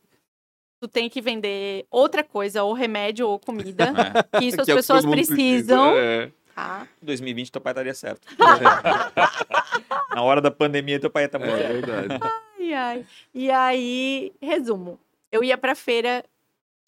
Tu 0.79 0.87
tem 0.87 1.09
que 1.09 1.21
vender 1.21 1.85
outra 1.91 2.23
coisa, 2.23 2.63
ou 2.63 2.73
remédio 2.75 3.27
ou 3.27 3.41
comida, 3.41 3.85
é. 4.33 4.39
que 4.39 4.45
isso 4.45 4.61
as 4.63 4.67
que 4.67 4.75
pessoas 4.75 5.05
precisam. 5.05 5.93
Precisa, 5.93 6.29
é. 6.29 6.33
Ah. 6.55 6.87
2020 7.01 7.51
teu 7.51 7.61
pai 7.61 7.73
estaria 7.73 7.95
certo. 7.95 8.29
Na 10.15 10.23
hora 10.23 10.41
da 10.41 10.51
pandemia 10.51 11.01
teu 11.01 11.11
pai 11.11 11.25
ia 11.25 11.27
estar 11.27 11.41
tá 11.41 11.45
muito 11.45 11.59
é, 11.59 11.67
certo. 11.67 11.91
É 11.91 11.97
verdade. 11.97 12.21
Ai, 12.61 12.73
ai. 12.75 13.07
E 13.35 13.51
aí, 13.51 14.33
resumo. 14.41 15.01
Eu 15.33 15.43
ia 15.43 15.57
pra 15.57 15.75
feira 15.75 16.23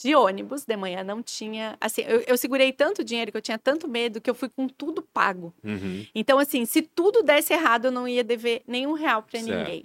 de 0.04 0.14
ônibus 0.14 0.66
de 0.66 0.76
manhã, 0.76 1.02
não 1.02 1.22
tinha. 1.22 1.78
Assim, 1.80 2.02
eu, 2.02 2.20
eu, 2.26 2.36
segurei 2.36 2.70
tanto 2.74 3.02
dinheiro 3.02 3.30
que 3.30 3.38
eu 3.38 3.42
tinha 3.42 3.58
tanto 3.58 3.88
medo 3.88 4.20
que 4.20 4.28
eu 4.28 4.34
fui 4.34 4.50
com 4.50 4.68
tudo 4.68 5.00
pago. 5.00 5.54
Uhum. 5.64 6.06
Então, 6.14 6.38
assim, 6.38 6.66
se 6.66 6.82
tudo 6.82 7.22
desse 7.22 7.54
errado, 7.54 7.86
eu 7.86 7.90
não 7.90 8.06
ia 8.06 8.22
dever 8.22 8.62
nenhum 8.66 8.92
real 8.92 9.22
para 9.22 9.40
ninguém. 9.40 9.84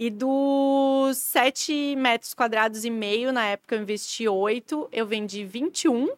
E 0.00 0.08
dos 0.08 1.18
7 1.18 1.94
metros 1.96 2.32
quadrados 2.32 2.86
e 2.86 2.90
meio, 2.90 3.30
na 3.30 3.44
época 3.44 3.74
eu 3.74 3.82
investi 3.82 4.26
8, 4.26 4.88
eu 4.90 5.06
vendi 5.06 5.44
21. 5.44 6.08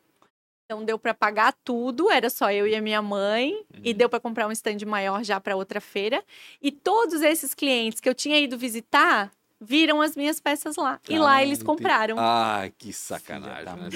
Então 0.67 0.85
deu 0.85 0.97
para 0.97 1.13
pagar 1.13 1.53
tudo, 1.65 2.09
era 2.13 2.31
só 2.31 2.53
eu 2.53 2.65
e 2.65 2.77
a 2.77 2.81
minha 2.81 3.03
mãe, 3.03 3.55
uhum. 3.55 3.81
e 3.83 3.93
deu 3.93 4.09
para 4.09 4.21
comprar 4.21 4.47
um 4.47 4.53
stand 4.53 4.87
maior 4.87 5.25
já 5.25 5.41
para 5.41 5.57
outra 5.57 5.81
feira. 5.81 6.23
E 6.63 6.71
todos 6.71 7.23
esses 7.23 7.55
clientes 7.55 8.01
que 8.01 8.09
eu 8.09 8.15
tinha 8.15 8.39
ido 8.39 8.57
visitar, 8.57 9.33
viram 9.61 10.01
as 10.01 10.17
minhas 10.17 10.41
peças 10.41 10.77
lá. 10.77 10.95
Ah, 10.95 11.13
e 11.13 11.19
lá 11.19 11.43
eles 11.43 11.63
compraram. 11.63 12.17
Ai, 12.19 12.73
que 12.77 12.93
sacanagem. 12.93 13.75
Né? 13.77 13.91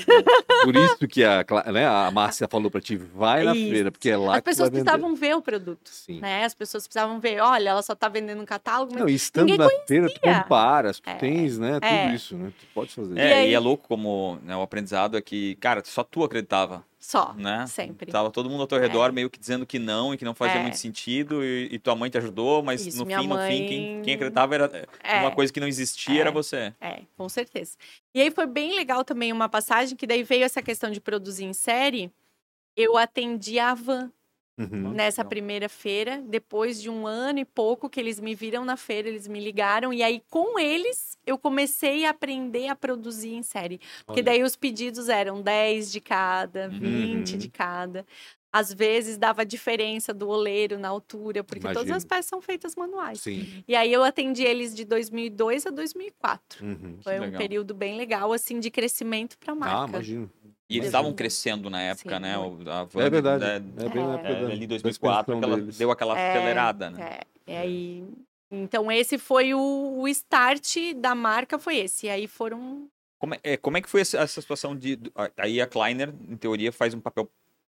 Por 0.62 0.76
isso 0.76 1.08
que 1.08 1.24
a, 1.24 1.44
né, 1.72 1.86
a 1.86 2.10
Márcia 2.10 2.46
falou 2.46 2.70
para 2.70 2.80
ti, 2.80 2.96
vai 2.96 3.44
na 3.44 3.54
isso. 3.54 3.70
feira, 3.70 3.90
porque 3.90 4.10
é 4.10 4.16
lá 4.16 4.36
As 4.36 4.40
pessoas 4.42 4.68
precisavam 4.68 5.14
ver 5.14 5.34
o 5.34 5.42
produto. 5.42 5.88
Sim. 5.88 6.20
Né? 6.20 6.44
As 6.44 6.54
pessoas 6.54 6.86
precisavam 6.86 7.18
ver, 7.18 7.40
olha, 7.40 7.70
ela 7.70 7.82
só 7.82 7.94
tá 7.94 8.08
vendendo 8.08 8.42
um 8.42 8.46
catálogo, 8.46 8.92
mas 8.92 9.02
Não, 9.02 9.08
estando 9.08 9.56
na 9.56 9.64
conhecia. 9.64 9.86
feira, 9.86 10.12
tu 10.12 10.20
comparas, 10.20 11.00
tu 11.00 11.08
é. 11.08 11.14
tens, 11.14 11.58
né, 11.58 11.74
tudo 11.74 11.86
é. 11.86 12.14
isso, 12.14 12.36
né? 12.36 12.52
Tu 12.58 12.66
pode 12.74 12.92
fazer. 12.92 13.18
É, 13.18 13.46
e, 13.46 13.50
e 13.50 13.54
é 13.54 13.58
louco 13.58 13.88
como 13.88 14.38
né, 14.42 14.56
o 14.56 14.62
aprendizado 14.62 15.16
é 15.16 15.22
que, 15.22 15.56
cara, 15.56 15.82
só 15.84 16.02
tu 16.02 16.22
acreditava 16.22 16.84
só, 17.04 17.34
né? 17.34 17.66
sempre. 17.66 18.10
Tava 18.10 18.30
todo 18.30 18.48
mundo 18.48 18.62
ao 18.62 18.66
teu 18.66 18.80
redor 18.80 19.10
é. 19.10 19.12
meio 19.12 19.28
que 19.28 19.38
dizendo 19.38 19.66
que 19.66 19.78
não 19.78 20.14
e 20.14 20.16
que 20.16 20.24
não 20.24 20.34
fazia 20.34 20.58
é. 20.58 20.62
muito 20.62 20.78
sentido 20.78 21.44
e, 21.44 21.68
e, 21.70 21.78
tua 21.78 21.94
mãe 21.94 22.08
te 22.08 22.16
ajudou, 22.16 22.62
mas 22.62 22.86
Isso, 22.86 22.96
no 22.96 23.04
fim, 23.04 23.26
mãe... 23.26 23.26
no 23.26 23.36
fim, 23.46 23.68
quem, 23.68 24.02
quem 24.02 24.14
acreditava 24.14 24.54
era 24.54 24.88
é. 25.02 25.20
uma 25.20 25.30
coisa 25.30 25.52
que 25.52 25.60
não 25.60 25.68
existia, 25.68 26.22
era 26.22 26.30
é. 26.30 26.32
você. 26.32 26.72
É, 26.80 27.02
com 27.14 27.28
certeza. 27.28 27.76
E 28.14 28.22
aí 28.22 28.30
foi 28.30 28.46
bem 28.46 28.74
legal 28.74 29.04
também 29.04 29.32
uma 29.32 29.50
passagem 29.50 29.94
que 29.94 30.06
daí 30.06 30.22
veio 30.22 30.44
essa 30.44 30.62
questão 30.62 30.90
de 30.90 30.98
produzir 30.98 31.44
em 31.44 31.52
série. 31.52 32.10
Eu 32.74 32.96
atendi 32.96 33.58
a 33.58 33.74
Van 33.74 34.10
Uhum. 34.56 34.92
Nessa 34.92 35.24
primeira 35.24 35.68
feira, 35.68 36.22
depois 36.26 36.80
de 36.80 36.88
um 36.88 37.08
ano 37.08 37.40
e 37.40 37.44
pouco 37.44 37.90
que 37.90 37.98
eles 37.98 38.20
me 38.20 38.36
viram 38.36 38.64
na 38.64 38.76
feira, 38.76 39.08
eles 39.08 39.26
me 39.26 39.40
ligaram 39.40 39.92
e 39.92 40.00
aí 40.00 40.22
com 40.30 40.58
eles 40.58 41.18
eu 41.26 41.36
comecei 41.36 42.04
a 42.04 42.10
aprender 42.10 42.68
a 42.68 42.76
produzir 42.76 43.34
em 43.34 43.42
série. 43.42 43.80
Porque 44.06 44.20
Olha. 44.20 44.24
daí 44.24 44.42
os 44.44 44.54
pedidos 44.54 45.08
eram 45.08 45.42
10 45.42 45.90
de 45.90 46.00
cada, 46.00 46.68
20 46.68 47.32
uhum. 47.32 47.38
de 47.38 47.48
cada. 47.48 48.06
Às 48.52 48.72
vezes 48.72 49.18
dava 49.18 49.44
diferença 49.44 50.14
do 50.14 50.28
oleiro 50.28 50.78
na 50.78 50.86
altura, 50.86 51.42
porque 51.42 51.64
Imagino. 51.66 51.80
todas 51.80 51.96
as 51.96 52.04
peças 52.04 52.26
são 52.26 52.40
feitas 52.40 52.76
manuais. 52.76 53.20
Sim. 53.20 53.64
E 53.66 53.74
aí 53.74 53.92
eu 53.92 54.04
atendi 54.04 54.44
eles 54.44 54.72
de 54.72 54.84
2002 54.84 55.66
a 55.66 55.70
2004. 55.70 56.64
Uhum, 56.64 56.98
Foi 57.02 57.18
um 57.18 57.22
legal. 57.22 57.38
período 57.40 57.74
bem 57.74 57.96
legal, 57.96 58.32
assim, 58.32 58.60
de 58.60 58.70
crescimento 58.70 59.36
para 59.36 59.52
a 59.52 59.56
ah, 59.56 59.58
marca. 59.58 59.82
Ah, 59.82 59.88
imagino. 59.88 60.30
E 60.68 60.76
eles 60.76 60.86
estavam 60.86 61.12
crescendo 61.12 61.68
na 61.68 61.80
época, 61.80 62.16
Sim. 62.16 62.22
né? 62.22 62.34
A 62.34 62.84
Van, 62.84 63.02
é 63.02 63.10
verdade. 63.10 63.44
Né? 63.44 63.56
É 63.84 63.88
bem 63.88 64.04
na 64.04 64.14
época 64.14 64.28
é, 64.28 64.52
ali 64.52 64.64
em 64.64 64.68
2004, 64.68 65.34
ela 65.42 65.60
deu 65.60 65.90
aquela 65.90 66.18
é, 66.18 66.30
acelerada, 66.30 66.90
né? 66.90 67.20
É, 67.46 67.52
e 67.52 67.56
aí... 67.56 68.04
Então, 68.50 68.90
esse 68.90 69.18
foi 69.18 69.52
o, 69.52 69.98
o 69.98 70.08
start 70.08 70.76
da 70.96 71.14
marca, 71.14 71.58
foi 71.58 71.78
esse. 71.78 72.06
E 72.06 72.10
aí 72.10 72.26
foram... 72.26 72.88
Como 73.18 73.34
é, 73.42 73.56
como 73.56 73.76
é 73.76 73.80
que 73.80 73.88
foi 73.88 74.00
essa, 74.00 74.18
essa 74.18 74.40
situação 74.40 74.76
de... 74.76 74.98
Aí 75.36 75.60
a 75.60 75.66
Kleiner, 75.66 76.14
em 76.28 76.36
teoria, 76.36 76.70
faz 76.70 76.94
um 76.94 77.00
papel 77.00 77.28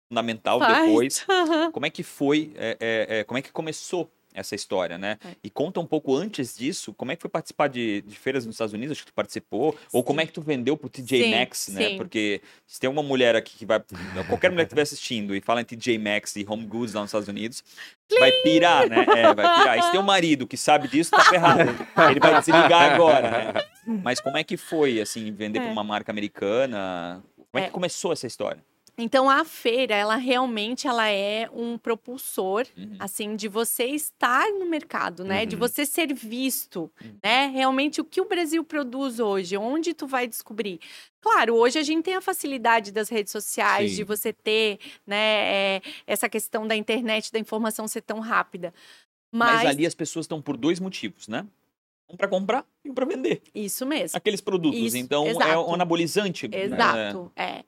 fundamental 0.08 0.58
faz. 0.58 0.86
depois. 0.86 1.26
Como 1.72 1.86
é 1.86 1.90
que 1.90 2.02
foi, 2.02 2.52
é, 2.56 2.76
é, 2.80 3.18
é, 3.18 3.24
como 3.24 3.38
é 3.38 3.42
que 3.42 3.50
começou 3.50 4.08
essa 4.34 4.54
história, 4.54 4.98
né? 4.98 5.16
É. 5.24 5.36
E 5.44 5.48
conta 5.48 5.78
um 5.78 5.86
pouco 5.86 6.14
antes 6.14 6.56
disso, 6.56 6.92
como 6.92 7.12
é 7.12 7.16
que 7.16 7.22
foi 7.22 7.30
participar 7.30 7.68
de, 7.68 8.02
de 8.02 8.16
feiras 8.16 8.44
nos 8.44 8.56
Estados 8.56 8.74
Unidos, 8.74 8.98
acho 8.98 9.06
que 9.06 9.12
tu 9.12 9.14
participou, 9.14 9.72
sim. 9.72 9.78
ou 9.92 10.02
como 10.02 10.20
é 10.20 10.26
que 10.26 10.32
tu 10.32 10.42
vendeu 10.42 10.76
pro 10.76 10.88
TJ 10.88 11.22
sim, 11.22 11.30
Maxx, 11.30 11.68
né? 11.68 11.90
Sim. 11.90 11.96
Porque 11.96 12.42
se 12.66 12.80
tem 12.80 12.90
uma 12.90 13.02
mulher 13.02 13.36
aqui 13.36 13.56
que 13.56 13.64
vai, 13.64 13.80
qualquer 14.28 14.50
mulher 14.50 14.64
que 14.64 14.68
estiver 14.68 14.82
assistindo 14.82 15.34
e 15.34 15.40
fala 15.40 15.60
em 15.60 15.64
TJ 15.64 15.96
Maxx 15.98 16.36
e 16.36 16.44
Home 16.48 16.66
Goods 16.66 16.94
lá 16.94 17.02
nos 17.02 17.10
Estados 17.10 17.28
Unidos, 17.28 17.62
Plim! 18.08 18.18
vai 18.18 18.32
pirar, 18.42 18.88
né? 18.88 19.06
É, 19.16 19.34
vai 19.34 19.58
pirar. 19.58 19.78
E 19.78 19.82
se 19.82 19.90
tem 19.92 20.00
um 20.00 20.04
marido 20.04 20.46
que 20.46 20.56
sabe 20.56 20.88
disso, 20.88 21.12
tá 21.12 21.24
ferrado. 21.24 21.62
Ele 22.10 22.20
vai 22.20 22.38
desligar 22.40 22.92
agora, 22.92 23.30
né? 23.30 23.52
Mas 24.02 24.20
como 24.20 24.36
é 24.36 24.42
que 24.42 24.56
foi, 24.56 25.00
assim, 25.00 25.30
vender 25.30 25.60
é. 25.60 25.62
para 25.62 25.70
uma 25.70 25.84
marca 25.84 26.10
americana? 26.10 27.22
Como 27.36 27.62
é 27.62 27.62
que 27.62 27.68
é. 27.68 27.70
começou 27.70 28.12
essa 28.12 28.26
história? 28.26 28.62
Então 28.96 29.28
a 29.28 29.44
feira, 29.44 29.94
ela 29.94 30.16
realmente 30.16 30.86
ela 30.86 31.08
é 31.08 31.48
um 31.52 31.76
propulsor, 31.76 32.66
uhum. 32.76 32.96
assim, 32.98 33.34
de 33.34 33.48
você 33.48 33.86
estar 33.86 34.48
no 34.52 34.66
mercado, 34.66 35.24
né? 35.24 35.40
Uhum. 35.40 35.46
De 35.46 35.56
você 35.56 35.84
ser 35.84 36.14
visto, 36.14 36.90
uhum. 37.02 37.16
né? 37.22 37.46
Realmente 37.48 38.00
o 38.00 38.04
que 38.04 38.20
o 38.20 38.28
Brasil 38.28 38.62
produz 38.62 39.18
hoje, 39.18 39.56
onde 39.56 39.94
tu 39.94 40.06
vai 40.06 40.28
descobrir? 40.28 40.78
Claro, 41.20 41.54
hoje 41.54 41.78
a 41.78 41.82
gente 41.82 42.04
tem 42.04 42.14
a 42.14 42.20
facilidade 42.20 42.92
das 42.92 43.08
redes 43.08 43.32
sociais, 43.32 43.90
Sim. 43.90 43.96
de 43.96 44.04
você 44.04 44.32
ter, 44.32 44.78
né, 45.06 45.16
é, 45.16 45.82
essa 46.06 46.28
questão 46.28 46.66
da 46.66 46.76
internet, 46.76 47.32
da 47.32 47.38
informação 47.38 47.88
ser 47.88 48.02
tão 48.02 48.20
rápida. 48.20 48.72
Mas, 49.32 49.54
Mas 49.54 49.66
ali 49.66 49.86
as 49.86 49.94
pessoas 49.94 50.24
estão 50.24 50.40
por 50.40 50.56
dois 50.56 50.78
motivos, 50.78 51.26
né? 51.26 51.44
Um 52.08 52.16
para 52.16 52.28
comprar 52.28 52.64
e 52.84 52.90
um 52.90 52.94
para 52.94 53.06
vender. 53.06 53.42
Isso 53.54 53.84
mesmo. 53.84 54.16
Aqueles 54.16 54.40
produtos. 54.40 54.78
Isso, 54.78 54.96
então 54.96 55.26
exato. 55.26 55.50
é 55.50 55.58
um 55.58 55.74
anabolizante. 55.74 56.46
Né? 56.46 56.64
Exato, 56.64 57.32
né? 57.36 57.44
é. 57.44 57.64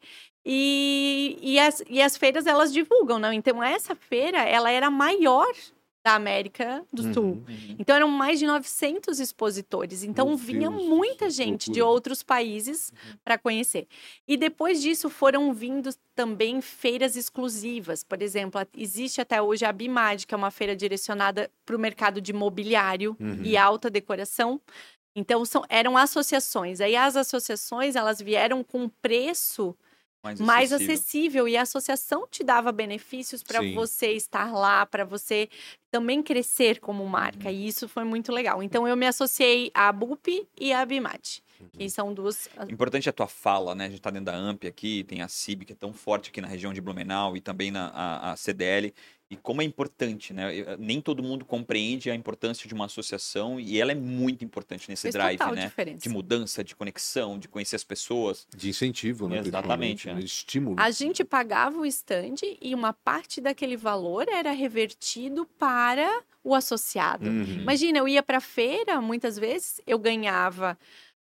E, 0.49 1.37
e, 1.43 1.59
as, 1.59 1.83
e 1.91 2.01
as 2.01 2.17
feiras 2.17 2.47
elas 2.47 2.73
divulgam, 2.73 3.19
não? 3.19 3.33
Então 3.33 3.61
essa 3.61 3.97
feira 3.97 4.39
ela 4.39 4.71
era 4.71 4.89
maior 4.89 5.53
da 6.05 6.15
América 6.15 6.85
do 6.93 7.03
uhum, 7.03 7.13
Sul. 7.13 7.25
Uhum. 7.25 7.77
Então 7.81 7.97
eram 7.97 8.07
mais 8.07 8.39
de 8.39 8.47
900 8.47 9.19
expositores. 9.19 10.05
Então 10.05 10.29
Meu 10.29 10.37
vinha 10.37 10.71
Deus, 10.71 10.85
muita 10.85 11.29
gente 11.29 11.69
de 11.69 11.83
outros 11.83 12.23
países 12.23 12.93
uhum. 12.93 13.17
para 13.25 13.37
conhecer. 13.37 13.89
E 14.29 14.37
depois 14.37 14.81
disso 14.81 15.11
foram 15.11 15.53
vindo 15.53 15.91
também 16.15 16.61
feiras 16.61 17.17
exclusivas. 17.17 18.05
Por 18.05 18.23
exemplo, 18.23 18.65
existe 18.77 19.21
até 19.21 19.43
hoje 19.43 19.65
a 19.65 19.73
Bimad, 19.73 20.29
que 20.29 20.33
é 20.33 20.37
uma 20.37 20.53
feira 20.53 20.77
direcionada 20.77 21.51
para 21.65 21.75
o 21.75 21.79
mercado 21.79 22.21
de 22.21 22.33
mobiliário 22.33 23.17
e 23.43 23.57
uhum. 23.57 23.61
alta 23.61 23.91
decoração. 23.91 24.61
Então 25.13 25.45
são, 25.45 25.65
eram 25.69 25.97
associações. 25.97 26.81
Aí 26.81 26.95
as 26.95 27.17
associações 27.17 27.97
elas 27.97 28.23
vieram 28.23 28.63
com 28.63 28.89
preço 28.89 29.77
mais, 30.27 30.41
mais 30.41 30.73
acessível. 30.73 31.49
E 31.49 31.57
a 31.57 31.63
associação 31.63 32.27
te 32.31 32.43
dava 32.43 32.73
benefícios 32.73 33.43
para 33.43 33.61
você 33.75 34.13
estar 34.13 34.53
lá, 34.53 34.85
para 34.85 35.05
você 35.05 35.49
também 35.97 36.23
crescer 36.23 36.79
como 36.79 37.07
marca. 37.07 37.51
E 37.51 37.67
isso 37.67 37.89
foi 37.89 38.05
muito 38.05 38.31
legal. 38.31 38.63
Então 38.63 38.87
eu 38.87 38.95
me 38.95 39.07
associei 39.07 39.71
à 39.73 39.91
BUP 39.91 40.47
e 40.61 40.73
à 40.73 40.85
Bimat. 40.85 41.41
Que 41.73 41.85
uhum. 41.85 41.89
são 41.89 42.13
duas. 42.13 42.51
Importante 42.69 43.09
a 43.09 43.13
tua 43.15 43.27
fala, 43.27 43.75
né? 43.75 43.85
A 43.85 43.89
gente 43.89 43.97
está 43.97 44.11
dentro 44.11 44.27
da 44.27 44.37
AMP 44.37 44.67
aqui, 44.67 45.05
tem 45.05 45.23
a 45.23 45.29
CIB, 45.29 45.65
que 45.65 45.73
é 45.73 45.77
tão 45.77 45.91
forte 45.91 46.29
aqui 46.29 46.39
na 46.39 46.47
região 46.47 46.71
de 46.71 46.83
Blumenau, 46.83 47.35
e 47.35 47.41
também 47.41 47.71
na 47.71 47.87
a, 47.95 48.33
a 48.33 48.37
CDL 48.37 48.93
e 49.29 49.35
como 49.37 49.61
é 49.61 49.65
importante, 49.65 50.33
né? 50.33 50.77
Nem 50.79 51.01
todo 51.01 51.21
mundo 51.21 51.45
compreende 51.45 52.09
a 52.09 52.15
importância 52.15 52.69
de 52.69 52.73
uma 52.73 52.85
associação 52.85 53.59
e 53.59 53.81
ela 53.81 53.91
é 53.91 53.95
muito 53.95 54.45
importante 54.45 54.89
nesse 54.89 55.03
Fez 55.03 55.15
drive, 55.15 55.41
né? 55.53 55.65
Diferença. 55.67 55.99
De 55.99 56.09
mudança, 56.09 56.63
de 56.63 56.77
conexão, 56.77 57.37
de 57.37 57.49
conhecer 57.49 57.75
as 57.75 57.83
pessoas. 57.83 58.47
De 58.57 58.69
incentivo, 58.69 59.29
né? 59.29 59.39
Exatamente. 59.39 60.07
Né? 60.07 60.21
Estímulo. 60.21 60.77
A 60.79 60.93
gente 60.93 61.25
pagava 61.25 61.77
o 61.77 61.85
stand 61.85 62.37
e 62.61 62.73
uma 62.73 62.93
parte 62.93 63.41
daquele 63.41 63.77
valor 63.77 64.29
era 64.29 64.53
revertido 64.53 65.45
para 65.59 65.86
o 66.43 66.55
associado. 66.55 67.29
Uhum. 67.29 67.61
Imagina, 67.63 67.99
eu 67.99 68.09
ia 68.09 68.23
para 68.23 68.41
feira, 68.41 69.01
muitas 69.01 69.39
vezes 69.39 69.81
eu 69.87 69.99
ganhava 69.99 70.79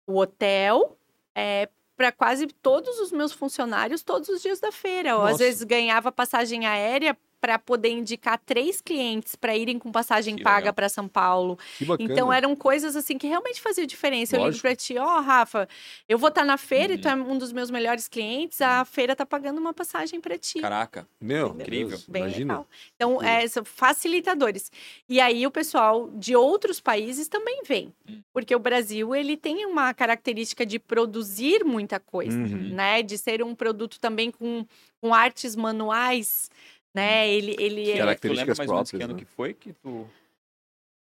o 0.05 0.17
hotel, 0.17 0.97
é, 1.33 1.69
para 1.95 2.11
quase 2.11 2.47
todos 2.47 2.99
os 2.99 3.11
meus 3.11 3.33
funcionários 3.33 4.03
todos 4.03 4.29
os 4.29 4.41
dias 4.41 4.59
da 4.59 4.71
feira. 4.71 5.17
Ou 5.17 5.23
às 5.23 5.37
vezes 5.39 5.63
ganhava 5.63 6.11
passagem 6.11 6.65
aérea 6.65 7.17
para 7.39 7.59
poder 7.59 7.89
indicar 7.89 8.39
três 8.45 8.81
clientes 8.81 9.35
para 9.35 9.55
irem 9.55 9.77
com 9.77 9.91
passagem 9.91 10.35
que 10.35 10.43
paga 10.43 10.73
para 10.73 10.89
São 10.89 11.07
Paulo. 11.07 11.57
Então 11.99 12.31
eram 12.31 12.55
coisas 12.55 12.95
assim 12.95 13.17
que 13.17 13.27
realmente 13.27 13.61
faziam 13.61 13.85
diferença. 13.85 14.37
Lógico. 14.37 14.47
Eu 14.47 14.51
ligo 14.51 14.61
para 14.61 14.75
ti, 14.75 14.97
ó, 14.97 15.17
oh, 15.17 15.21
Rafa, 15.21 15.67
eu 16.07 16.17
vou 16.17 16.29
estar 16.29 16.41
tá 16.41 16.47
na 16.47 16.57
feira 16.57 16.93
uhum. 16.93 16.99
e 16.99 17.01
tu 17.01 17.07
é 17.07 17.15
um 17.15 17.37
dos 17.37 17.51
meus 17.51 17.69
melhores 17.69 18.07
clientes, 18.07 18.61
a 18.61 18.83
feira 18.85 19.15
tá 19.15 19.25
pagando 19.25 19.59
uma 19.59 19.73
passagem 19.73 20.19
para 20.19 20.37
ti. 20.37 20.59
Caraca. 20.59 21.07
Meu, 21.19 21.49
incrível. 21.49 21.99
Bem 22.07 22.23
Imagina. 22.23 22.53
legal. 22.53 22.67
Então, 22.95 23.21
é, 23.21 23.47
são 23.47 23.63
facilitadores. 23.63 24.71
E 25.07 25.19
aí 25.19 25.45
o 25.45 25.51
pessoal 25.51 26.09
de 26.13 26.35
outros 26.35 26.79
países 26.79 27.27
também 27.27 27.61
vem. 27.65 27.93
Hum. 28.09 28.21
Porque 28.33 28.55
o 28.55 28.59
Brasil, 28.59 29.15
ele 29.15 29.37
tem 29.37 29.65
uma 29.65 29.93
característica 29.93 30.65
de 30.65 30.79
produzir 30.79 31.63
muita 31.63 31.99
coisa, 31.99 32.37
uhum. 32.37 32.73
né? 32.73 33.03
De 33.03 33.17
ser 33.17 33.43
um 33.43 33.55
produto 33.55 33.99
também 33.99 34.31
com, 34.31 34.65
com 35.01 35.13
artes 35.13 35.55
manuais, 35.55 36.49
né? 36.97 37.25
Hum. 37.25 37.29
Ele, 37.29 37.55
ele 37.59 37.91
é... 37.91 37.97
Características 37.97 38.57
mais 38.57 38.67
próprias, 38.67 38.91
que 38.91 39.03
ano 39.03 39.13
né? 39.13 39.19
que 39.19 39.25
foi 39.25 39.53
que 39.53 39.73
tu... 39.73 40.07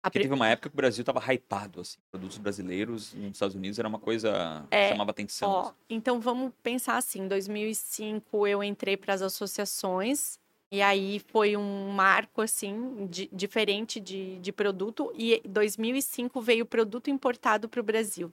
Porque 0.03 0.19
teve 0.19 0.33
uma 0.33 0.47
época 0.47 0.69
que 0.69 0.75
o 0.75 0.77
Brasil 0.77 1.01
estava 1.01 1.19
hypado, 1.33 1.81
assim, 1.81 1.97
produtos 2.09 2.37
brasileiros 2.37 3.13
nos 3.13 3.31
Estados 3.33 3.55
Unidos 3.55 3.77
era 3.77 3.89
uma 3.89 3.99
coisa 3.99 4.65
que 4.69 4.75
é, 4.75 4.89
chamava 4.89 5.11
atenção. 5.11 5.49
Ó, 5.49 5.61
assim. 5.61 5.73
Então 5.89 6.21
vamos 6.21 6.53
pensar 6.63 6.95
assim, 6.95 7.23
em 7.23 7.27
2005 7.27 8.47
eu 8.47 8.63
entrei 8.63 8.95
para 8.95 9.13
as 9.13 9.21
associações 9.21 10.39
e 10.71 10.81
aí 10.81 11.19
foi 11.27 11.57
um 11.57 11.89
marco 11.89 12.41
assim 12.41 13.05
de, 13.09 13.29
diferente 13.33 13.99
de, 13.99 14.39
de 14.39 14.51
produto 14.53 15.11
e 15.13 15.41
2005 15.45 16.39
veio 16.39 16.65
produto 16.65 17.09
importado 17.09 17.67
para 17.67 17.81
o 17.81 17.83
Brasil. 17.83 18.31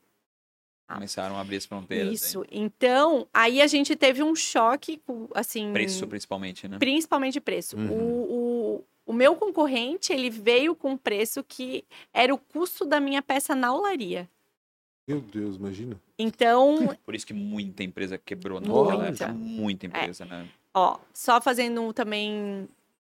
Ah. 0.86 0.94
Começaram 0.94 1.36
a 1.36 1.40
abrir 1.40 1.56
as 1.56 1.64
fronteiras. 1.64 2.12
Isso. 2.12 2.42
Hein? 2.50 2.64
Então, 2.64 3.26
aí 3.32 3.62
a 3.62 3.66
gente 3.66 3.96
teve 3.96 4.22
um 4.22 4.34
choque, 4.34 5.00
assim. 5.34 5.72
Preço, 5.72 6.06
principalmente, 6.06 6.68
né? 6.68 6.78
Principalmente 6.78 7.40
preço. 7.40 7.76
Uhum. 7.76 7.90
O, 7.90 8.76
o, 8.76 8.84
o, 9.06 9.12
meu 9.12 9.34
concorrente, 9.34 10.12
ele 10.12 10.28
veio 10.28 10.74
com 10.74 10.92
um 10.92 10.96
preço 10.96 11.42
que 11.42 11.84
era 12.12 12.34
o 12.34 12.38
custo 12.38 12.84
da 12.84 13.00
minha 13.00 13.22
peça 13.22 13.54
na 13.54 13.74
olaria. 13.74 14.28
Meu 15.08 15.20
Deus, 15.20 15.56
imagina. 15.56 16.00
Então. 16.18 16.96
Por 17.04 17.14
isso 17.14 17.26
que 17.26 17.34
muita 17.34 17.82
empresa 17.82 18.18
quebrou 18.18 18.60
muita. 18.60 19.28
Muita 19.28 19.86
é. 19.86 19.88
empresa, 19.88 20.24
é. 20.24 20.26
né? 20.26 20.48
Ó, 20.74 20.98
só 21.12 21.40
fazendo 21.40 21.92
também 21.92 22.68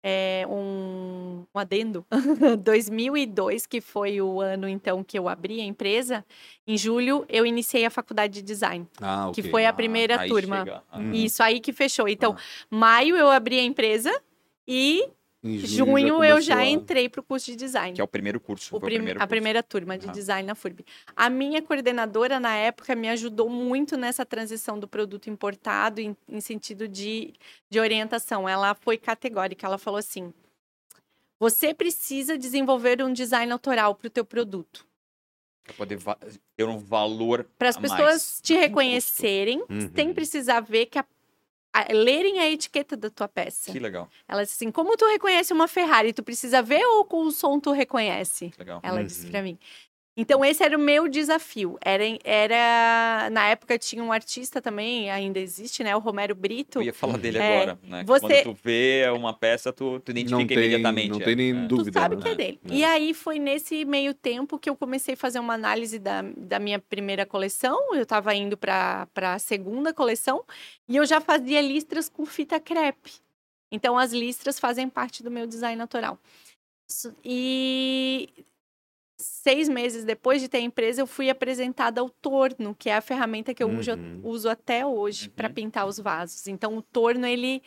é, 0.08 0.46
um, 0.48 1.44
um 1.52 1.58
adendo. 1.58 2.06
2002, 2.62 3.66
que 3.66 3.80
foi 3.80 4.20
o 4.20 4.40
ano 4.40 4.68
então 4.68 5.02
que 5.02 5.18
eu 5.18 5.28
abri 5.28 5.60
a 5.60 5.64
empresa, 5.64 6.24
em 6.64 6.78
julho 6.78 7.26
eu 7.28 7.44
iniciei 7.44 7.84
a 7.84 7.90
faculdade 7.90 8.34
de 8.34 8.42
design, 8.42 8.86
ah, 9.00 9.28
okay. 9.28 9.42
que 9.42 9.50
foi 9.50 9.66
a 9.66 9.72
primeira 9.72 10.14
ah, 10.14 10.28
turma. 10.28 10.84
Ah. 10.92 11.02
Isso 11.12 11.42
aí 11.42 11.58
que 11.58 11.72
fechou. 11.72 12.06
Então, 12.06 12.36
ah. 12.38 12.40
maio 12.70 13.16
eu 13.16 13.28
abri 13.28 13.58
a 13.58 13.62
empresa 13.64 14.12
e 14.68 15.08
em 15.46 15.58
junho, 15.58 15.98
junho 15.98 16.18
já 16.18 16.28
eu 16.28 16.40
já 16.40 16.58
a... 16.58 16.66
entrei 16.66 17.08
para 17.08 17.20
o 17.20 17.22
curso 17.22 17.50
de 17.50 17.56
design. 17.56 17.94
Que 17.94 18.00
é 18.00 18.04
o 18.04 18.08
primeiro 18.08 18.40
curso. 18.40 18.74
O 18.76 18.80
prim... 18.80 18.96
primeiro 18.96 19.22
a 19.22 19.26
primeira 19.26 19.62
turma 19.62 19.96
de 19.96 20.08
design 20.08 20.46
na 20.46 20.54
FURB. 20.54 20.84
A 21.14 21.30
minha 21.30 21.62
coordenadora, 21.62 22.38
na 22.40 22.54
época, 22.54 22.94
me 22.94 23.08
ajudou 23.08 23.48
muito 23.48 23.96
nessa 23.96 24.24
transição 24.24 24.78
do 24.78 24.88
produto 24.88 25.30
importado, 25.30 26.00
em, 26.00 26.16
em 26.28 26.40
sentido 26.40 26.88
de, 26.88 27.34
de 27.70 27.80
orientação. 27.80 28.48
Ela 28.48 28.74
foi 28.74 28.96
categórica. 28.96 29.66
Ela 29.66 29.78
falou 29.78 29.98
assim: 29.98 30.32
você 31.38 31.74
precisa 31.74 32.38
desenvolver 32.38 33.02
um 33.02 33.12
design 33.12 33.52
autoral 33.52 33.94
para 33.94 34.06
o 34.06 34.10
teu 34.10 34.24
produto. 34.24 34.86
Para 35.64 35.74
poder 35.74 35.98
ter 36.56 36.64
um 36.64 36.78
valor. 36.78 37.44
Para 37.58 37.68
as 37.68 37.76
pessoas 37.76 37.98
mais. 38.00 38.40
te 38.40 38.54
reconhecerem, 38.54 39.62
uhum. 39.68 39.90
sem 39.94 40.14
precisar 40.14 40.60
ver 40.60 40.86
que 40.86 40.98
a 40.98 41.04
a, 41.76 41.92
lerem 41.92 42.38
a 42.38 42.50
etiqueta 42.50 42.96
da 42.96 43.10
tua 43.10 43.28
peça. 43.28 43.70
Que 43.70 43.78
legal. 43.78 44.08
Ela 44.26 44.42
disse 44.44 44.56
assim: 44.56 44.70
como 44.70 44.96
tu 44.96 45.06
reconhece 45.06 45.52
uma 45.52 45.68
Ferrari? 45.68 46.12
Tu 46.12 46.22
precisa 46.22 46.62
ver 46.62 46.84
ou 46.84 47.04
com 47.04 47.24
o 47.24 47.30
som 47.30 47.60
tu 47.60 47.72
reconhece? 47.72 48.52
Legal. 48.58 48.80
Ela 48.82 49.00
uhum. 49.00 49.06
disse 49.06 49.26
para 49.26 49.42
mim. 49.42 49.58
Então, 50.16 50.42
esse 50.42 50.64
era 50.64 50.74
o 50.74 50.80
meu 50.80 51.08
desafio. 51.08 51.76
Era, 51.78 52.02
era 52.24 53.28
Na 53.30 53.48
época 53.48 53.78
tinha 53.78 54.02
um 54.02 54.10
artista 54.10 54.62
também, 54.62 55.10
ainda 55.10 55.38
existe, 55.38 55.84
né? 55.84 55.94
O 55.94 55.98
Romero 55.98 56.34
Brito. 56.34 56.78
Eu 56.78 56.84
ia 56.84 56.94
falar 56.94 57.18
dele 57.18 57.36
é, 57.36 57.56
agora, 57.56 57.78
né? 57.82 58.02
Você... 58.06 58.42
Quando 58.42 58.42
tu 58.42 58.58
vê 58.64 59.04
uma 59.14 59.34
peça, 59.34 59.72
tu, 59.74 60.00
tu 60.00 60.10
identifica 60.10 60.38
não 60.38 60.46
tem, 60.46 60.56
imediatamente. 60.56 61.10
Não 61.10 61.18
tem 61.18 61.36
nem 61.36 61.50
é. 61.50 61.66
dúvida. 61.66 61.90
Tu 61.90 62.02
sabe 62.02 62.16
né? 62.16 62.22
que 62.22 62.28
é 62.28 62.34
dele. 62.34 62.60
É. 62.70 62.74
E 62.74 62.84
aí 62.84 63.12
foi 63.12 63.38
nesse 63.38 63.84
meio 63.84 64.14
tempo 64.14 64.58
que 64.58 64.70
eu 64.70 64.76
comecei 64.76 65.12
a 65.12 65.16
fazer 65.18 65.38
uma 65.38 65.52
análise 65.52 65.98
da, 65.98 66.22
da 66.34 66.58
minha 66.58 66.78
primeira 66.78 67.26
coleção. 67.26 67.94
Eu 67.94 68.04
estava 68.04 68.34
indo 68.34 68.56
para 68.56 69.06
a 69.14 69.38
segunda 69.38 69.92
coleção 69.92 70.44
e 70.88 70.96
eu 70.96 71.04
já 71.04 71.20
fazia 71.20 71.60
listras 71.60 72.08
com 72.08 72.24
fita 72.24 72.58
crepe. 72.58 73.12
Então, 73.70 73.98
as 73.98 74.12
listras 74.12 74.58
fazem 74.58 74.88
parte 74.88 75.22
do 75.22 75.30
meu 75.30 75.46
design 75.46 75.76
natural. 75.76 76.18
E 77.22 78.30
seis 79.18 79.68
meses 79.68 80.04
depois 80.04 80.40
de 80.40 80.48
ter 80.48 80.58
a 80.58 80.62
empresa, 80.62 81.00
eu 81.00 81.06
fui 81.06 81.30
apresentada 81.30 82.00
ao 82.00 82.08
torno, 82.08 82.74
que 82.74 82.90
é 82.90 82.96
a 82.96 83.00
ferramenta 83.00 83.54
que 83.54 83.62
eu 83.62 83.68
uhum. 83.68 83.78
uso, 83.78 83.90
uso, 84.22 84.48
até 84.48 84.84
hoje 84.84 85.28
uhum. 85.28 85.34
para 85.34 85.50
pintar 85.50 85.86
os 85.86 85.98
vasos. 85.98 86.46
Então, 86.46 86.76
o 86.76 86.82
torno, 86.82 87.26
ele, 87.26 87.62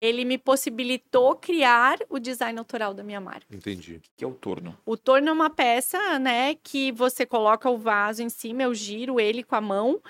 ele 0.00 0.24
me 0.24 0.36
possibilitou 0.36 1.34
criar 1.36 1.98
o 2.08 2.18
design 2.18 2.58
autoral 2.58 2.92
da 2.92 3.02
minha 3.02 3.20
marca. 3.20 3.54
Entendi. 3.54 3.96
O 3.96 4.00
que 4.16 4.24
é 4.24 4.26
o 4.26 4.34
torno? 4.34 4.76
O 4.84 4.96
torno 4.96 5.28
é 5.28 5.32
uma 5.32 5.50
peça, 5.50 6.18
né, 6.18 6.54
que 6.56 6.92
você 6.92 7.24
coloca 7.24 7.68
o 7.70 7.78
vaso 7.78 8.22
em 8.22 8.28
cima, 8.28 8.62
eu 8.62 8.74
giro 8.74 9.18
ele 9.18 9.42
com 9.42 9.56
a 9.56 9.60
mão 9.60 10.00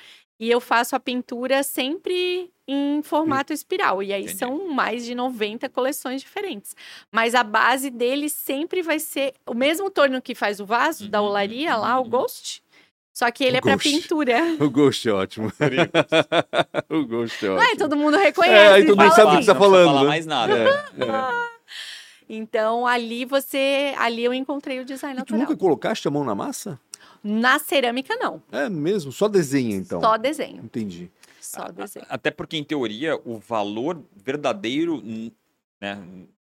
e 0.41 0.51
eu 0.51 0.59
faço 0.59 0.97
a 0.97 1.01
pintura 1.01 1.63
sempre 1.63 2.51
em 2.67 3.03
formato 3.03 3.53
espiral. 3.53 4.03
E 4.03 4.11
aí 4.11 4.23
Entendi. 4.23 4.39
são 4.39 4.69
mais 4.69 5.05
de 5.05 5.15
90 5.15 5.69
coleções 5.69 6.23
diferentes. 6.23 6.75
Mas 7.13 7.35
a 7.35 7.43
base 7.43 7.91
dele 7.91 8.31
sempre 8.31 8.81
vai 8.81 8.99
ser 8.99 9.35
o 9.47 9.53
mesmo 9.53 9.91
torno 9.91 10.23
que 10.23 10.35
faz 10.35 10.59
o 10.59 10.65
vaso 10.65 11.05
uhum. 11.05 11.11
da 11.11 11.21
olaria 11.21 11.77
lá, 11.77 12.01
o 12.01 12.05
uhum. 12.05 12.09
Ghost. 12.09 12.63
Só 13.13 13.31
que 13.31 13.45
ele 13.45 13.57
o 13.57 13.59
é 13.59 13.61
para 13.61 13.77
pintura. 13.77 14.39
O 14.59 14.71
Ghost 14.71 15.07
é 15.07 15.13
ótimo. 15.13 15.53
o 16.89 17.07
Ghost 17.07 17.45
é 17.45 17.51
ótimo. 17.51 17.69
Ai, 17.69 17.77
todo 17.77 17.95
mundo 17.95 18.17
reconhece. 18.17 18.55
É, 18.55 18.73
aí 18.73 18.87
todo 18.87 18.99
mundo 18.99 19.15
sabe 19.15 19.35
o 19.35 19.39
que 19.39 19.45
você 19.45 19.53
tá 19.53 19.59
falando. 19.59 19.85
Não 19.85 19.93
falar 19.93 20.03
né? 20.05 20.09
mais 20.09 20.27
nada. 20.27 20.57
É, 20.57 21.05
é. 21.05 21.51
Então, 22.33 22.87
ali 22.87 23.25
você. 23.25 23.93
Ali 23.99 24.23
eu 24.23 24.33
encontrei 24.33 24.79
o 24.79 24.85
design 24.85 25.17
e 25.17 25.19
natural. 25.19 25.41
Tu 25.41 25.43
nunca 25.43 25.57
colocaste 25.57 26.07
a 26.07 26.13
mão 26.13 26.23
na 26.23 26.33
massa? 26.33 26.79
Na 27.23 27.59
cerâmica, 27.59 28.17
não. 28.17 28.43
É 28.51 28.69
mesmo? 28.69 29.13
Só 29.13 29.29
desenho, 29.29 29.77
então? 29.77 30.01
Só 30.01 30.17
desenho. 30.17 30.65
Entendi. 30.65 31.11
Só 31.41 31.69
desenho. 31.69 32.07
Até 32.09 32.31
porque, 32.31 32.57
em 32.57 32.65
teoria, 32.65 33.21
o 33.25 33.39
valor 33.39 34.03
verdadeiro, 34.17 35.03
né, 35.81 35.99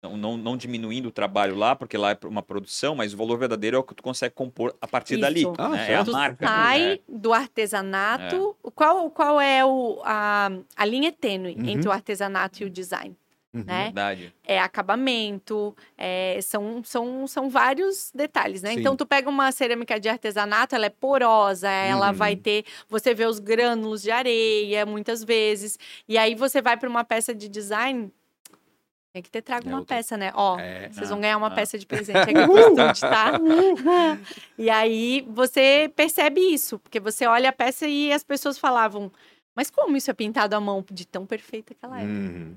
não, 0.02 0.16
não, 0.16 0.36
não, 0.36 0.56
diminuindo 0.56 1.08
o 1.08 1.12
trabalho 1.12 1.56
lá, 1.56 1.74
porque 1.74 1.96
lá 1.96 2.10
é 2.10 2.18
uma 2.24 2.42
produção, 2.42 2.94
mas 2.94 3.14
o 3.14 3.16
valor 3.16 3.38
verdadeiro 3.38 3.76
é 3.76 3.80
o 3.80 3.82
que 3.82 3.94
tu 3.94 4.02
consegue 4.02 4.34
compor 4.34 4.76
a 4.80 4.86
partir 4.86 5.14
Isso. 5.14 5.22
dali. 5.22 5.44
Ah, 5.56 5.68
né? 5.70 5.92
É 5.92 5.96
a 5.96 6.04
marca. 6.04 6.46
sai 6.46 6.80
né? 6.80 6.98
do 7.08 7.32
artesanato. 7.32 8.56
É. 8.64 8.70
Qual, 8.74 9.10
qual 9.10 9.40
é 9.40 9.64
o, 9.64 10.00
a, 10.04 10.50
a 10.76 10.84
linha 10.84 11.10
tênue 11.10 11.56
uhum. 11.56 11.68
entre 11.68 11.88
o 11.88 11.92
artesanato 11.92 12.62
e 12.62 12.66
o 12.66 12.70
design? 12.70 13.16
Uhum, 13.54 13.62
né? 13.64 13.84
Verdade. 13.84 14.34
É 14.44 14.58
acabamento, 14.58 15.76
é, 15.96 16.40
são, 16.42 16.82
são, 16.82 17.26
são 17.28 17.48
vários 17.48 18.10
detalhes, 18.12 18.62
né? 18.62 18.72
Sim. 18.72 18.80
Então, 18.80 18.96
tu 18.96 19.06
pega 19.06 19.30
uma 19.30 19.52
cerâmica 19.52 19.98
de 20.00 20.08
artesanato, 20.08 20.74
ela 20.74 20.86
é 20.86 20.90
porosa, 20.90 21.70
ela 21.70 22.08
uhum. 22.08 22.14
vai 22.14 22.34
ter... 22.34 22.64
Você 22.88 23.14
vê 23.14 23.26
os 23.26 23.38
grânulos 23.38 24.02
de 24.02 24.10
areia, 24.10 24.84
muitas 24.84 25.22
vezes. 25.22 25.78
E 26.08 26.18
aí, 26.18 26.34
você 26.34 26.60
vai 26.60 26.76
para 26.76 26.88
uma 26.88 27.04
peça 27.04 27.32
de 27.32 27.48
design... 27.48 28.12
Tem 29.12 29.22
que 29.22 29.30
ter 29.30 29.42
trago 29.42 29.68
é 29.68 29.72
uma 29.72 29.84
peça, 29.84 30.16
né? 30.16 30.32
Ó, 30.34 30.58
é, 30.58 30.88
vocês 30.90 31.08
vão 31.08 31.20
ganhar 31.20 31.36
uma 31.36 31.46
ah. 31.46 31.50
peça 31.52 31.78
de 31.78 31.86
presente 31.86 32.18
aqui 32.18 32.34
no 32.34 32.58
estúdio, 32.58 33.00
tá? 33.08 33.38
e 34.58 34.68
aí, 34.68 35.24
você 35.30 35.88
percebe 35.94 36.40
isso, 36.40 36.80
porque 36.80 36.98
você 36.98 37.24
olha 37.24 37.50
a 37.50 37.52
peça 37.52 37.86
e 37.86 38.12
as 38.12 38.24
pessoas 38.24 38.58
falavam... 38.58 39.12
Mas 39.54 39.70
como 39.70 39.96
isso 39.96 40.10
é 40.10 40.14
pintado 40.14 40.56
à 40.56 40.60
mão 40.60 40.84
de 40.90 41.06
tão 41.06 41.24
perfeita 41.24 41.74
que 41.74 41.84
ela 41.84 42.00
é? 42.00 42.04
Uhum. 42.04 42.54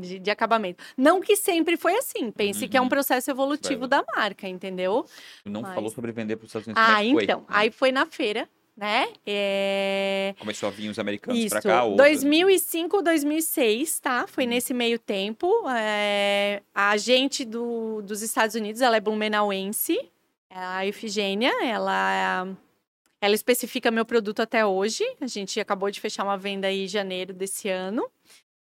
De, 0.00 0.18
de, 0.18 0.30
acabamento. 0.30 0.82
Não 0.96 1.20
que 1.20 1.36
sempre 1.36 1.76
foi 1.76 1.96
assim. 1.96 2.30
Pense 2.30 2.64
uhum. 2.64 2.70
que 2.70 2.76
é 2.76 2.80
um 2.80 2.84
uhum. 2.84 2.88
processo 2.88 3.30
evolutivo 3.30 3.86
da 3.86 4.02
marca, 4.16 4.48
entendeu? 4.48 5.04
não 5.44 5.62
Mas... 5.62 5.74
falou 5.74 5.90
sobre 5.90 6.12
vender 6.12 6.36
para 6.36 6.44
os 6.44 6.48
Estados 6.48 6.66
Unidos. 6.66 6.82
Ah, 6.84 7.04
é 7.04 7.08
então. 7.08 7.44
Aí 7.48 7.70
foi 7.70 7.92
na 7.92 8.06
feira, 8.06 8.48
né? 8.76 9.08
É... 9.26 10.34
Começou 10.38 10.68
a 10.68 10.72
vir 10.72 10.88
os 10.88 10.98
americanos 10.98 11.44
para 11.48 11.62
cá? 11.62 11.84
Ou... 11.84 11.96
2005, 11.96 13.02
2006, 13.02 14.00
tá? 14.00 14.26
Foi 14.26 14.44
uhum. 14.44 14.50
nesse 14.50 14.72
meio 14.72 14.98
tempo. 14.98 15.52
É... 15.68 16.62
A 16.74 16.90
agente 16.90 17.44
do, 17.44 18.00
dos 18.02 18.22
Estados 18.22 18.54
Unidos, 18.54 18.80
ela 18.80 18.96
é 18.96 19.00
blumenauense. 19.00 19.98
A 20.50 20.86
Efigênia, 20.86 21.52
ela 21.64 22.56
ela 23.24 23.34
especifica 23.34 23.90
meu 23.90 24.04
produto 24.04 24.40
até 24.40 24.66
hoje. 24.66 25.02
A 25.18 25.26
gente 25.26 25.58
acabou 25.58 25.90
de 25.90 25.98
fechar 25.98 26.24
uma 26.24 26.36
venda 26.36 26.66
aí 26.66 26.84
em 26.84 26.88
janeiro 26.88 27.32
desse 27.32 27.70
ano. 27.70 28.06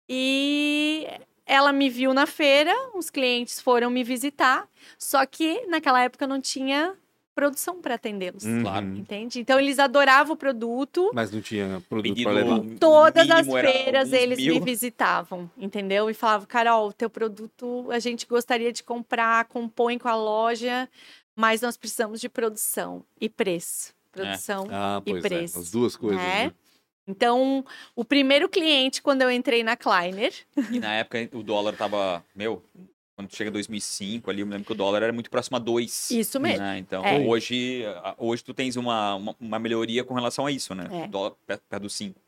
E 0.10 1.08
ela 1.46 1.72
me 1.72 1.88
viu 1.88 2.16
na 2.16 2.26
feira, 2.26 2.74
os 2.96 3.12
clientes 3.12 3.62
foram 3.62 3.92
me 3.92 4.04
visitar, 4.04 4.68
só 4.98 5.24
que 5.24 5.68
naquela 5.68 6.02
época 6.02 6.26
não 6.26 6.42
tinha 6.42 6.96
produção 7.36 7.80
para 7.80 7.94
atendê-los. 7.94 8.44
Uhum. 8.44 8.64
Claro. 8.64 8.88
Entende? 8.88 9.40
Então 9.40 9.60
eles 9.60 9.78
adoravam 9.78 10.34
o 10.34 10.38
produto. 10.38 11.12
Mas 11.14 11.32
não 11.32 11.42
tinha 11.42 11.80
produto 11.88 12.24
para 12.24 12.32
levar. 12.32 12.60
Todas 12.80 13.30
as 13.30 13.46
feiras 13.46 14.12
eles 14.12 14.40
mil. 14.40 14.56
me 14.56 14.60
visitavam, 14.62 15.50
entendeu? 15.60 16.10
E 16.10 16.14
falavam, 16.16 16.48
Carol, 16.48 16.92
teu 16.92 17.10
produto 17.10 17.88
a 17.92 18.00
gente 18.00 18.26
gostaria 18.26 18.74
de 18.74 18.84
comprar, 18.84 19.46
compõe 19.46 20.00
com 20.00 20.08
a 20.08 20.16
loja, 20.16 20.90
mas 21.36 21.62
nós 21.62 21.78
precisamos 21.78 22.20
de 22.20 22.28
produção 22.28 23.06
e 23.22 23.30
preço. 23.30 23.99
Produção 24.12 24.66
é. 24.66 24.70
ah, 24.72 25.02
e 25.06 25.12
é, 25.12 25.22
preço. 25.22 25.58
É. 25.58 25.62
As 25.62 25.72
duas 25.72 25.96
coisas. 25.96 26.20
Né? 26.20 26.46
né? 26.46 26.54
Então, 27.08 27.66
o 27.96 28.06
primeiro 28.06 28.48
cliente, 28.48 29.02
quando 29.02 29.24
eu 29.24 29.32
entrei 29.32 29.64
na 29.64 29.76
Kleiner. 29.76 30.32
E 30.72 30.80
na 30.80 30.94
época 30.94 31.30
o 31.34 31.42
dólar 31.42 31.76
tava, 31.76 32.24
meu, 32.36 32.64
quando 33.16 33.36
chega 33.36 33.50
2005 33.50 34.30
ali, 34.30 34.42
eu 34.42 34.46
me 34.46 34.54
lembro 34.54 34.66
que 34.66 34.72
o 34.72 34.76
dólar 34.76 35.02
era 35.02 35.12
muito 35.12 35.30
próximo 35.30 35.58
a 35.58 35.60
2. 35.60 36.12
Isso 36.12 36.40
mesmo. 36.40 36.60
Né? 36.60 36.78
Então, 36.78 37.04
é. 37.04 37.20
hoje, 37.20 37.84
hoje 38.18 38.44
tu 38.44 38.54
tens 38.54 38.76
uma, 38.76 39.16
uma, 39.16 39.36
uma, 39.40 39.60
melhoria 39.60 40.04
com 40.04 40.14
relação 40.14 40.46
a 40.46 40.52
isso, 40.52 40.76
né? 40.76 40.88
É. 40.90 41.06
O 41.06 41.08
dólar 41.10 41.32
perto, 41.46 41.64
perto 41.68 41.84
do 41.84 41.90
5. 41.90 42.20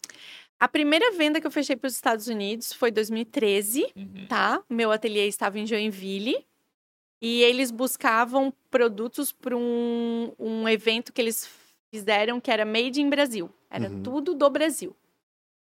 A 0.59 0.67
primeira 0.67 1.11
venda 1.11 1.39
que 1.39 1.47
eu 1.47 1.51
fechei 1.51 1.75
para 1.75 1.87
os 1.87 1.93
Estados 1.93 2.27
Unidos 2.27 2.73
foi 2.73 2.91
2013, 2.91 3.87
uhum. 3.95 4.25
tá? 4.27 4.61
Meu 4.69 4.91
ateliê 4.91 5.27
estava 5.27 5.59
em 5.59 5.65
Joinville. 5.65 6.45
E 7.21 7.43
eles 7.43 7.69
buscavam 7.69 8.51
produtos 8.71 9.31
para 9.31 9.55
um, 9.55 10.33
um 10.39 10.67
evento 10.67 11.13
que 11.13 11.21
eles 11.21 11.47
fizeram 11.91 12.39
que 12.39 12.49
era 12.49 12.65
Made 12.65 13.01
in 13.01 13.09
Brasil. 13.09 13.49
Era 13.69 13.89
uhum. 13.89 14.01
tudo 14.01 14.33
do 14.33 14.49
Brasil. 14.49 14.95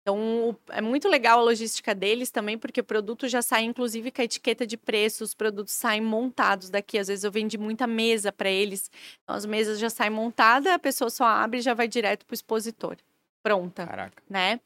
Então, 0.01 0.55
é 0.70 0.80
muito 0.80 1.09
legal 1.09 1.39
a 1.39 1.43
logística 1.43 1.93
deles 1.93 2.32
também, 2.32 2.57
porque 2.57 2.80
o 2.80 2.84
produto 2.84 3.28
já 3.28 3.41
sai, 3.41 3.63
inclusive, 3.63 4.09
com 4.09 4.22
a 4.22 4.24
etiqueta 4.24 4.65
de 4.65 4.78
preço, 4.78 5.22
os 5.22 5.34
produtos 5.34 5.74
saem 5.74 5.99
montados 5.99 6.70
daqui. 6.70 6.97
Às 6.97 7.09
vezes 7.09 7.26
eu 7.26 7.32
vendi 7.32 7.57
muita 7.57 7.86
mesa 7.86 8.32
para 8.32 8.49
eles. 8.49 8.89
Então, 9.22 9.36
as 9.36 9.45
mesas 9.45 9.78
já 9.78 9.89
saem 9.89 10.09
montadas, 10.09 10.72
a 10.72 10.80
pessoa 10.80 11.09
só 11.09 11.26
abre 11.26 11.59
e 11.59 11.61
já 11.61 11.74
vai 11.74 11.89
direto 11.89 12.26
para 12.26 12.34
o 12.34 12.36
expositor. 12.36 12.95
Pronta. 13.43 13.86
Caraca. 13.86 14.24
Né? 14.30 14.61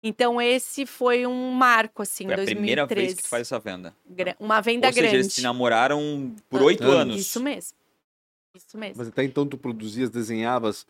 Então, 0.00 0.40
esse 0.40 0.86
foi 0.86 1.26
um 1.26 1.50
marco, 1.50 2.02
assim, 2.02 2.26
foi 2.26 2.34
em 2.34 2.36
2013. 2.36 2.52
a 2.52 2.56
primeira 2.56 2.86
vez 2.86 3.14
que 3.14 3.22
tu 3.24 3.28
faz 3.28 3.48
essa 3.48 3.58
venda. 3.58 3.92
Uma 4.38 4.60
venda 4.60 4.86
Ou 4.86 4.92
seja, 4.92 5.02
grande. 5.02 5.16
eles 5.16 5.32
se 5.32 5.42
namoraram 5.42 6.36
por 6.48 6.62
oito 6.62 6.84
anos. 6.84 7.20
Isso 7.20 7.42
mesmo. 7.42 7.76
Isso 8.54 8.78
mesmo. 8.78 8.96
Mas 8.98 9.08
até 9.08 9.24
então 9.24 9.46
tu 9.46 9.58
produzias, 9.58 10.10
desenhavas 10.10 10.86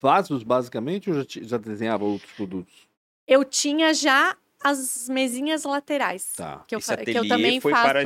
vasos, 0.00 0.42
basicamente, 0.42 1.10
ou 1.10 1.16
já, 1.16 1.24
já 1.42 1.56
desenhava 1.56 2.04
outros 2.04 2.30
produtos? 2.32 2.88
Eu 3.26 3.44
tinha 3.44 3.92
já 3.92 4.36
as 4.62 5.08
mesinhas 5.08 5.64
laterais. 5.64 6.32
Tá. 6.36 6.64
Que, 6.66 6.74
eu, 6.74 6.80
que 6.80 7.10
eu 7.10 7.28
também 7.28 7.60
faço 7.60 7.82
para... 7.82 8.04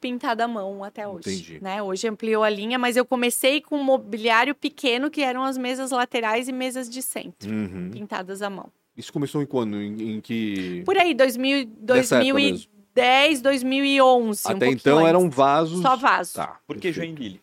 pintada 0.00 0.44
à 0.44 0.48
mão 0.48 0.84
até 0.84 1.08
hoje. 1.08 1.30
Entendi. 1.30 1.58
Né? 1.60 1.82
Hoje 1.82 2.06
ampliou 2.06 2.42
a 2.42 2.50
linha, 2.50 2.78
mas 2.78 2.96
eu 2.96 3.04
comecei 3.04 3.60
com 3.60 3.76
um 3.76 3.84
mobiliário 3.84 4.54
pequeno, 4.54 5.10
que 5.10 5.22
eram 5.22 5.42
as 5.42 5.56
mesas 5.56 5.90
laterais 5.90 6.48
e 6.48 6.52
mesas 6.52 6.88
de 6.88 7.00
centro, 7.02 7.50
uhum. 7.50 7.90
pintadas 7.90 8.42
à 8.42 8.50
mão. 8.50 8.70
Isso 8.96 9.12
começou 9.12 9.42
em 9.42 9.46
quando? 9.46 9.76
Em, 9.76 10.16
em 10.16 10.20
que. 10.20 10.82
Por 10.84 10.96
aí, 10.96 11.14
2000, 11.14 11.66
2010, 11.80 13.42
2011. 13.42 14.42
Até 14.46 14.66
um 14.68 14.70
então 14.70 14.98
antes. 14.98 15.08
eram 15.08 15.30
vasos. 15.30 15.82
Só 15.82 15.96
vasos. 15.96 16.34
Tá. 16.34 16.60
Por 16.66 16.78
que 16.78 16.92
Joinville? 16.92 17.40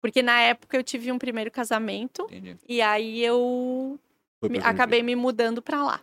Porque 0.00 0.22
na 0.22 0.40
época 0.40 0.76
eu 0.76 0.82
tive 0.82 1.12
um 1.12 1.18
primeiro 1.18 1.50
casamento 1.50 2.22
Entendi. 2.24 2.56
e 2.68 2.80
aí 2.80 3.22
eu 3.22 3.98
me, 4.42 4.58
acabei 4.58 5.02
me 5.02 5.14
mudando 5.14 5.60
para 5.60 5.82
lá. 5.82 6.00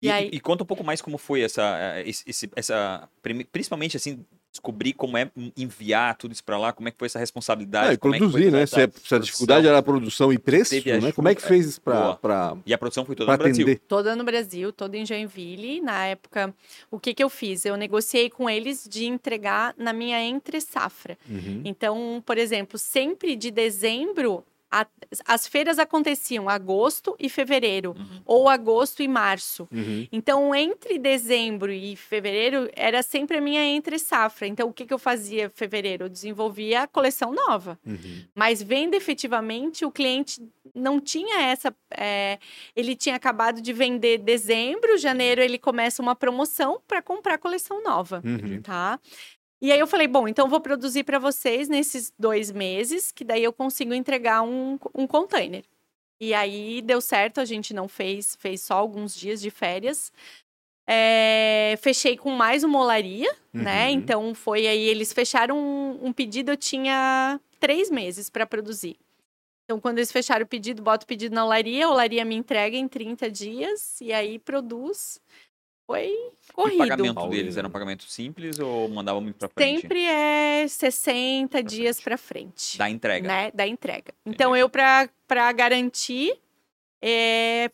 E, 0.00 0.06
e, 0.06 0.10
aí... 0.10 0.30
e, 0.32 0.38
conta 0.38 0.62
um 0.62 0.66
pouco 0.66 0.84
mais 0.84 1.02
como 1.02 1.18
foi 1.18 1.42
essa, 1.42 1.76
eh, 1.96 2.04
esse, 2.06 2.48
essa 2.54 3.08
principalmente 3.50 3.96
assim 3.96 4.24
descobrir 4.58 4.92
como 4.92 5.16
é 5.16 5.30
enviar 5.56 6.16
tudo 6.16 6.32
isso 6.32 6.42
para 6.42 6.58
lá, 6.58 6.72
como 6.72 6.88
é 6.88 6.90
que 6.90 6.98
foi 6.98 7.06
essa 7.06 7.18
responsabilidade. 7.18 7.90
É, 7.90 7.92
e 7.94 7.98
produzir, 7.98 8.48
é 8.48 8.50
né? 8.50 8.66
Se, 8.66 8.82
a, 8.82 8.90
se 8.90 9.14
a 9.14 9.18
dificuldade 9.18 9.66
era 9.66 9.78
a 9.78 9.82
produção 9.82 10.32
e 10.32 10.38
preço, 10.38 10.74
né? 10.74 11.12
Como 11.12 11.28
é 11.28 11.34
que 11.34 11.42
fez 11.42 11.66
isso 11.66 11.80
para. 11.80 12.56
E 12.66 12.74
a 12.74 12.78
produção 12.78 13.04
foi 13.04 13.14
toda 13.14 13.30
no 13.32 13.38
Brasil? 13.38 13.64
Atender. 13.64 13.80
Toda 13.86 14.16
no 14.16 14.24
Brasil, 14.24 14.72
toda 14.72 14.96
em 14.96 15.06
Joinville. 15.06 15.80
Na 15.80 16.06
época, 16.06 16.52
o 16.90 16.98
que, 16.98 17.14
que 17.14 17.22
eu 17.22 17.30
fiz? 17.30 17.64
Eu 17.64 17.76
negociei 17.76 18.28
com 18.28 18.50
eles 18.50 18.86
de 18.88 19.06
entregar 19.06 19.74
na 19.78 19.92
minha 19.92 20.20
entre 20.22 20.60
safra. 20.60 21.16
Uhum. 21.28 21.62
Então, 21.64 22.22
por 22.26 22.36
exemplo, 22.36 22.78
sempre 22.78 23.36
de 23.36 23.50
dezembro 23.50 24.44
a, 24.70 24.86
as 25.24 25.46
feiras 25.46 25.78
aconteciam 25.78 26.48
agosto 26.48 27.16
e 27.18 27.28
fevereiro, 27.28 27.94
uhum. 27.96 28.22
ou 28.24 28.48
agosto 28.48 29.02
e 29.02 29.08
março. 29.08 29.68
Uhum. 29.72 30.06
Então, 30.12 30.54
entre 30.54 30.98
dezembro 30.98 31.72
e 31.72 31.96
fevereiro, 31.96 32.70
era 32.74 33.02
sempre 33.02 33.38
a 33.38 33.40
minha 33.40 33.62
entre 33.64 33.98
safra. 33.98 34.46
Então, 34.46 34.68
o 34.68 34.72
que, 34.72 34.84
que 34.84 34.92
eu 34.92 34.98
fazia 34.98 35.50
fevereiro? 35.54 36.04
Eu 36.04 36.08
desenvolvia 36.08 36.82
a 36.82 36.86
coleção 36.86 37.32
nova. 37.32 37.78
Uhum. 37.86 38.24
Mas, 38.34 38.62
vendo 38.62 38.94
efetivamente, 38.94 39.84
o 39.84 39.90
cliente 39.90 40.40
não 40.74 41.00
tinha 41.00 41.42
essa. 41.42 41.74
É, 41.90 42.38
ele 42.76 42.94
tinha 42.94 43.16
acabado 43.16 43.62
de 43.62 43.72
vender 43.72 44.18
dezembro, 44.18 44.98
janeiro 44.98 45.40
ele 45.40 45.58
começa 45.58 46.02
uma 46.02 46.14
promoção 46.14 46.80
para 46.86 47.00
comprar 47.00 47.34
a 47.34 47.38
coleção 47.38 47.82
nova. 47.82 48.22
Uhum. 48.24 48.60
Tá? 48.60 49.00
E 49.60 49.72
aí 49.72 49.78
eu 49.78 49.86
falei, 49.86 50.06
bom, 50.06 50.28
então 50.28 50.48
vou 50.48 50.60
produzir 50.60 51.02
para 51.04 51.18
vocês 51.18 51.68
nesses 51.68 52.12
dois 52.18 52.50
meses, 52.50 53.10
que 53.10 53.24
daí 53.24 53.42
eu 53.42 53.52
consigo 53.52 53.92
entregar 53.92 54.42
um, 54.42 54.78
um 54.94 55.06
container. 55.06 55.64
E 56.20 56.32
aí 56.32 56.80
deu 56.82 57.00
certo, 57.00 57.40
a 57.40 57.44
gente 57.44 57.74
não 57.74 57.88
fez, 57.88 58.36
fez 58.36 58.62
só 58.62 58.74
alguns 58.74 59.14
dias 59.14 59.40
de 59.40 59.50
férias. 59.50 60.12
É, 60.86 61.74
fechei 61.80 62.16
com 62.16 62.30
mais 62.30 62.64
uma 62.64 62.80
olaria, 62.80 63.30
né? 63.52 63.58
uhum. 63.58 63.62
né? 63.62 63.90
Então 63.90 64.34
foi 64.34 64.66
aí, 64.66 64.80
eles 64.80 65.12
fecharam 65.12 65.58
um, 65.58 66.06
um 66.06 66.12
pedido, 66.12 66.52
eu 66.52 66.56
tinha 66.56 67.40
três 67.58 67.90
meses 67.90 68.30
para 68.30 68.46
produzir. 68.46 68.96
Então, 69.64 69.78
quando 69.78 69.98
eles 69.98 70.10
fecharam 70.10 70.46
o 70.46 70.48
pedido, 70.48 70.82
boto 70.82 71.04
o 71.04 71.06
pedido 71.06 71.34
na 71.34 71.44
olaria, 71.44 71.84
a 71.84 71.90
olaria 71.90 72.24
me 72.24 72.34
entrega 72.34 72.74
em 72.74 72.88
30 72.88 73.30
dias 73.30 74.00
e 74.00 74.14
aí 74.14 74.38
produz 74.38 75.20
foi 75.88 76.14
corrido. 76.52 76.74
o 76.74 76.78
pagamento 76.78 77.28
deles 77.28 77.56
era 77.56 77.66
um 77.66 77.70
pagamento 77.70 78.04
simples 78.04 78.58
ou 78.58 78.90
mandava 78.90 79.18
muito 79.22 79.38
para 79.38 79.48
frente? 79.48 79.80
Sempre 79.80 80.04
é 80.04 80.68
60 80.68 81.48
pra 81.48 81.60
dias 81.62 81.98
para 81.98 82.18
frente. 82.18 82.76
Da 82.76 82.90
entrega. 82.90 83.26
Né? 83.26 83.50
Da 83.52 83.66
entrega. 83.66 84.12
Entendi. 84.20 84.34
Então, 84.34 84.54
eu, 84.54 84.68
para 84.68 85.52
garantir, 85.54 86.38
é, 87.00 87.70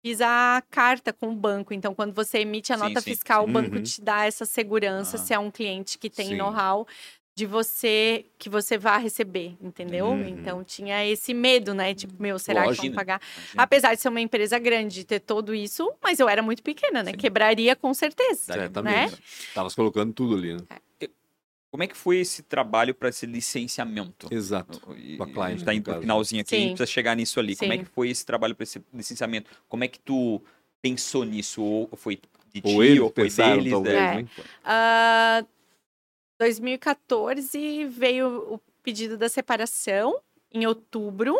fiz 0.00 0.20
a 0.20 0.62
carta 0.70 1.12
com 1.12 1.30
o 1.30 1.34
banco. 1.34 1.74
Então, 1.74 1.92
quando 1.92 2.14
você 2.14 2.38
emite 2.38 2.72
a 2.72 2.76
sim, 2.76 2.84
nota 2.84 3.00
sim, 3.00 3.10
fiscal, 3.10 3.44
sim. 3.44 3.50
o 3.50 3.52
banco 3.52 3.74
uhum. 3.74 3.82
te 3.82 4.00
dá 4.00 4.26
essa 4.26 4.44
segurança, 4.44 5.16
ah. 5.16 5.18
se 5.18 5.34
é 5.34 5.38
um 5.38 5.50
cliente 5.50 5.98
que 5.98 6.08
tem 6.08 6.36
know-how 6.36 6.86
de 7.34 7.46
você 7.46 8.26
que 8.38 8.48
você 8.48 8.76
vá 8.76 8.96
receber, 8.98 9.56
entendeu? 9.60 10.06
Uhum. 10.06 10.28
Então 10.28 10.62
tinha 10.64 11.06
esse 11.06 11.32
medo, 11.32 11.72
né? 11.72 11.94
Tipo, 11.94 12.14
meu, 12.20 12.38
será 12.38 12.64
Lógico, 12.64 12.82
que 12.82 12.88
vão 12.88 12.96
pagar? 12.96 13.20
Imagina. 13.36 13.62
Apesar 13.62 13.94
de 13.94 14.00
ser 14.00 14.08
uma 14.08 14.20
empresa 14.20 14.58
grande, 14.58 14.96
de 14.96 15.04
ter 15.04 15.20
todo 15.20 15.54
isso, 15.54 15.90
mas 16.02 16.20
eu 16.20 16.28
era 16.28 16.42
muito 16.42 16.62
pequena, 16.62 17.02
né? 17.02 17.12
Sim. 17.12 17.16
Quebraria 17.16 17.74
com 17.74 17.94
certeza. 17.94 18.52
Certamente. 18.52 19.12
Né? 19.12 19.18
Tava 19.54 19.70
colocando 19.70 20.12
tudo 20.12 20.36
ali, 20.36 20.54
né? 20.54 20.60
É. 20.68 21.08
Como 21.70 21.84
é 21.84 21.86
que 21.86 21.96
foi 21.96 22.18
esse 22.18 22.42
trabalho 22.42 22.92
para 22.92 23.10
esse 23.10 23.24
licenciamento? 23.26 24.26
Exato. 24.30 24.80
E, 24.96 25.16
a, 25.20 25.44
a 25.44 25.50
gente 25.50 25.60
está 25.60 25.72
indo 25.72 25.94
no 25.94 26.00
finalzinho 26.00 26.40
aqui, 26.40 26.50
Sim. 26.50 26.56
a 26.56 26.60
gente 26.60 26.70
precisa 26.72 26.92
chegar 26.92 27.14
nisso 27.14 27.38
ali. 27.38 27.54
Sim. 27.54 27.60
Como 27.60 27.72
é 27.72 27.78
que 27.78 27.84
foi 27.84 28.10
esse 28.10 28.26
trabalho 28.26 28.56
para 28.56 28.64
esse 28.64 28.82
licenciamento? 28.92 29.48
Como 29.68 29.84
é 29.84 29.88
que 29.88 30.00
tu 30.00 30.42
pensou 30.82 31.24
nisso? 31.24 31.62
Ou 31.62 31.88
foi 31.94 32.20
de 32.52 32.60
ti, 32.60 32.74
ou, 32.74 32.82
ele 32.82 32.98
ou 32.98 33.12
foi 33.14 33.30
deles? 33.30 33.70
Talvez, 33.70 33.94
é. 33.94 34.14
né? 34.16 34.28
uh, 34.64 35.46
2014 36.40 37.84
veio 37.84 38.54
o 38.54 38.58
pedido 38.82 39.18
da 39.18 39.28
separação, 39.28 40.18
em 40.50 40.66
outubro. 40.66 41.38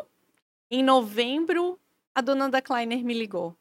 Em 0.71 0.85
novembro, 0.85 1.81
a 2.15 2.21
dona 2.21 2.51
da 2.51 2.61
Kleiner 2.61 3.03
me 3.03 3.15
ligou. 3.15 3.57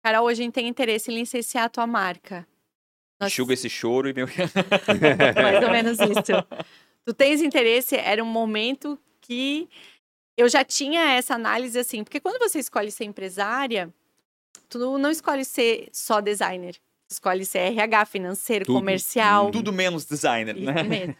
Carol, 0.00 0.28
a 0.28 0.34
gente 0.34 0.52
tem 0.52 0.68
interesse 0.68 1.10
em 1.10 1.16
licenciar 1.16 1.64
a 1.64 1.68
tua 1.68 1.88
marca. 1.88 2.46
Nós... 3.18 3.32
Enxuga 3.32 3.54
esse 3.54 3.68
choro 3.68 4.08
e 4.08 4.14
meu. 4.14 4.28
Mais 5.42 5.64
ou 5.64 5.70
menos 5.72 5.98
isso. 5.98 6.46
Tu 7.04 7.12
tens 7.12 7.42
interesse? 7.42 7.96
Era 7.96 8.22
um 8.22 8.26
momento 8.26 8.96
que 9.20 9.68
eu 10.36 10.48
já 10.48 10.64
tinha 10.64 11.14
essa 11.14 11.34
análise 11.34 11.76
assim, 11.76 12.04
porque 12.04 12.20
quando 12.20 12.38
você 12.38 12.60
escolhe 12.60 12.92
ser 12.92 13.04
empresária, 13.06 13.92
tu 14.68 14.96
não 14.96 15.10
escolhe 15.10 15.44
ser 15.44 15.88
só 15.92 16.20
designer 16.20 16.76
escolhe 17.08 17.44
CRH, 17.46 18.04
financeiro, 18.06 18.64
tudo, 18.64 18.78
comercial. 18.78 19.50
Tudo 19.50 19.72
menos 19.72 20.04
designer, 20.04 20.56
né? 20.56 20.82
Mesmo. 20.82 21.16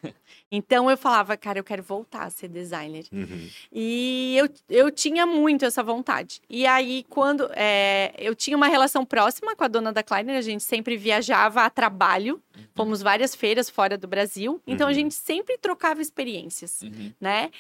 Então 0.50 0.88
eu 0.90 0.96
falava, 0.96 1.36
cara, 1.36 1.58
eu 1.58 1.64
quero 1.64 1.82
voltar 1.82 2.22
a 2.22 2.30
ser 2.30 2.48
designer. 2.48 3.04
Uhum. 3.12 3.48
E 3.72 4.36
eu, 4.36 4.48
eu 4.68 4.90
tinha 4.90 5.26
muito 5.26 5.64
essa 5.64 5.82
vontade. 5.82 6.40
E 6.48 6.66
aí, 6.66 7.04
quando 7.08 7.50
é, 7.54 8.14
eu 8.16 8.34
tinha 8.34 8.56
uma 8.56 8.68
relação 8.68 9.04
próxima 9.04 9.56
com 9.56 9.64
a 9.64 9.68
dona 9.68 9.92
da 9.92 10.02
Kleiner, 10.02 10.36
a 10.36 10.40
gente 10.40 10.62
sempre 10.62 10.96
viajava 10.96 11.62
a 11.62 11.70
trabalho, 11.70 12.40
uhum. 12.56 12.62
fomos 12.74 13.02
várias 13.02 13.34
feiras 13.34 13.68
fora 13.68 13.98
do 13.98 14.06
Brasil, 14.06 14.60
então 14.66 14.86
uhum. 14.86 14.90
a 14.92 14.94
gente 14.94 15.14
sempre 15.14 15.58
trocava 15.58 16.00
experiências, 16.00 16.82
uhum. 16.82 17.12
né? 17.20 17.50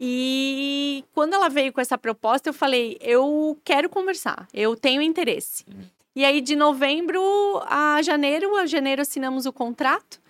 E 0.00 1.04
quando 1.12 1.34
ela 1.34 1.48
veio 1.48 1.72
com 1.72 1.80
essa 1.80 1.96
proposta, 1.96 2.48
eu 2.48 2.54
falei, 2.54 2.98
eu 3.00 3.56
quero 3.64 3.88
conversar, 3.88 4.48
eu 4.52 4.74
tenho 4.74 5.00
interesse. 5.00 5.64
E 6.14 6.24
aí, 6.24 6.40
de 6.40 6.54
novembro 6.54 7.20
a 7.64 8.02
janeiro, 8.02 8.56
a 8.56 8.66
janeiro 8.66 9.02
assinamos 9.02 9.46
o 9.46 9.52
contrato. 9.52 10.20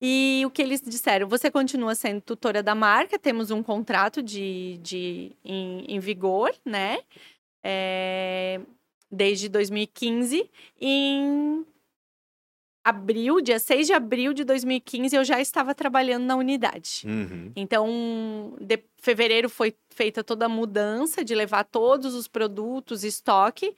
E 0.00 0.42
o 0.44 0.50
que 0.50 0.62
eles 0.62 0.80
disseram? 0.82 1.28
Você 1.28 1.50
continua 1.50 1.94
sendo 1.94 2.20
tutora 2.20 2.62
da 2.62 2.74
marca, 2.74 3.18
temos 3.18 3.50
um 3.50 3.62
contrato 3.62 4.22
de, 4.22 4.78
de, 4.82 5.32
em, 5.44 5.84
em 5.88 5.98
vigor, 5.98 6.54
né? 6.64 6.98
É, 7.64 8.60
desde 9.10 9.48
2015. 9.48 10.50
Em 10.80 11.64
abril, 12.84 13.40
dia 13.40 13.58
6 13.58 13.88
de 13.88 13.92
abril 13.92 14.32
de 14.32 14.44
2015, 14.44 15.16
eu 15.16 15.24
já 15.24 15.40
estava 15.40 15.74
trabalhando 15.74 16.24
na 16.24 16.36
unidade. 16.36 17.02
Uhum. 17.04 17.50
Então, 17.56 18.56
de 18.60 18.78
fevereiro 18.98 19.48
foi 19.48 19.74
feita 19.90 20.22
toda 20.22 20.46
a 20.46 20.48
mudança 20.48 21.24
de 21.24 21.34
levar 21.34 21.64
todos 21.64 22.14
os 22.14 22.28
produtos, 22.28 23.02
estoque. 23.02 23.74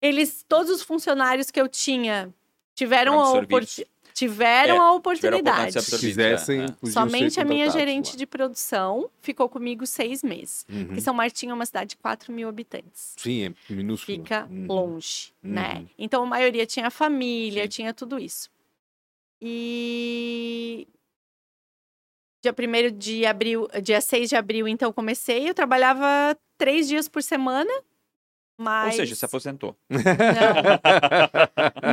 Eles, 0.00 0.44
todos 0.48 0.70
os 0.70 0.82
funcionários 0.82 1.50
que 1.50 1.60
eu 1.60 1.68
tinha 1.68 2.32
tiveram 2.74 3.20
a 3.20 3.32
oportunidade 3.32 3.86
tiveram 4.16 4.76
é, 4.76 4.78
a 4.78 4.92
oportunidade. 4.92 5.78
Se 5.82 5.98
quisessem, 5.98 6.62
é. 6.62 6.86
Somente 6.90 7.38
a 7.38 7.44
minha 7.44 7.68
gerente 7.68 8.12
lá. 8.12 8.16
de 8.16 8.26
produção 8.26 9.10
ficou 9.20 9.46
comigo 9.46 9.86
seis 9.86 10.22
meses. 10.22 10.64
Uhum. 10.70 10.86
Porque 10.86 11.00
São 11.02 11.12
Martinho 11.12 11.50
é 11.50 11.54
uma 11.54 11.66
cidade 11.66 11.90
de 11.90 11.96
4 11.96 12.32
mil 12.32 12.48
habitantes. 12.48 13.12
Sim, 13.18 13.44
é 13.44 13.72
minúsculo. 13.74 14.16
Fica 14.16 14.48
uhum. 14.50 14.66
longe, 14.66 15.34
uhum. 15.44 15.50
né? 15.50 15.84
Então 15.98 16.22
a 16.22 16.26
maioria 16.26 16.64
tinha 16.64 16.90
família, 16.90 17.64
Sim. 17.64 17.68
tinha 17.68 17.92
tudo 17.92 18.18
isso. 18.18 18.48
E 19.38 20.88
dia 22.42 22.54
1 22.54 22.96
de 22.96 23.26
abril, 23.26 23.68
dia 23.82 24.00
6 24.00 24.30
de 24.30 24.36
abril, 24.36 24.66
então 24.66 24.90
comecei. 24.94 25.46
Eu 25.46 25.52
trabalhava 25.52 26.34
três 26.56 26.88
dias 26.88 27.06
por 27.06 27.22
semana 27.22 27.70
mas... 28.56 28.94
Ou 28.94 29.00
seja, 29.00 29.14
se 29.14 29.24
aposentou. 29.24 29.76
Não. 29.90 30.00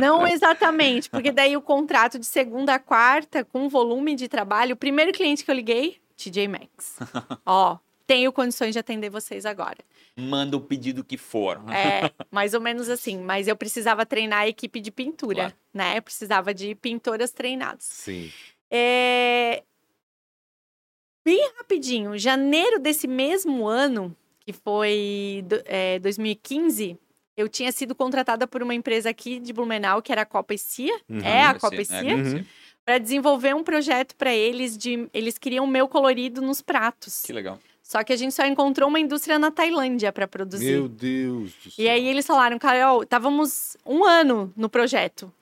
Não 0.00 0.26
exatamente, 0.26 1.10
porque 1.10 1.30
daí 1.30 1.56
o 1.56 1.62
contrato 1.62 2.18
de 2.18 2.26
segunda 2.26 2.74
a 2.74 2.78
quarta, 2.78 3.44
com 3.44 3.68
volume 3.68 4.14
de 4.14 4.28
trabalho, 4.28 4.74
o 4.74 4.76
primeiro 4.76 5.12
cliente 5.12 5.44
que 5.44 5.50
eu 5.50 5.54
liguei, 5.54 6.00
TJ 6.16 6.48
Maxx. 6.48 6.98
Ó, 7.44 7.78
tenho 8.06 8.32
condições 8.32 8.72
de 8.72 8.78
atender 8.78 9.10
vocês 9.10 9.46
agora. 9.46 9.78
Manda 10.16 10.56
o 10.56 10.60
pedido 10.60 11.02
que 11.02 11.16
for. 11.16 11.60
É, 11.70 12.10
mais 12.30 12.54
ou 12.54 12.60
menos 12.60 12.88
assim. 12.88 13.18
Mas 13.18 13.48
eu 13.48 13.56
precisava 13.56 14.06
treinar 14.06 14.40
a 14.40 14.48
equipe 14.48 14.80
de 14.80 14.90
pintura, 14.90 15.34
claro. 15.34 15.54
né? 15.72 15.98
Eu 15.98 16.02
precisava 16.02 16.54
de 16.54 16.74
pintoras 16.74 17.32
treinadas. 17.32 17.84
Sim. 17.84 18.30
É... 18.70 19.62
Bem 21.24 21.50
rapidinho, 21.56 22.18
janeiro 22.18 22.78
desse 22.78 23.08
mesmo 23.08 23.66
ano, 23.66 24.14
que 24.46 24.52
foi 24.52 25.44
é, 25.64 25.98
2015, 25.98 26.98
eu 27.36 27.48
tinha 27.48 27.72
sido 27.72 27.94
contratada 27.94 28.46
por 28.46 28.62
uma 28.62 28.74
empresa 28.74 29.10
aqui 29.10 29.40
de 29.40 29.52
Blumenau, 29.52 30.02
que 30.02 30.12
era 30.12 30.22
a 30.22 30.26
Copa 30.26 30.56
Cia, 30.56 30.94
uhum, 31.08 31.20
é 31.20 31.44
a 31.44 31.54
Copa 31.58 31.84
Cia, 31.84 31.98
é, 31.98 32.14
uhum. 32.14 32.44
para 32.84 32.98
desenvolver 32.98 33.54
um 33.54 33.64
projeto 33.64 34.14
para 34.14 34.32
eles 34.32 34.76
de 34.76 35.08
eles 35.12 35.38
queriam 35.38 35.66
meu 35.66 35.88
colorido 35.88 36.40
nos 36.40 36.60
pratos. 36.60 37.22
Que 37.22 37.32
legal. 37.32 37.58
Só 37.82 38.02
que 38.02 38.12
a 38.12 38.16
gente 38.16 38.34
só 38.34 38.46
encontrou 38.46 38.88
uma 38.88 39.00
indústria 39.00 39.38
na 39.38 39.50
Tailândia 39.50 40.10
para 40.12 40.26
produzir. 40.26 40.72
Meu 40.72 40.88
Deus 40.88 41.52
do 41.52 41.70
céu. 41.70 41.84
E 41.84 41.88
aí 41.88 42.06
eles 42.06 42.26
falaram, 42.26 42.58
Carol, 42.58 43.02
estávamos 43.02 43.76
um 43.84 44.04
ano 44.04 44.52
no 44.56 44.70
projeto. 44.70 45.32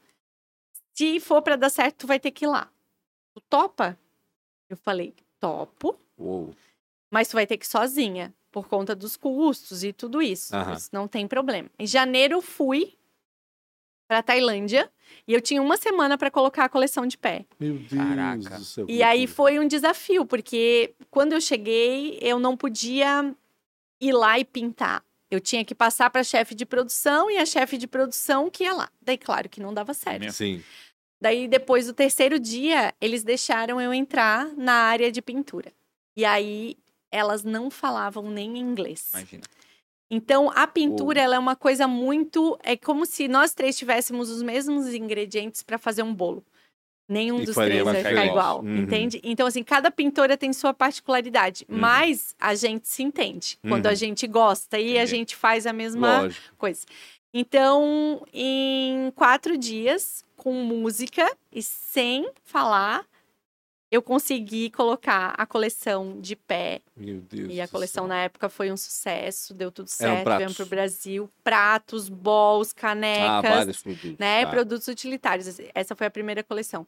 Se 0.93 1.21
for 1.21 1.41
para 1.41 1.57
dar 1.57 1.71
certo, 1.71 1.99
tu 1.99 2.07
vai 2.07 2.19
ter 2.19 2.33
que 2.33 2.45
ir 2.45 2.49
lá. 2.49 2.69
Tu 3.35 3.43
topa? 3.49 3.97
Eu 4.69 4.77
falei, 4.77 5.15
topo. 5.39 5.97
Uou. 6.19 6.53
Mas 7.13 7.29
tu 7.29 7.35
vai 7.35 7.47
ter 7.47 7.57
que 7.57 7.65
ir 7.65 7.69
sozinha 7.69 8.35
por 8.53 8.69
conta 8.69 8.95
dos 8.95 9.17
custos 9.17 9.83
e 9.83 9.93
tudo 9.93 10.21
isso. 10.21 10.55
Uhum. 10.55 10.75
isso 10.75 10.91
não 10.93 11.09
tem 11.09 11.27
problema. 11.27 11.69
Em 11.79 11.87
janeiro 11.87 12.35
eu 12.35 12.43
fui 12.43 12.95
para 14.07 14.23
Tailândia 14.23 14.93
e 15.27 15.33
eu 15.33 15.41
tinha 15.41 15.63
uma 15.63 15.79
semana 15.79 16.19
para 16.19 16.31
colocar 16.31 16.67
a 16.67 16.69
coleção 16.69 17.07
de 17.07 17.17
pé. 17.17 17.47
Meu 17.59 17.79
Deus 17.79 17.91
Caraca. 17.91 18.59
do 18.59 18.65
céu. 18.65 18.87
E 18.89 19.03
aí 19.03 19.27
foi 19.27 19.59
um 19.59 19.67
desafio, 19.67 20.27
porque 20.27 20.95
quando 21.11 21.33
eu 21.33 21.41
cheguei, 21.41 22.19
eu 22.21 22.39
não 22.39 22.57
podia 22.57 23.35
ir 23.99 24.13
lá 24.13 24.39
e 24.39 24.45
pintar. 24.45 25.03
Eu 25.31 25.41
tinha 25.41 25.65
que 25.65 25.75
passar 25.75 26.11
para 26.11 26.21
a 26.21 26.25
chefe 26.25 26.55
de 26.55 26.67
produção 26.67 27.31
e 27.31 27.39
a 27.39 27.47
chefe 27.47 27.79
de 27.79 27.87
produção 27.87 28.51
que 28.51 28.65
ia 28.65 28.75
lá. 28.75 28.91
Daí, 29.01 29.17
claro 29.17 29.49
que 29.49 29.63
não 29.63 29.73
dava 29.73 29.95
certo. 29.95 30.31
Sim. 30.31 30.63
Daí, 31.19 31.49
depois 31.49 31.87
do 31.87 31.95
terceiro 31.95 32.39
dia, 32.39 32.93
eles 33.01 33.23
deixaram 33.23 33.81
eu 33.81 33.95
entrar 33.95 34.47
na 34.57 34.75
área 34.75 35.11
de 35.11 35.23
pintura. 35.23 35.73
E 36.15 36.25
aí 36.25 36.77
elas 37.13 37.45
não 37.45 37.71
falavam 37.71 38.31
nem 38.31 38.59
inglês. 38.59 39.11
Imagina. 39.13 39.43
Então, 40.11 40.51
a 40.55 40.67
pintura 40.67 41.21
oh. 41.21 41.25
ela 41.25 41.37
é 41.37 41.39
uma 41.39 41.57
coisa 41.57 41.87
muito. 41.87 42.59
É 42.63 42.77
como 42.77 43.07
se 43.07 43.29
nós 43.29 43.55
três 43.55 43.79
tivéssemos 43.79 44.29
os 44.29 44.43
mesmos 44.43 44.93
ingredientes 44.93 45.63
para 45.63 45.79
fazer 45.79 46.03
um 46.03 46.15
bolo. 46.15 46.45
Nenhum 47.09 47.41
e 47.41 47.45
dos 47.45 47.55
três 47.55 47.83
vai 47.85 47.97
ficar 47.97 48.27
igual, 48.27 48.61
uhum. 48.61 48.77
entende? 48.77 49.21
Então, 49.23 49.47
assim, 49.47 49.63
cada 49.63 49.91
pintora 49.91 50.37
tem 50.37 50.53
sua 50.53 50.73
particularidade, 50.73 51.67
uhum. 51.69 51.79
mas 51.79 52.35
a 52.41 52.55
gente 52.55 52.89
se 52.89 53.03
entende 53.03 53.59
uhum. 53.63 53.71
quando 53.71 53.87
a 53.87 53.91
uhum. 53.91 53.97
gente 53.97 54.27
gosta 54.27 54.79
e 54.79 54.99
a 54.99 55.05
gente 55.05 55.37
faz 55.37 55.67
a 55.67 55.73
mesma 55.73 56.23
Lógico. 56.23 56.57
coisa. 56.57 56.87
Então, 57.35 58.25
em 58.33 59.11
quatro 59.15 59.57
dias, 59.57 60.25
com 60.37 60.53
música 60.53 61.31
e 61.51 61.63
sem 61.63 62.31
falar, 62.45 63.05
eu 63.93 64.01
consegui 64.01 64.71
colocar 64.71 65.35
a 65.37 65.45
coleção 65.45 66.19
de 66.19 66.35
pé. 66.35 66.81
Meu 66.97 67.21
Deus. 67.21 67.53
E 67.53 67.61
a 67.61 67.69
coleção 67.69 68.07
na 68.07 68.23
época 68.23 68.49
foi 68.49 68.73
um 68.73 68.77
sucesso, 68.77 69.53
deu 69.53 69.71
tudo 69.71 69.89
certo, 69.89 70.35
viemos 70.39 70.57
para 70.57 70.65
o 70.65 70.69
Brasil. 70.69 71.31
Pratos, 71.45 72.09
bols, 72.09 72.73
canecas. 72.73 73.29
Ah, 73.29 73.41
vários 73.43 73.83
produtos. 73.83 74.19
Né? 74.19 74.47
Tá. 74.47 74.51
Produtos 74.51 74.89
utilitários. 74.89 75.61
Essa 75.75 75.95
foi 75.95 76.07
a 76.07 76.11
primeira 76.11 76.43
coleção. 76.43 76.87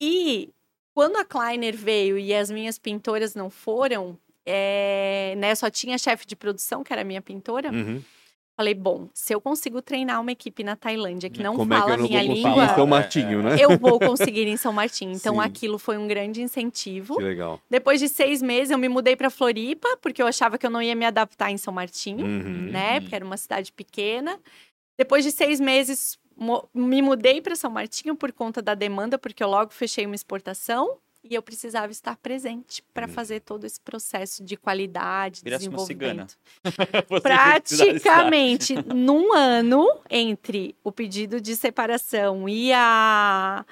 E 0.00 0.50
quando 0.94 1.16
a 1.16 1.24
Kleiner 1.24 1.76
veio 1.76 2.16
e 2.16 2.32
as 2.32 2.48
minhas 2.48 2.78
pintoras 2.78 3.34
não 3.34 3.50
foram, 3.50 4.16
é, 4.46 5.34
né, 5.36 5.52
só 5.56 5.68
tinha 5.68 5.98
chefe 5.98 6.24
de 6.28 6.36
produção, 6.36 6.84
que 6.84 6.92
era 6.92 7.02
a 7.02 7.04
minha 7.04 7.20
pintora. 7.20 7.72
Uhum. 7.72 8.00
Falei, 8.60 8.74
bom, 8.74 9.08
se 9.14 9.34
eu 9.34 9.40
consigo 9.40 9.80
treinar 9.80 10.20
uma 10.20 10.32
equipe 10.32 10.62
na 10.62 10.76
Tailândia 10.76 11.30
que 11.30 11.42
não 11.42 11.56
Como 11.56 11.74
fala 11.74 11.94
é 11.94 11.96
que 11.96 12.02
a 12.02 12.06
minha 12.06 12.22
língua. 12.22 12.64
Em 12.66 12.74
São 12.74 12.86
Martinho, 12.86 13.42
né? 13.42 13.56
Eu 13.58 13.78
vou 13.78 13.98
conseguir 13.98 14.46
em 14.46 14.56
São 14.58 14.70
Martinho. 14.70 15.12
Então 15.12 15.36
Sim. 15.36 15.40
aquilo 15.40 15.78
foi 15.78 15.96
um 15.96 16.06
grande 16.06 16.42
incentivo. 16.42 17.16
Que 17.16 17.22
legal. 17.22 17.58
Depois 17.70 17.98
de 17.98 18.06
seis 18.06 18.42
meses, 18.42 18.70
eu 18.70 18.76
me 18.76 18.86
mudei 18.86 19.16
para 19.16 19.30
Floripa, 19.30 19.88
porque 20.02 20.20
eu 20.20 20.26
achava 20.26 20.58
que 20.58 20.66
eu 20.66 20.70
não 20.70 20.82
ia 20.82 20.94
me 20.94 21.06
adaptar 21.06 21.50
em 21.50 21.56
São 21.56 21.72
Martinho, 21.72 22.26
uhum, 22.26 22.70
né? 22.70 23.00
Porque 23.00 23.14
era 23.14 23.24
uma 23.24 23.38
cidade 23.38 23.72
pequena. 23.72 24.38
Depois 24.98 25.24
de 25.24 25.30
seis 25.30 25.58
meses, 25.58 26.18
me 26.74 27.00
mudei 27.00 27.40
para 27.40 27.56
São 27.56 27.70
Martinho 27.70 28.14
por 28.14 28.30
conta 28.30 28.60
da 28.60 28.74
demanda, 28.74 29.16
porque 29.18 29.42
eu 29.42 29.48
logo 29.48 29.72
fechei 29.72 30.04
uma 30.04 30.14
exportação 30.14 30.98
e 31.22 31.34
eu 31.34 31.42
precisava 31.42 31.92
estar 31.92 32.16
presente 32.16 32.82
para 32.94 33.06
hum. 33.06 33.10
fazer 33.10 33.40
todo 33.40 33.64
esse 33.64 33.80
processo 33.80 34.42
de 34.42 34.56
qualidade, 34.56 35.42
Virasse 35.42 35.68
desenvolvimento. 35.68 36.38
Praticamente 37.22 38.74
num 38.94 39.34
ano 39.34 39.86
entre 40.08 40.74
o 40.82 40.90
pedido 40.90 41.40
de 41.40 41.54
separação 41.56 42.48
e 42.48 42.72
a 42.72 43.64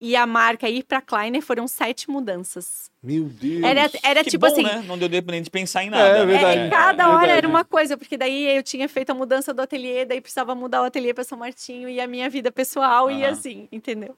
e 0.00 0.14
a 0.14 0.24
marca 0.26 0.68
ir 0.68 0.84
para 0.84 1.00
Kleiner 1.00 1.42
foram 1.42 1.66
sete 1.66 2.08
mudanças. 2.08 2.88
Meu 3.02 3.24
Deus. 3.24 3.64
Era, 3.64 3.90
era 4.02 4.22
que 4.22 4.30
tipo 4.30 4.46
bom, 4.46 4.52
assim. 4.52 4.62
Né? 4.62 4.84
Não 4.86 4.96
deu 4.96 5.08
tempo 5.08 5.30
nem 5.30 5.42
de 5.42 5.50
pensar 5.50 5.82
em 5.82 5.90
nada. 5.90 6.18
É, 6.18 6.22
é 6.22 6.26
verdade. 6.26 6.60
É, 6.60 6.70
cada 6.70 7.02
é, 7.02 7.06
hora 7.08 7.32
era 7.32 7.48
uma 7.48 7.64
coisa, 7.64 7.96
porque 7.96 8.16
daí 8.16 8.56
eu 8.56 8.62
tinha 8.62 8.88
feito 8.88 9.10
a 9.10 9.14
mudança 9.14 9.52
do 9.52 9.60
ateliê, 9.60 10.04
daí 10.04 10.20
precisava 10.20 10.54
mudar 10.54 10.82
o 10.82 10.84
ateliê 10.84 11.12
para 11.12 11.24
São 11.24 11.36
Martinho 11.36 11.88
e 11.88 12.00
a 12.00 12.06
minha 12.06 12.30
vida 12.30 12.52
pessoal 12.52 13.06
uhum. 13.06 13.18
e 13.18 13.24
assim, 13.24 13.68
entendeu? 13.72 14.16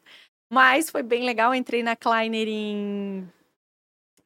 Mas 0.50 0.90
foi 0.90 1.02
bem 1.02 1.24
legal. 1.24 1.54
entrei 1.54 1.82
na 1.82 1.94
Kleiner 1.94 2.48
em 2.48 3.26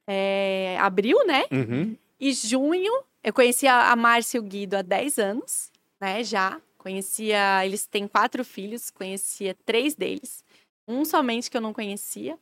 é, 0.07 0.77
abril, 0.79 1.17
né? 1.27 1.45
Uhum. 1.51 1.95
E 2.19 2.33
junho, 2.33 2.91
eu 3.23 3.31
conhecia 3.31 3.91
a 3.91 3.95
Márcia 3.95 4.37
e 4.37 4.39
o 4.39 4.43
Guido 4.43 4.75
há 4.75 4.81
10 4.81 5.19
anos, 5.19 5.71
né? 6.01 6.23
Já. 6.23 6.59
Conhecia. 6.79 7.65
Eles 7.65 7.85
têm 7.85 8.07
quatro 8.07 8.43
filhos, 8.43 8.89
conhecia 8.89 9.55
três 9.65 9.95
deles. 9.95 10.43
Um 10.87 11.05
somente 11.05 11.49
que 11.49 11.57
eu 11.57 11.61
não 11.61 11.73
conhecia. 11.73 12.37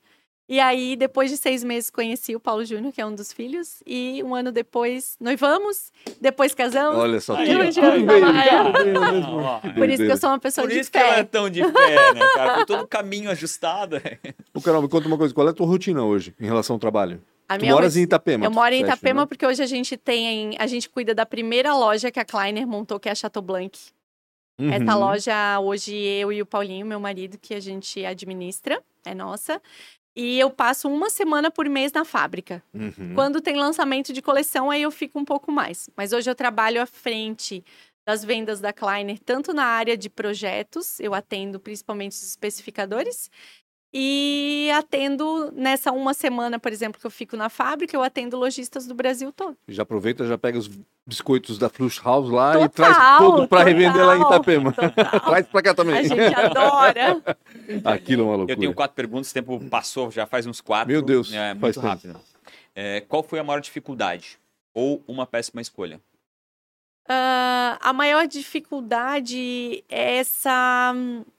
E 0.47 0.59
aí, 0.59 0.95
depois 0.97 1.31
de 1.31 1.37
seis 1.37 1.63
meses, 1.63 1.89
conheci 1.89 2.35
o 2.35 2.39
Paulo 2.39 2.63
Júnior, 2.65 2.91
que 2.91 2.99
é 2.99 3.05
um 3.05 3.15
dos 3.15 3.31
filhos. 3.31 3.81
E 3.85 4.21
um 4.23 4.35
ano 4.35 4.51
depois, 4.51 5.15
noivamos. 5.19 5.91
Depois 6.19 6.53
casamos. 6.53 6.97
Olha 6.97 7.21
só. 7.21 7.37
Aí, 7.37 7.49
ó, 7.55 7.59
Por 9.73 9.89
isso 9.89 10.05
que 10.05 10.11
eu 10.11 10.17
sou 10.17 10.29
uma 10.29 10.39
pessoa 10.39 10.67
Por 10.67 10.73
de 10.73 10.81
isso 10.81 10.91
que 10.91 10.97
ela 10.97 11.17
é 11.17 11.23
tão 11.23 11.49
de 11.49 11.63
fé, 11.63 12.13
né, 12.13 12.21
cara? 12.35 12.55
Por 12.55 12.65
todo 12.65 12.83
o 12.83 12.87
caminho 12.87 13.31
ajustado. 13.31 14.01
o 14.53 14.61
Carol, 14.61 14.81
me 14.81 14.89
conta 14.89 15.07
uma 15.07 15.17
coisa. 15.17 15.33
Qual 15.33 15.47
é 15.47 15.51
a 15.51 15.53
tua 15.53 15.65
rotina 15.65 16.03
hoje, 16.03 16.35
em 16.39 16.45
relação 16.45 16.75
ao 16.75 16.79
trabalho? 16.79 17.21
A 17.47 17.57
tu 17.57 17.65
moras 17.65 17.95
em 17.95 18.01
Itapema. 18.01 18.45
Eu 18.45 18.51
moro 18.51 18.73
em 18.73 18.81
Itapema 18.81 19.21
né? 19.21 19.27
porque 19.27 19.45
hoje 19.45 19.63
a 19.63 19.67
gente 19.67 19.95
tem... 19.95 20.57
A 20.59 20.67
gente 20.67 20.89
cuida 20.89 21.15
da 21.15 21.25
primeira 21.25 21.73
loja 21.73 22.11
que 22.11 22.19
a 22.19 22.25
Kleiner 22.25 22.67
montou, 22.67 22.99
que 22.99 23.07
é 23.07 23.13
a 23.13 23.15
Chateau 23.15 23.41
Blanc. 23.41 23.79
Uhum. 24.59 24.71
Essa 24.71 24.95
loja, 24.95 25.59
hoje, 25.59 25.95
eu 25.95 26.31
e 26.31 26.41
o 26.41 26.45
Paulinho, 26.45 26.85
meu 26.85 26.99
marido, 26.99 27.37
que 27.37 27.53
a 27.53 27.59
gente 27.59 28.05
administra, 28.05 28.81
é 29.05 29.15
nossa. 29.15 29.61
E 30.15 30.39
eu 30.39 30.49
passo 30.49 30.87
uma 30.87 31.09
semana 31.09 31.49
por 31.49 31.67
mês 31.67 31.91
na 31.91 32.05
fábrica. 32.05 32.63
Uhum. 32.73 33.13
Quando 33.15 33.41
tem 33.41 33.55
lançamento 33.55 34.13
de 34.13 34.21
coleção, 34.21 34.69
aí 34.69 34.81
eu 34.81 34.91
fico 34.91 35.19
um 35.19 35.25
pouco 35.25 35.51
mais. 35.51 35.89
Mas 35.97 36.13
hoje 36.13 36.29
eu 36.29 36.35
trabalho 36.35 36.81
à 36.81 36.85
frente 36.85 37.63
das 38.05 38.23
vendas 38.23 38.59
da 38.59 38.73
Kleiner, 38.73 39.17
tanto 39.19 39.53
na 39.53 39.63
área 39.63 39.95
de 39.95 40.09
projetos, 40.09 40.99
eu 40.99 41.13
atendo 41.13 41.59
principalmente 41.59 42.11
os 42.11 42.23
especificadores, 42.23 43.31
e 43.93 44.71
atendo 44.73 45.51
nessa 45.55 45.91
uma 45.91 46.15
semana, 46.15 46.57
por 46.57 46.71
exemplo, 46.71 46.99
que 46.99 47.05
eu 47.05 47.11
fico 47.11 47.37
na 47.37 47.47
fábrica, 47.47 47.95
eu 47.95 48.01
atendo 48.01 48.37
lojistas 48.37 48.87
do 48.87 48.95
Brasil 48.95 49.31
todo. 49.31 49.55
Já 49.67 49.83
aproveita, 49.83 50.25
já 50.25 50.35
pega 50.35 50.57
os 50.57 50.67
biscoitos 51.05 51.59
da 51.59 51.69
Flush 51.69 51.99
House 52.03 52.29
lá 52.31 52.53
total, 52.53 52.65
e 52.65 52.69
traz 52.69 53.17
tudo 53.19 53.47
para 53.47 53.63
revender 53.63 54.03
lá 54.03 54.17
em 54.17 54.21
Itapema. 54.21 54.73
traz 55.25 55.45
para 55.45 55.61
cá 55.61 55.73
também. 55.75 55.97
A 55.97 56.03
gente 56.03 56.35
adora. 56.35 57.21
Aquilo 57.85 58.23
é 58.23 58.25
uma 58.25 58.35
loucura. 58.35 58.53
Eu 58.53 58.59
tenho 58.59 58.73
quatro 58.73 58.95
perguntas, 58.95 59.29
o 59.29 59.33
tempo 59.33 59.59
passou, 59.69 60.09
já 60.09 60.25
faz 60.25 60.47
uns 60.47 60.59
quatro. 60.59 60.91
Meu 60.91 61.01
Deus, 61.03 61.31
é 61.31 61.53
muito 61.53 61.79
rápido. 61.79 62.19
É, 62.75 63.01
qual 63.01 63.21
foi 63.21 63.37
a 63.37 63.43
maior 63.43 63.59
dificuldade 63.59 64.39
ou 64.73 65.03
uma 65.07 65.27
péssima 65.27 65.61
escolha? 65.61 66.01
Uh, 67.05 67.77
a 67.79 67.93
maior 67.93 68.25
dificuldade 68.25 69.83
é 69.89 70.17
essa 70.17 70.95
é, 70.95 71.33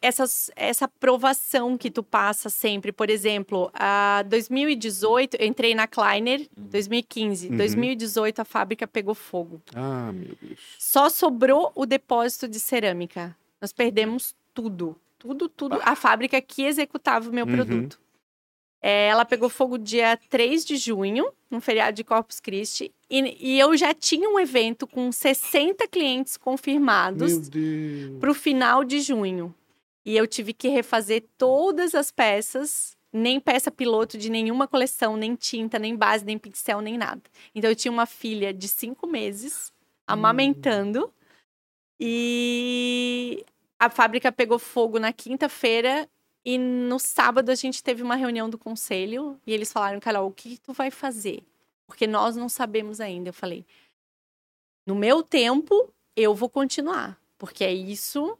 essas, 0.00 0.48
essa 0.54 0.84
aprovação 0.84 1.76
que 1.76 1.90
tu 1.90 2.04
passa 2.04 2.48
sempre. 2.48 2.92
Por 2.92 3.10
exemplo, 3.10 3.68
a 3.74 4.22
2018, 4.28 5.36
eu 5.40 5.46
entrei 5.46 5.74
na 5.74 5.88
Kleiner, 5.88 6.48
2015. 6.56 7.48
Uhum. 7.48 7.56
2018, 7.56 8.40
a 8.40 8.44
fábrica 8.44 8.86
pegou 8.86 9.14
fogo. 9.14 9.60
Ah, 9.74 10.12
meu 10.12 10.36
Deus. 10.40 10.60
Só 10.78 11.08
sobrou 11.08 11.72
o 11.74 11.84
depósito 11.84 12.46
de 12.46 12.60
cerâmica. 12.60 13.36
Nós 13.60 13.72
perdemos 13.72 14.36
tudo. 14.54 14.96
Tudo, 15.18 15.48
tudo. 15.48 15.74
Ah. 15.82 15.92
A 15.92 15.96
fábrica 15.96 16.40
que 16.40 16.62
executava 16.62 17.28
o 17.28 17.32
meu 17.32 17.44
uhum. 17.44 17.52
produto. 17.52 18.00
É, 18.80 19.08
ela 19.08 19.24
pegou 19.24 19.48
fogo 19.48 19.78
dia 19.78 20.18
3 20.28 20.64
de 20.64 20.76
junho, 20.76 21.32
no 21.48 21.60
feriado 21.60 21.96
de 21.96 22.02
Corpus 22.02 22.40
Christi. 22.40 22.92
E, 23.08 23.36
e 23.40 23.58
eu 23.58 23.76
já 23.76 23.94
tinha 23.94 24.28
um 24.28 24.40
evento 24.40 24.86
com 24.86 25.10
60 25.12 25.86
clientes 25.86 26.36
confirmados 26.36 27.48
para 28.18 28.30
o 28.30 28.34
final 28.34 28.82
de 28.84 29.00
junho. 29.00 29.54
E 30.04 30.16
eu 30.16 30.26
tive 30.26 30.52
que 30.52 30.68
refazer 30.68 31.24
todas 31.38 31.94
as 31.94 32.10
peças, 32.10 32.96
nem 33.12 33.38
peça 33.38 33.70
piloto 33.70 34.18
de 34.18 34.30
nenhuma 34.30 34.66
coleção, 34.66 35.16
nem 35.16 35.36
tinta, 35.36 35.78
nem 35.78 35.94
base, 35.94 36.24
nem 36.24 36.38
pincel, 36.38 36.80
nem 36.80 36.98
nada. 36.98 37.22
Então 37.54 37.70
eu 37.70 37.76
tinha 37.76 37.92
uma 37.92 38.06
filha 38.06 38.52
de 38.52 38.66
cinco 38.68 39.06
meses, 39.06 39.72
amamentando, 40.06 41.06
hum. 41.06 41.10
e 42.00 43.44
a 43.78 43.90
fábrica 43.90 44.30
pegou 44.32 44.58
fogo 44.58 44.98
na 44.98 45.12
quinta-feira. 45.12 46.08
E 46.44 46.58
no 46.58 46.98
sábado 46.98 47.50
a 47.50 47.54
gente 47.54 47.82
teve 47.82 48.02
uma 48.02 48.16
reunião 48.16 48.50
do 48.50 48.58
conselho 48.58 49.40
e 49.46 49.52
eles 49.52 49.72
falaram, 49.72 50.00
Carol, 50.00 50.28
o 50.28 50.32
que 50.32 50.58
tu 50.58 50.72
vai 50.72 50.90
fazer? 50.90 51.44
Porque 51.86 52.06
nós 52.06 52.34
não 52.34 52.48
sabemos 52.48 53.00
ainda. 53.00 53.28
Eu 53.28 53.32
falei, 53.32 53.64
no 54.84 54.94
meu 54.96 55.22
tempo, 55.22 55.92
eu 56.16 56.34
vou 56.34 56.48
continuar, 56.48 57.20
porque 57.38 57.62
é 57.62 57.72
isso 57.72 58.36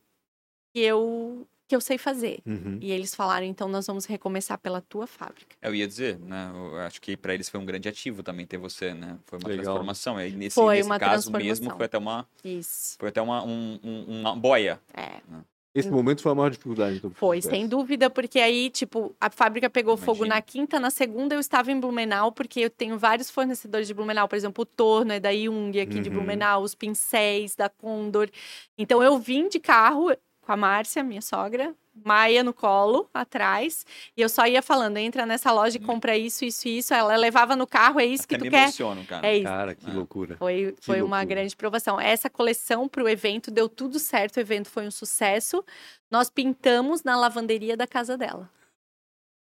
que 0.73 0.81
eu 0.81 1.47
que 1.73 1.77
eu 1.77 1.81
sei 1.81 1.97
fazer. 1.97 2.41
Uhum. 2.45 2.77
E 2.83 2.93
eles 2.93 3.15
falaram, 3.15 3.47
então 3.47 3.67
nós 3.67 3.87
vamos 3.87 4.05
recomeçar 4.05 4.59
pela 4.59 4.83
tua 4.83 5.07
fábrica. 5.07 5.57
Eu 5.63 5.75
ia 5.75 5.89
dizer, 5.89 6.19
né? 6.19 6.53
Eu 6.55 6.77
acho 6.81 7.01
que 7.01 7.17
para 7.17 7.33
eles 7.33 7.49
foi 7.49 7.59
um 7.59 7.65
grande 7.65 7.89
ativo 7.89 8.23
também 8.23 8.45
ter 8.45 8.59
você, 8.59 8.93
né? 8.93 9.19
Foi 9.25 9.39
uma 9.39 9.49
Legal. 9.49 9.65
transformação. 9.65 10.21
E 10.21 10.31
nesse, 10.33 10.55
foi 10.55 10.77
nesse 10.77 10.87
uma 10.87 10.99
caso 10.99 11.33
mesmo 11.33 11.75
foi 11.75 11.87
até 11.87 11.97
uma. 11.97 12.29
Isso. 12.45 12.97
Foi 12.99 13.09
até 13.09 13.23
uma, 13.23 13.43
um, 13.43 13.81
um, 13.83 14.21
uma 14.21 14.37
boia. 14.37 14.79
É. 14.93 15.23
Né? 15.27 15.41
Esse 15.75 15.91
momento 15.91 16.21
foi 16.21 16.33
a 16.33 16.35
maior 16.35 16.51
dificuldade. 16.51 16.99
Então, 16.99 17.11
foi, 17.13 17.41
sem 17.41 17.67
dúvida, 17.67 18.11
porque 18.11 18.39
aí, 18.39 18.69
tipo, 18.69 19.15
a 19.19 19.31
fábrica 19.31 19.71
pegou 19.71 19.95
Imagina. 19.95 20.15
fogo 20.15 20.27
na 20.27 20.43
quinta, 20.43 20.79
na 20.79 20.91
segunda 20.91 21.35
eu 21.35 21.41
estava 21.41 21.73
em 21.73 21.81
Blumenau, 21.81 22.31
porque 22.31 22.61
eu 22.61 22.69
tenho 22.69 22.99
vários 22.99 23.31
fornecedores 23.31 23.89
de 23.89 23.95
Blumenau, 23.95 24.29
por 24.29 24.37
exemplo, 24.37 24.61
o 24.61 24.67
Torno 24.67 25.13
é 25.13 25.19
da 25.19 25.35
Jung 25.35 25.81
aqui 25.81 25.97
uhum. 25.97 26.03
de 26.03 26.11
Blumenau, 26.11 26.63
os 26.63 26.75
pincéis 26.75 27.57
da 27.57 27.71
Condor. 27.71 28.29
Então 28.77 29.03
eu 29.03 29.19
vim 29.19 29.49
de 29.49 29.59
carro 29.59 30.15
com 30.53 30.55
a 30.55 30.57
Márcia, 30.57 31.03
minha 31.03 31.23
sogra, 31.23 31.75
Maia 32.05 32.43
no 32.43 32.53
colo, 32.53 33.09
atrás, 33.13 33.87
e 34.17 34.21
eu 34.21 34.29
só 34.29 34.47
ia 34.47 34.63
falando, 34.63 34.97
entra 34.99 35.27
nessa 35.27 35.53
loja 35.53 35.77
e 35.77 35.81
uhum. 35.81 35.87
compra 35.87 36.17
isso, 36.17 36.45
isso 36.45 36.69
isso. 36.69 36.95
Ela 36.95 37.17
levava 37.17 37.55
no 37.55 37.67
carro, 37.67 38.01
é 38.01 38.05
isso 38.05 38.25
Até 38.25 38.39
que 38.39 38.45
tu 38.45 38.51
quer. 38.51 38.73
Cara. 39.07 39.27
É 39.27 39.37
isso. 39.37 39.45
Cara, 39.45 39.75
que 39.75 39.91
loucura. 39.91 40.37
Foi, 40.37 40.75
que 40.79 40.85
foi 40.85 41.01
loucura. 41.01 41.05
uma 41.05 41.25
grande 41.25 41.57
provação. 41.57 42.01
Essa 42.01 42.31
coleção 42.31 42.89
para 42.89 43.03
o 43.03 43.09
evento 43.09 43.51
deu 43.51 43.69
tudo 43.69 43.99
certo, 43.99 44.37
o 44.37 44.41
evento 44.41 44.69
foi 44.69 44.87
um 44.87 44.91
sucesso. 44.91 45.65
Nós 46.11 46.31
pintamos 46.31 47.03
na 47.03 47.17
lavanderia 47.17 47.77
da 47.77 47.87
casa 47.87 48.17
dela. 48.17 48.51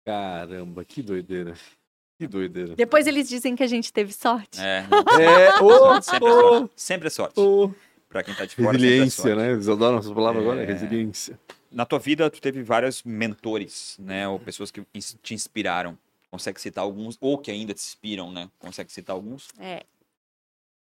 Caramba, 0.06 0.84
que 0.84 1.02
doideira. 1.02 1.54
Que 2.18 2.26
doideira. 2.26 2.74
Depois 2.74 3.06
eles 3.06 3.28
dizem 3.28 3.54
que 3.54 3.62
a 3.62 3.66
gente 3.66 3.92
teve 3.92 4.12
sorte. 4.12 4.60
É, 4.60 4.86
é 5.20 5.62
oh, 5.62 6.00
sempre, 6.00 6.28
oh, 6.30 6.38
é 6.38 6.60
sorte. 6.60 6.72
sempre 6.76 7.06
é 7.08 7.10
sorte. 7.10 7.40
Oh. 7.40 7.70
Pra 8.16 8.22
quem 8.22 8.34
tá 8.34 8.46
de 8.46 8.56
fora, 8.56 8.72
Resiliência, 8.72 9.36
né? 9.36 9.52
Eles 9.52 9.68
adoram 9.68 9.98
essas 9.98 10.12
palavras 10.12 10.42
é... 10.42 10.46
agora, 10.46 10.64
resiliência 10.64 11.38
na 11.76 11.84
tua 11.84 11.98
vida, 11.98 12.30
tu 12.30 12.40
teve 12.40 12.62
vários 12.62 13.02
mentores, 13.02 13.98
né? 13.98 14.26
Ou 14.26 14.38
pessoas 14.38 14.70
que 14.70 14.82
te 15.22 15.34
inspiraram. 15.34 15.98
Consegue 16.30 16.58
citar 16.58 16.82
alguns, 16.82 17.18
ou 17.20 17.36
que 17.36 17.50
ainda 17.50 17.74
te 17.74 17.80
inspiram, 17.80 18.32
né? 18.32 18.50
Consegue 18.58 18.90
citar 18.90 19.14
alguns? 19.14 19.48
É. 19.58 19.84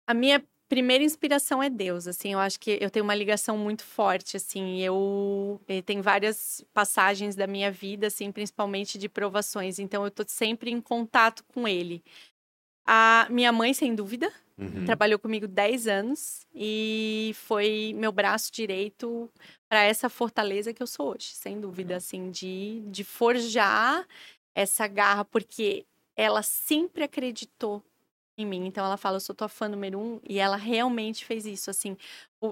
A 0.07 0.13
minha 0.15 0.43
primeira 0.67 1.03
inspiração 1.03 1.61
é 1.61 1.69
Deus, 1.69 2.07
assim, 2.07 2.31
eu 2.31 2.39
acho 2.39 2.57
que 2.57 2.77
eu 2.79 2.89
tenho 2.89 3.03
uma 3.03 3.13
ligação 3.13 3.57
muito 3.57 3.83
forte, 3.83 4.37
assim, 4.37 4.79
eu, 4.79 5.59
eu 5.67 5.77
eh, 5.77 5.81
tem 5.81 5.99
várias 5.99 6.63
passagens 6.73 7.35
da 7.35 7.45
minha 7.45 7.69
vida, 7.69 8.07
assim, 8.07 8.31
principalmente 8.31 8.97
de 8.97 9.09
provações, 9.09 9.79
então 9.79 10.05
eu 10.05 10.09
tô 10.09 10.23
sempre 10.25 10.71
em 10.71 10.79
contato 10.79 11.43
com 11.53 11.67
ele. 11.67 12.01
A 12.93 13.25
minha 13.29 13.53
mãe, 13.53 13.73
sem 13.73 13.95
dúvida, 13.95 14.29
uhum. 14.57 14.83
trabalhou 14.83 15.17
comigo 15.17 15.47
10 15.47 15.87
anos 15.87 16.45
e 16.53 17.31
foi 17.35 17.93
meu 17.95 18.11
braço 18.11 18.51
direito 18.51 19.29
para 19.69 19.81
essa 19.83 20.09
fortaleza 20.09 20.73
que 20.73 20.83
eu 20.83 20.87
sou 20.87 21.13
hoje, 21.13 21.27
sem 21.27 21.61
dúvida, 21.61 21.95
assim, 21.95 22.29
de, 22.29 22.81
de 22.87 23.05
forjar 23.05 24.05
essa 24.53 24.87
garra, 24.87 25.23
porque 25.23 25.85
ela 26.17 26.43
sempre 26.43 27.05
acreditou 27.05 27.81
em 28.37 28.45
mim. 28.45 28.65
Então 28.65 28.85
ela 28.85 28.97
fala, 28.97 29.15
eu 29.15 29.21
sou 29.21 29.33
tua 29.33 29.47
fã 29.47 29.69
número 29.69 29.97
um, 29.97 30.19
e 30.27 30.37
ela 30.37 30.57
realmente 30.57 31.23
fez 31.23 31.45
isso, 31.45 31.69
assim, 31.69 31.95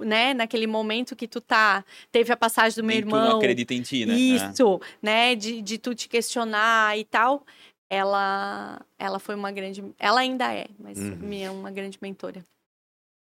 né? 0.05 0.33
Naquele 0.33 0.67
momento 0.67 1.15
que 1.15 1.27
tu 1.27 1.41
tá, 1.41 1.83
teve 2.11 2.31
a 2.31 2.37
passagem 2.37 2.81
do 2.81 2.85
meu 2.85 2.95
e 2.95 2.99
irmão. 2.99 3.31
Tu 3.31 3.37
acredita 3.37 3.73
em 3.73 3.81
ti, 3.81 4.05
né? 4.05 4.13
Isso, 4.13 4.79
é. 4.81 4.87
né? 5.01 5.35
De, 5.35 5.61
de 5.61 5.77
tu 5.77 5.93
te 5.93 6.07
questionar 6.07 6.97
e 6.97 7.03
tal. 7.03 7.45
Ela, 7.89 8.81
ela 8.99 9.19
foi 9.19 9.33
uma 9.33 9.51
grande, 9.51 9.83
ela 9.97 10.19
ainda 10.19 10.53
é, 10.53 10.67
mas 10.77 10.99
uhum. 10.99 11.33
é 11.33 11.49
uma 11.49 11.71
grande 11.71 11.97
mentora. 12.01 12.45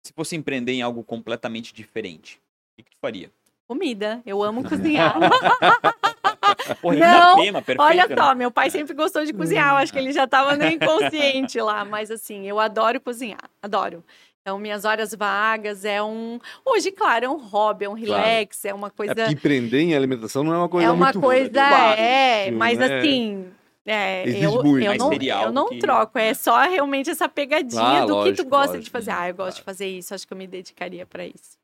Se 0.04 0.12
fosse 0.12 0.34
empreender 0.34 0.72
em 0.72 0.82
algo 0.82 1.04
completamente 1.04 1.72
diferente, 1.72 2.36
o 2.36 2.76
que, 2.76 2.82
que 2.82 2.90
tu 2.90 2.96
faria? 3.00 3.30
Comida. 3.66 4.22
Eu 4.24 4.42
amo 4.42 4.62
cozinhar. 4.68 5.14
Porra, 6.80 6.96
não, 6.96 7.36
tema, 7.36 7.62
perfeito, 7.62 7.82
olha 7.82 8.16
só, 8.16 8.34
meu 8.34 8.50
pai 8.50 8.70
sempre 8.70 8.94
gostou 8.94 9.24
de 9.24 9.32
cozinhar. 9.32 9.70
Eu 9.70 9.76
acho 9.76 9.92
que 9.92 9.98
ele 9.98 10.12
já 10.12 10.24
estava 10.24 10.56
no 10.56 10.66
inconsciente 10.66 11.60
lá. 11.60 11.84
Mas 11.84 12.10
assim, 12.10 12.46
eu 12.46 12.58
adoro 12.58 13.00
cozinhar. 13.00 13.50
Adoro. 13.62 14.04
Então, 14.46 14.58
minhas 14.58 14.84
horas 14.84 15.12
vagas 15.12 15.84
é 15.84 16.00
um. 16.00 16.38
Hoje, 16.64 16.92
claro, 16.92 17.24
é 17.24 17.28
um 17.28 17.36
hobby, 17.36 17.84
é 17.84 17.88
um 17.88 17.94
relax, 17.94 18.60
claro. 18.62 18.76
é 18.76 18.78
uma 18.78 18.90
coisa. 18.90 19.22
É 19.22 19.32
empreender 19.32 19.80
em 19.80 19.94
alimentação 19.96 20.44
não 20.44 20.54
é 20.54 20.58
uma 20.58 20.68
coisa 20.68 20.86
É 20.86 20.90
uma 20.92 21.06
muito 21.06 21.20
coisa, 21.20 21.60
é, 21.98 22.52
mas 22.52 22.78
né? 22.78 22.98
assim. 22.98 23.46
É, 23.88 24.28
eu, 24.28 24.64
eu, 24.64 24.96
não, 24.96 25.12
eu 25.12 25.52
não 25.52 25.68
que... 25.68 25.78
troco, 25.78 26.18
é 26.18 26.34
só 26.34 26.58
realmente 26.62 27.08
essa 27.08 27.28
pegadinha 27.28 28.02
ah, 28.02 28.04
do 28.04 28.14
lógico, 28.14 28.36
que 28.36 28.42
tu 28.42 28.48
gosta 28.48 28.72
lógico, 28.72 28.84
de 28.84 28.90
fazer. 28.90 29.12
Ah, 29.12 29.28
eu 29.28 29.34
gosto 29.34 29.36
claro. 29.36 29.54
de 29.54 29.62
fazer 29.62 29.86
isso, 29.86 30.12
acho 30.12 30.26
que 30.26 30.32
eu 30.32 30.36
me 30.36 30.46
dedicaria 30.46 31.06
para 31.06 31.24
isso. 31.24 31.56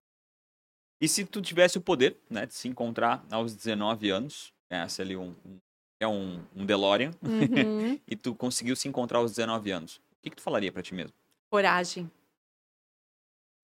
E 1.00 1.08
se 1.08 1.24
tu 1.24 1.42
tivesse 1.42 1.78
o 1.78 1.80
poder, 1.80 2.16
né, 2.30 2.46
de 2.46 2.54
se 2.54 2.68
encontrar 2.68 3.24
aos 3.28 3.56
19 3.56 4.08
anos, 4.10 4.52
essa 4.70 5.02
ali 5.02 5.16
um, 5.16 5.34
é 5.98 6.06
um, 6.06 6.40
um 6.54 6.64
DeLorean, 6.64 7.10
uhum. 7.20 7.98
e 8.06 8.14
tu 8.14 8.36
conseguiu 8.36 8.76
se 8.76 8.86
encontrar 8.86 9.18
aos 9.18 9.32
19 9.32 9.72
anos, 9.72 9.96
o 9.96 10.22
que, 10.22 10.30
que 10.30 10.36
tu 10.36 10.42
falaria 10.42 10.70
para 10.70 10.80
ti 10.80 10.94
mesmo? 10.94 11.12
Coragem. 11.50 12.08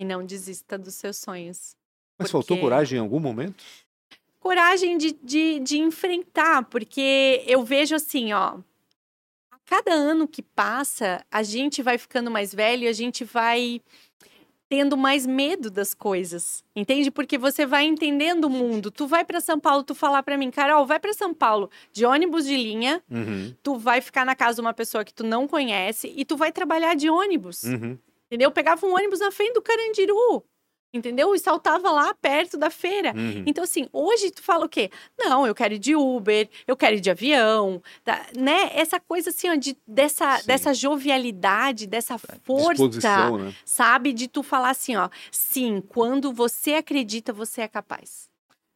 E 0.01 0.05
não 0.05 0.27
desista 0.27 0.77
dos 0.77 0.97
seus 0.97 1.17
sonhos. 1.17 1.77
Mas 2.19 2.29
porque... 2.29 2.33
faltou 2.33 2.59
coragem 2.59 2.99
em 2.99 3.01
algum 3.01 3.21
momento? 3.21 3.65
Coragem 4.41 4.97
de, 4.97 5.13
de, 5.23 5.59
de 5.61 5.79
enfrentar, 5.79 6.65
porque 6.65 7.43
eu 7.47 7.65
vejo 7.65 7.95
assim, 7.95 8.33
ó, 8.33 8.59
a 9.51 9.59
cada 9.67 9.93
ano 9.93 10.29
que 10.29 10.43
passa, 10.43 11.25
a 11.31 11.43
gente 11.43 11.83
vai 11.83 11.99
ficando 11.99 12.31
mais 12.31 12.55
velho, 12.55 12.89
a 12.89 12.93
gente 12.93 13.25
vai 13.25 13.81
tendo 14.69 14.97
mais 14.97 15.27
medo 15.27 15.71
das 15.71 15.95
coisas, 15.95 16.63
entende? 16.77 17.11
Porque 17.11 17.39
você 17.39 17.65
vai 17.65 17.85
entendendo 17.85 18.45
o 18.45 18.51
mundo. 18.51 18.91
Tu 18.91 19.07
vai 19.07 19.25
para 19.25 19.41
São 19.41 19.59
Paulo, 19.59 19.83
tu 19.83 19.95
falar 19.95 20.23
para 20.23 20.37
mim, 20.37 20.51
Carol, 20.51 20.87
vai 20.87 21.01
para 21.01 21.15
São 21.15 21.33
Paulo 21.33 21.71
de 21.91 22.05
ônibus 22.05 22.45
de 22.45 22.57
linha, 22.57 23.03
uhum. 23.11 23.55
tu 23.63 23.77
vai 23.77 24.01
ficar 24.01 24.27
na 24.27 24.37
casa 24.37 24.57
de 24.57 24.61
uma 24.61 24.75
pessoa 24.75 25.05
que 25.05 25.15
tu 25.15 25.25
não 25.25 25.49
conhece 25.49 26.13
e 26.15 26.25
tu 26.25 26.37
vai 26.37 26.53
trabalhar 26.53 26.95
de 26.95 27.09
ônibus. 27.09 27.63
Uhum. 27.65 27.99
Entendeu? 28.27 28.49
Eu 28.49 28.53
pegava 28.53 28.87
um 28.87 28.95
ônibus 28.95 29.21
na 29.21 29.31
frente 29.31 29.55
do 29.55 29.63
Carandiru 29.63 30.45
entendeu? 30.93 31.35
E 31.35 31.39
saltava 31.39 31.91
lá 31.91 32.15
perto 32.15 32.57
da 32.57 32.71
feira. 32.71 33.13
Uhum. 33.15 33.45
Então, 33.47 33.65
assim, 33.65 33.89
hoje 33.93 34.31
tu 34.31 34.43
fala 34.43 34.67
o 34.67 34.69
quê? 34.69 34.91
Não, 35.19 35.47
eu 35.47 35.55
quero 35.55 35.75
ir 35.75 35.79
de 35.79 35.95
Uber, 35.95 36.49
eu 36.67 36.77
quero 36.77 36.97
ir 36.97 37.01
de 37.01 37.11
avião, 37.11 37.83
tá? 38.05 38.27
né? 38.37 38.71
Essa 38.73 38.99
coisa, 38.99 39.31
assim, 39.31 39.49
ó, 39.51 39.55
de, 39.55 39.77
dessa, 39.87 40.41
dessa 40.43 40.73
jovialidade, 40.73 41.87
dessa 41.87 42.15
é, 42.15 42.37
força, 42.43 43.39
né? 43.39 43.55
sabe? 43.65 44.13
De 44.13 44.29
tu 44.29 44.43
falar 44.43 44.71
assim, 44.71 44.97
ó, 44.97 45.09
sim, 45.31 45.83
quando 45.89 46.33
você 46.33 46.75
acredita, 46.75 47.33
você 47.33 47.63
é 47.63 47.69
capaz. 47.69 48.29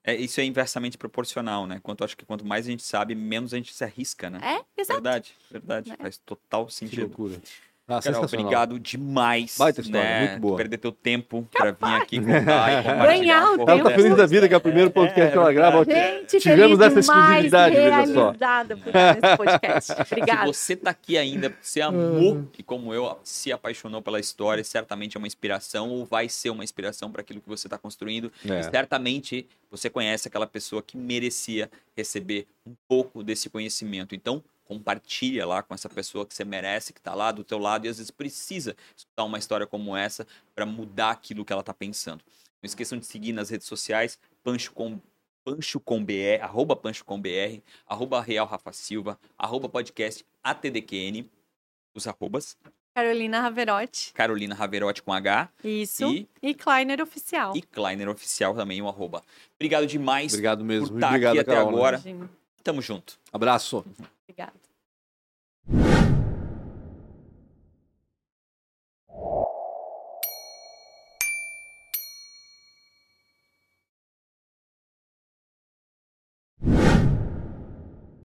É, 0.05 0.17
isso 0.17 0.41
é 0.41 0.45
inversamente 0.45 0.99
proporcional, 0.99 1.65
né? 1.67 1.79
Quanto 1.81 2.03
acho 2.03 2.17
que 2.17 2.25
quanto 2.25 2.45
mais 2.45 2.67
a 2.67 2.71
gente 2.71 2.83
sabe, 2.83 3.15
menos 3.15 3.55
a 3.55 3.57
gente 3.57 3.73
se 3.73 3.85
arrisca, 3.85 4.29
né? 4.29 4.41
É, 4.43 4.81
exato. 4.81 5.01
Verdade, 5.01 5.37
verdade. 5.49 5.93
É. 5.93 5.97
Faz 5.97 6.19
total 6.19 6.69
sentido. 6.69 6.95
Que 6.97 7.03
loucura. 7.03 7.41
Ah, 7.89 8.01
Carol, 8.01 8.25
obrigado 8.25 8.79
demais. 8.79 9.57
Baita 9.59 9.81
história, 9.81 10.09
né? 10.09 10.29
muito 10.29 10.41
boa. 10.41 10.57
Perder 10.57 10.79
teu 10.79 10.93
tempo 10.93 11.49
para 11.53 11.73
vir 11.73 12.01
aqui 12.01 12.21
contar 12.21 12.73
e 12.73 12.83
compartilhar. 12.83 13.07
Ganhar 13.07 13.53
o 13.53 13.59
tempo. 13.59 13.71
Ela 13.71 13.83
tá 13.83 13.91
feliz 13.91 14.17
da 14.17 14.27
vida, 14.27 14.49
que 14.49 14.55
é 14.55 14.57
o 14.57 14.61
primeiro 14.61 14.91
podcast 14.93 15.29
é, 15.29 15.33
que 15.33 15.37
ela 15.37 15.53
grava. 15.53 15.85
Gente, 15.85 16.39
Tivemos 16.39 16.81
essa 16.81 17.01
exclusividade, 17.01 17.75
veja 17.75 18.07
só. 18.07 18.33
por 18.33 19.37
podcast. 19.45 19.93
Obrigada. 19.93 20.53
Se 20.53 20.59
você 20.59 20.77
tá 20.77 20.91
aqui 20.91 21.19
ainda, 21.19 21.53
você 21.61 21.81
amou 21.81 22.49
e 22.57 22.63
como 22.63 22.95
eu, 22.95 23.19
se 23.25 23.51
apaixonou 23.51 24.01
pela 24.01 24.21
história, 24.21 24.63
certamente 24.63 25.17
é 25.17 25.19
uma 25.19 25.27
inspiração 25.27 25.91
ou 25.91 26.07
vai 26.07 26.29
ser 26.29 26.51
uma 26.51 26.63
inspiração 26.63 27.11
para 27.11 27.23
aquilo 27.23 27.41
que 27.41 27.49
você 27.49 27.67
está 27.67 27.77
construindo. 27.77 28.33
É. 28.49 28.61
E 28.61 28.63
certamente 28.63 29.49
você 29.69 29.91
conhece 29.91 30.29
aquela 30.29 30.47
pessoa 30.47 30.83
que 30.83 30.97
merecia 30.97 31.69
receber 31.97 32.47
um 32.65 32.75
pouco 32.87 33.25
desse 33.25 33.51
conhecimento. 33.51 34.15
Então, 34.15 34.43
compartilha 34.73 35.47
lá 35.47 35.63
com 35.63 35.75
essa 35.75 35.89
pessoa 35.89 36.25
que 36.25 36.35
você 36.35 36.45
merece, 36.45 36.93
que 36.93 36.99
está 36.99 37.15
lá 37.15 37.31
do 37.31 37.45
teu 37.45 37.59
lado 37.59 37.87
e 37.87 37.89
às 37.89 37.99
vezes 37.99 38.11
precisa 38.11 38.75
escutar 38.97 39.25
uma 39.25 39.39
história 39.39 39.67
como 39.67 39.95
essa 39.95 40.27
para 40.55 40.65
mudar 40.65 41.11
aquilo 41.11 41.45
que 41.45 41.53
ela 41.53 41.61
está 41.61 41.75
pensando. 41.75 42.23
Não 42.63 42.67
esqueçam 42.67 42.99
de 42.99 43.05
seguir 43.05 43.33
nas 43.33 43.51
redes 43.51 43.67
sociais, 43.67 44.19
Pancho 44.43 44.73
com 44.73 44.99
Pancho 45.45 45.81
com 45.81 46.03
BR, 46.03 46.41
arroba 46.41 46.75
Pancho 46.75 47.05
com 47.05 47.21
BR, 47.21 47.61
arroba 47.87 48.23
Real 48.23 48.47
Rafa 48.47 48.73
Silva, 48.73 49.19
arroba 49.37 49.69
podcast 49.69 50.25
ATDQN, 50.43 51.29
os 51.95 52.07
arrobas. 52.07 52.57
Carolina 52.95 53.41
Raverotti. 53.41 54.13
Carolina 54.13 54.55
Raverotti 54.55 55.03
com 55.03 55.13
H. 55.13 55.49
Isso. 55.65 56.13
E, 56.13 56.29
e 56.41 56.55
Kleiner 56.55 57.01
Oficial. 57.03 57.57
E 57.57 57.63
Kleiner 57.63 58.09
Oficial 58.09 58.55
também, 58.55 58.81
o 58.81 58.89
arroba. 58.89 59.23
Obrigado 59.57 59.87
demais. 59.87 60.33
Obrigado 60.33 60.65
mesmo. 60.65 60.89
Por 60.89 60.95
estar 60.97 61.09
Obrigado, 61.09 61.33
aqui 61.33 61.41
até 61.41 61.55
Carol, 61.55 61.71
agora. 61.71 62.03
Tamo 62.63 62.81
junto. 62.81 63.19
Abraço. 63.33 63.85
Obrigada. 64.29 64.61